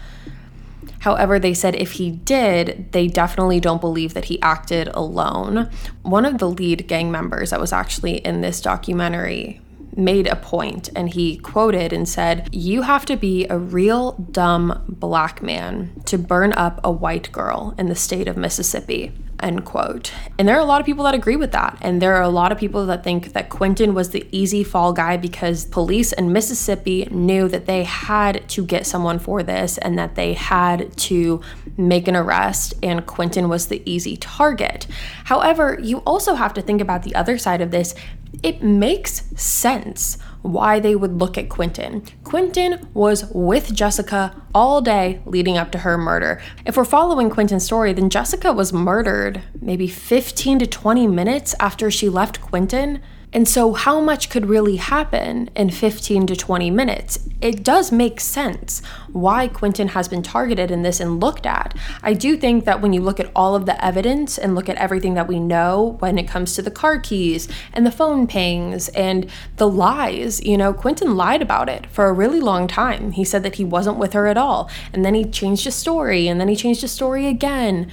However, 1.02 1.39
they 1.39 1.56
said 1.56 1.76
if 1.76 1.93
he 1.93 2.12
did, 2.12 2.91
they 2.91 3.08
definitely 3.08 3.60
don't 3.60 3.82
believe 3.82 4.14
that 4.14 4.26
he 4.26 4.41
acted 4.41 4.88
alone. 4.93 5.70
One 6.04 6.26
of 6.26 6.38
the 6.38 6.49
lead 6.49 6.88
gang 6.88 7.12
members 7.12 7.49
that 7.49 7.60
was 7.60 7.74
actually 7.74 8.18
in 8.18 8.41
this 8.41 8.62
documentary 8.62 9.60
made 9.95 10.28
a 10.28 10.36
point 10.36 10.89
and 10.95 11.10
he 11.10 11.38
quoted 11.38 11.91
and 11.91 12.08
said, 12.08 12.47
You 12.52 12.84
have 12.84 13.06
to 13.08 13.18
be 13.18 13.47
a 13.47 13.58
real 13.58 14.12
dumb 14.12 14.84
black 14.88 15.41
man 15.41 15.91
to 16.06 16.20
burn 16.20 16.54
up 16.54 16.80
a 16.84 16.91
white 16.91 17.32
girl 17.32 17.74
in 17.80 17.88
the 17.88 17.95
state 17.95 18.28
of 18.28 18.38
Mississippi 18.38 19.12
end 19.42 19.66
quote. 19.66 20.14
And 20.38 20.48
there 20.48 20.56
are 20.56 20.62
a 20.62 20.66
lot 20.66 20.80
of 20.80 20.86
people 20.86 21.04
that 21.06 21.14
agree 21.14 21.36
with 21.36 21.52
that. 21.52 21.78
And 21.82 22.02
there 22.02 22.16
are 22.16 22.22
a 22.22 22.30
lot 22.30 22.52
of 22.52 22.58
people 22.58 22.86
that 22.86 23.04
think 23.04 23.34
that 23.34 23.50
Quinton 23.50 23.94
was 23.94 24.10
the 24.10 24.28
easy 24.32 24.64
fall 24.64 24.94
guy 24.94 25.18
because 25.18 25.66
police 25.66 26.12
in 26.14 26.32
Mississippi 26.32 27.08
knew 27.12 27.48
that 27.48 27.66
they 27.66 27.84
had 27.84 28.48
to 28.50 28.66
get 28.66 28.86
someone 28.86 29.20
for 29.20 29.44
this 29.44 29.78
and 29.78 29.98
that 29.98 30.16
they 30.16 30.34
had 30.34 30.96
to 30.98 31.42
make 31.78 32.08
an 32.08 32.16
arrest, 32.16 32.74
and 32.84 33.06
Quinton 33.06 33.50
was 33.50 33.68
the 33.68 33.82
easy 33.89 34.18
target. 34.18 34.88
However, 35.26 35.78
you 35.82 36.00
also 36.00 36.36
have 36.36 36.54
to 36.56 36.62
think 36.62 36.82
about 36.82 37.04
the 37.04 37.16
other 37.16 37.38
side 37.38 37.62
of 37.62 37.72
this. 37.72 37.96
It 38.44 38.64
makes 38.64 39.24
sense 39.36 40.18
why 40.42 40.80
they 40.80 40.96
would 40.96 41.20
look 41.20 41.38
at 41.38 41.50
Quinton. 41.50 42.04
Quinton 42.24 42.88
was 42.94 43.26
with 43.34 43.74
Jessica 43.74 44.42
all 44.54 44.82
day 44.82 45.22
leading 45.26 45.58
up 45.58 45.72
to 45.72 45.80
her 45.80 45.98
murder. 45.98 46.42
If 46.66 46.78
we're 46.78 46.86
following 46.86 47.30
Quinton's 47.30 47.66
story, 47.66 47.94
then 47.94 48.10
Jessica 48.10 48.52
was 48.52 48.74
murdered 48.74 49.42
maybe 49.62 49.88
15 49.88 50.60
to 50.60 50.68
20 50.68 51.08
minutes 51.08 51.56
after 51.60 51.92
she 51.92 52.10
left 52.10 52.42
Quinton. 52.42 53.02
And 53.34 53.47
so, 53.47 53.73
how 53.73 54.01
much 54.01 54.29
could 54.29 54.47
really 54.47 54.75
happen 54.75 55.49
in 55.55 55.69
15 55.69 56.27
to 56.27 56.36
20 56.36 56.69
minutes? 56.69 57.19
It 57.39 57.63
does 57.63 57.91
make 57.91 58.19
sense 58.19 58.82
why 59.13 59.47
Quinton 59.47 59.89
has 59.89 60.09
been 60.09 60.21
targeted 60.21 60.69
in 60.69 60.84
this 60.84 60.99
and 60.99 61.21
looked 61.21 61.45
at. 61.45 61.75
I 62.03 62.13
do 62.13 62.36
think 62.36 62.65
that 62.65 62.82
when 62.82 62.91
you 62.91 63.01
look 63.01 63.19
at 63.21 63.32
all 63.34 63.55
of 63.55 63.65
the 63.65 63.84
evidence 63.84 64.38
and 64.38 64.53
look 64.53 64.67
at 64.67 64.75
everything 64.75 65.13
that 65.13 65.29
we 65.29 65.39
know 65.39 65.95
when 65.99 66.17
it 66.17 66.27
comes 66.27 66.55
to 66.55 66.61
the 66.61 66.69
car 66.69 66.99
keys 66.99 67.47
and 67.71 67.86
the 67.86 67.91
phone 67.91 68.27
pings 68.27 68.89
and 68.89 69.29
the 69.55 69.67
lies, 69.67 70.43
you 70.43 70.57
know, 70.57 70.73
Quinton 70.73 71.15
lied 71.15 71.41
about 71.41 71.69
it 71.69 71.88
for 71.88 72.07
a 72.07 72.13
really 72.13 72.41
long 72.41 72.67
time. 72.67 73.13
He 73.13 73.23
said 73.23 73.43
that 73.43 73.55
he 73.55 73.63
wasn't 73.63 73.97
with 73.97 74.11
her 74.11 74.27
at 74.27 74.38
all. 74.38 74.69
And 74.91 75.05
then 75.05 75.13
he 75.13 75.23
changed 75.23 75.63
his 75.63 75.75
story 75.75 76.27
and 76.27 76.39
then 76.39 76.49
he 76.49 76.55
changed 76.55 76.82
his 76.82 76.91
story 76.91 77.27
again. 77.27 77.89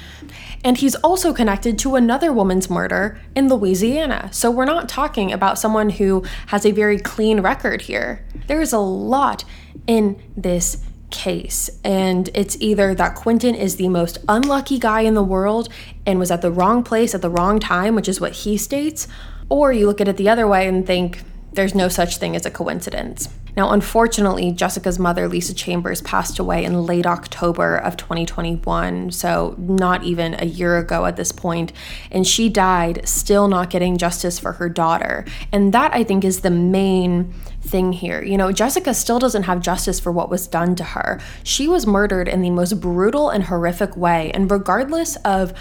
And 0.64 0.78
he's 0.78 0.94
also 0.96 1.32
connected 1.32 1.78
to 1.80 1.94
another 1.94 2.32
woman's 2.32 2.68
murder 2.68 3.20
in 3.34 3.48
Louisiana. 3.48 4.28
So 4.32 4.50
we're 4.50 4.64
not 4.64 4.88
talking 4.88 5.32
about 5.32 5.58
someone 5.58 5.90
who 5.90 6.24
has 6.48 6.66
a 6.66 6.72
very 6.72 6.98
clean 6.98 7.40
record 7.40 7.82
here. 7.82 8.24
There 8.46 8.60
is 8.60 8.72
a 8.72 8.78
lot 8.78 9.44
in 9.86 10.20
this 10.36 10.84
case. 11.10 11.70
And 11.84 12.28
it's 12.34 12.56
either 12.60 12.94
that 12.94 13.14
Quinton 13.14 13.54
is 13.54 13.76
the 13.76 13.88
most 13.88 14.18
unlucky 14.28 14.78
guy 14.78 15.02
in 15.02 15.14
the 15.14 15.22
world 15.22 15.68
and 16.04 16.18
was 16.18 16.30
at 16.30 16.42
the 16.42 16.50
wrong 16.50 16.82
place 16.82 17.14
at 17.14 17.22
the 17.22 17.30
wrong 17.30 17.58
time, 17.58 17.94
which 17.94 18.08
is 18.08 18.20
what 18.20 18.32
he 18.32 18.56
states, 18.56 19.08
or 19.48 19.72
you 19.72 19.86
look 19.86 20.00
at 20.00 20.08
it 20.08 20.16
the 20.16 20.28
other 20.28 20.46
way 20.46 20.68
and 20.68 20.86
think 20.86 21.22
there's 21.52 21.74
no 21.74 21.88
such 21.88 22.18
thing 22.18 22.36
as 22.36 22.44
a 22.44 22.50
coincidence. 22.50 23.28
Now, 23.58 23.72
unfortunately, 23.72 24.52
Jessica's 24.52 25.00
mother, 25.00 25.26
Lisa 25.26 25.52
Chambers, 25.52 26.00
passed 26.02 26.38
away 26.38 26.62
in 26.62 26.86
late 26.86 27.06
October 27.06 27.76
of 27.76 27.96
2021, 27.96 29.10
so 29.10 29.56
not 29.58 30.04
even 30.04 30.36
a 30.38 30.44
year 30.44 30.78
ago 30.78 31.06
at 31.06 31.16
this 31.16 31.32
point, 31.32 31.72
and 32.12 32.24
she 32.24 32.48
died 32.48 33.00
still 33.08 33.48
not 33.48 33.68
getting 33.68 33.96
justice 33.96 34.38
for 34.38 34.52
her 34.52 34.68
daughter. 34.68 35.24
And 35.50 35.74
that, 35.74 35.92
I 35.92 36.04
think, 36.04 36.24
is 36.24 36.42
the 36.42 36.52
main 36.52 37.32
thing 37.60 37.92
here. 37.92 38.22
You 38.22 38.36
know, 38.36 38.52
Jessica 38.52 38.94
still 38.94 39.18
doesn't 39.18 39.42
have 39.42 39.60
justice 39.60 39.98
for 39.98 40.12
what 40.12 40.30
was 40.30 40.46
done 40.46 40.76
to 40.76 40.84
her. 40.84 41.20
She 41.42 41.66
was 41.66 41.84
murdered 41.84 42.28
in 42.28 42.42
the 42.42 42.50
most 42.50 42.80
brutal 42.80 43.28
and 43.28 43.42
horrific 43.42 43.96
way, 43.96 44.30
and 44.34 44.48
regardless 44.48 45.16
of 45.24 45.52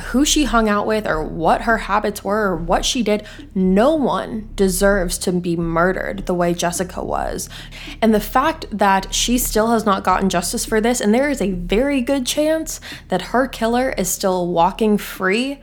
who 0.00 0.24
she 0.24 0.44
hung 0.44 0.68
out 0.68 0.86
with 0.86 1.06
or 1.06 1.22
what 1.22 1.62
her 1.62 1.78
habits 1.78 2.24
were 2.24 2.48
or 2.48 2.56
what 2.56 2.84
she 2.84 3.02
did, 3.02 3.26
no 3.54 3.94
one 3.94 4.50
deserves 4.54 5.18
to 5.18 5.32
be 5.32 5.56
murdered 5.56 6.26
the 6.26 6.34
way 6.34 6.54
Jessica 6.54 7.02
was. 7.02 7.48
And 8.02 8.14
the 8.14 8.20
fact 8.20 8.66
that 8.70 9.14
she 9.14 9.38
still 9.38 9.68
has 9.68 9.84
not 9.84 10.04
gotten 10.04 10.28
justice 10.28 10.64
for 10.64 10.80
this, 10.80 11.00
and 11.00 11.14
there 11.14 11.30
is 11.30 11.40
a 11.40 11.52
very 11.52 12.00
good 12.00 12.26
chance 12.26 12.80
that 13.08 13.22
her 13.22 13.46
killer 13.46 13.94
is 13.96 14.08
still 14.08 14.48
walking 14.48 14.98
free, 14.98 15.62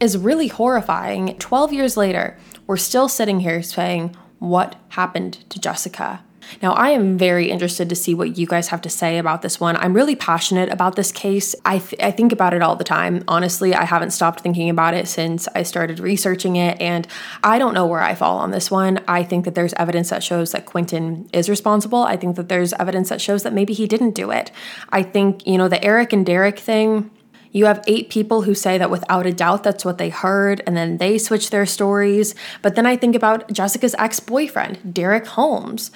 is 0.00 0.18
really 0.18 0.48
horrifying. 0.48 1.36
12 1.38 1.72
years 1.72 1.96
later, 1.96 2.36
we're 2.66 2.76
still 2.76 3.08
sitting 3.08 3.40
here 3.40 3.62
saying, 3.62 4.16
What 4.38 4.76
happened 4.90 5.48
to 5.50 5.60
Jessica? 5.60 6.24
Now, 6.60 6.72
I 6.72 6.90
am 6.90 7.18
very 7.18 7.50
interested 7.50 7.88
to 7.88 7.94
see 7.94 8.14
what 8.14 8.36
you 8.36 8.46
guys 8.46 8.68
have 8.68 8.80
to 8.82 8.90
say 8.90 9.18
about 9.18 9.42
this 9.42 9.60
one. 9.60 9.76
I'm 9.76 9.94
really 9.94 10.16
passionate 10.16 10.70
about 10.70 10.96
this 10.96 11.12
case. 11.12 11.54
I, 11.64 11.78
th- 11.78 12.02
I 12.02 12.10
think 12.10 12.32
about 12.32 12.54
it 12.54 12.62
all 12.62 12.76
the 12.76 12.84
time. 12.84 13.24
Honestly, 13.28 13.74
I 13.74 13.84
haven't 13.84 14.10
stopped 14.10 14.40
thinking 14.40 14.68
about 14.70 14.94
it 14.94 15.08
since 15.08 15.48
I 15.54 15.62
started 15.62 15.98
researching 15.98 16.56
it, 16.56 16.80
and 16.80 17.06
I 17.42 17.58
don't 17.58 17.74
know 17.74 17.86
where 17.86 18.02
I 18.02 18.14
fall 18.14 18.38
on 18.38 18.50
this 18.50 18.70
one. 18.70 19.00
I 19.08 19.22
think 19.22 19.44
that 19.44 19.54
there's 19.54 19.72
evidence 19.74 20.10
that 20.10 20.22
shows 20.22 20.52
that 20.52 20.66
Quinton 20.66 21.28
is 21.32 21.48
responsible. 21.48 22.02
I 22.02 22.16
think 22.16 22.36
that 22.36 22.48
there's 22.48 22.72
evidence 22.74 23.08
that 23.08 23.20
shows 23.20 23.42
that 23.42 23.52
maybe 23.52 23.72
he 23.72 23.86
didn't 23.86 24.12
do 24.12 24.30
it. 24.30 24.50
I 24.90 25.02
think, 25.02 25.46
you 25.46 25.58
know, 25.58 25.68
the 25.68 25.82
Eric 25.82 26.12
and 26.12 26.24
Derek 26.24 26.58
thing. 26.58 27.10
You 27.54 27.66
have 27.66 27.84
eight 27.86 28.08
people 28.08 28.42
who 28.42 28.54
say 28.54 28.78
that 28.78 28.90
without 28.90 29.26
a 29.26 29.32
doubt 29.32 29.62
that's 29.62 29.84
what 29.84 29.98
they 29.98 30.08
heard, 30.08 30.62
and 30.66 30.74
then 30.74 30.96
they 30.96 31.18
switch 31.18 31.50
their 31.50 31.66
stories. 31.66 32.34
But 32.62 32.76
then 32.76 32.86
I 32.86 32.96
think 32.96 33.14
about 33.14 33.52
Jessica's 33.52 33.94
ex 33.98 34.20
boyfriend, 34.20 34.94
Derek 34.94 35.26
Holmes 35.26 35.90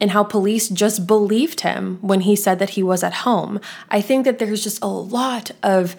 and 0.00 0.10
how 0.10 0.24
police 0.24 0.68
just 0.68 1.06
believed 1.06 1.60
him 1.60 1.98
when 2.00 2.22
he 2.22 2.36
said 2.36 2.58
that 2.58 2.70
he 2.70 2.82
was 2.82 3.02
at 3.02 3.14
home. 3.14 3.60
I 3.90 4.00
think 4.00 4.24
that 4.24 4.38
there's 4.38 4.62
just 4.62 4.82
a 4.82 4.88
lot 4.88 5.50
of 5.62 5.96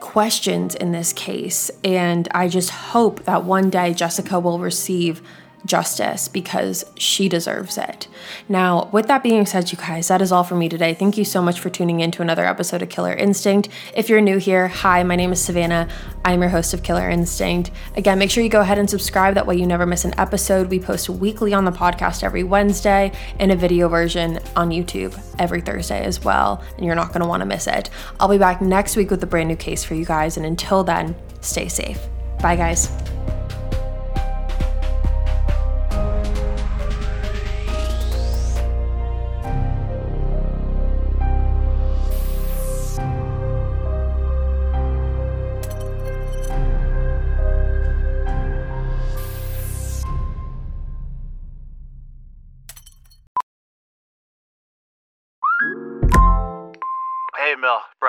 questions 0.00 0.74
in 0.74 0.92
this 0.92 1.12
case, 1.12 1.70
and 1.82 2.28
I 2.32 2.48
just 2.48 2.70
hope 2.70 3.24
that 3.24 3.44
one 3.44 3.70
day 3.70 3.94
Jessica 3.94 4.38
will 4.38 4.58
receive 4.58 5.22
justice 5.64 6.28
because 6.28 6.84
she 6.96 7.28
deserves 7.28 7.76
it. 7.78 8.08
Now, 8.48 8.88
with 8.92 9.06
that 9.08 9.22
being 9.22 9.46
said, 9.46 9.70
you 9.72 9.78
guys, 9.78 10.08
that 10.08 10.22
is 10.22 10.32
all 10.32 10.44
for 10.44 10.54
me 10.54 10.68
today. 10.68 10.94
Thank 10.94 11.16
you 11.16 11.24
so 11.24 11.42
much 11.42 11.60
for 11.60 11.70
tuning 11.70 12.00
in 12.00 12.10
to 12.12 12.22
another 12.22 12.44
episode 12.44 12.82
of 12.82 12.88
Killer 12.88 13.12
Instinct. 13.12 13.68
If 13.94 14.08
you're 14.08 14.20
new 14.20 14.38
here, 14.38 14.68
hi, 14.68 15.02
my 15.02 15.16
name 15.16 15.32
is 15.32 15.42
Savannah. 15.42 15.88
I'm 16.24 16.40
your 16.40 16.50
host 16.50 16.74
of 16.74 16.82
Killer 16.82 17.08
Instinct. 17.08 17.70
Again, 17.96 18.18
make 18.18 18.30
sure 18.30 18.42
you 18.42 18.50
go 18.50 18.60
ahead 18.60 18.78
and 18.78 18.88
subscribe. 18.88 19.34
That 19.34 19.46
way, 19.46 19.56
you 19.56 19.66
never 19.66 19.86
miss 19.86 20.04
an 20.04 20.14
episode. 20.18 20.70
We 20.70 20.80
post 20.80 21.08
weekly 21.08 21.52
on 21.52 21.64
the 21.64 21.72
podcast 21.72 22.22
every 22.22 22.44
Wednesday 22.44 23.12
and 23.38 23.52
a 23.52 23.56
video 23.56 23.88
version 23.88 24.38
on 24.56 24.70
YouTube 24.70 25.18
every 25.38 25.60
Thursday 25.60 26.04
as 26.04 26.24
well. 26.24 26.62
And 26.76 26.86
you're 26.86 26.94
not 26.94 27.08
going 27.08 27.20
to 27.20 27.28
want 27.28 27.40
to 27.40 27.46
miss 27.46 27.66
it. 27.66 27.90
I'll 28.20 28.28
be 28.28 28.38
back 28.38 28.60
next 28.60 28.96
week 28.96 29.10
with 29.10 29.22
a 29.22 29.26
brand 29.26 29.48
new 29.48 29.56
case 29.56 29.84
for 29.84 29.94
you 29.94 30.04
guys. 30.04 30.36
And 30.36 30.46
until 30.46 30.84
then, 30.84 31.16
stay 31.40 31.68
safe. 31.68 32.00
Bye, 32.40 32.56
guys. 32.56 32.88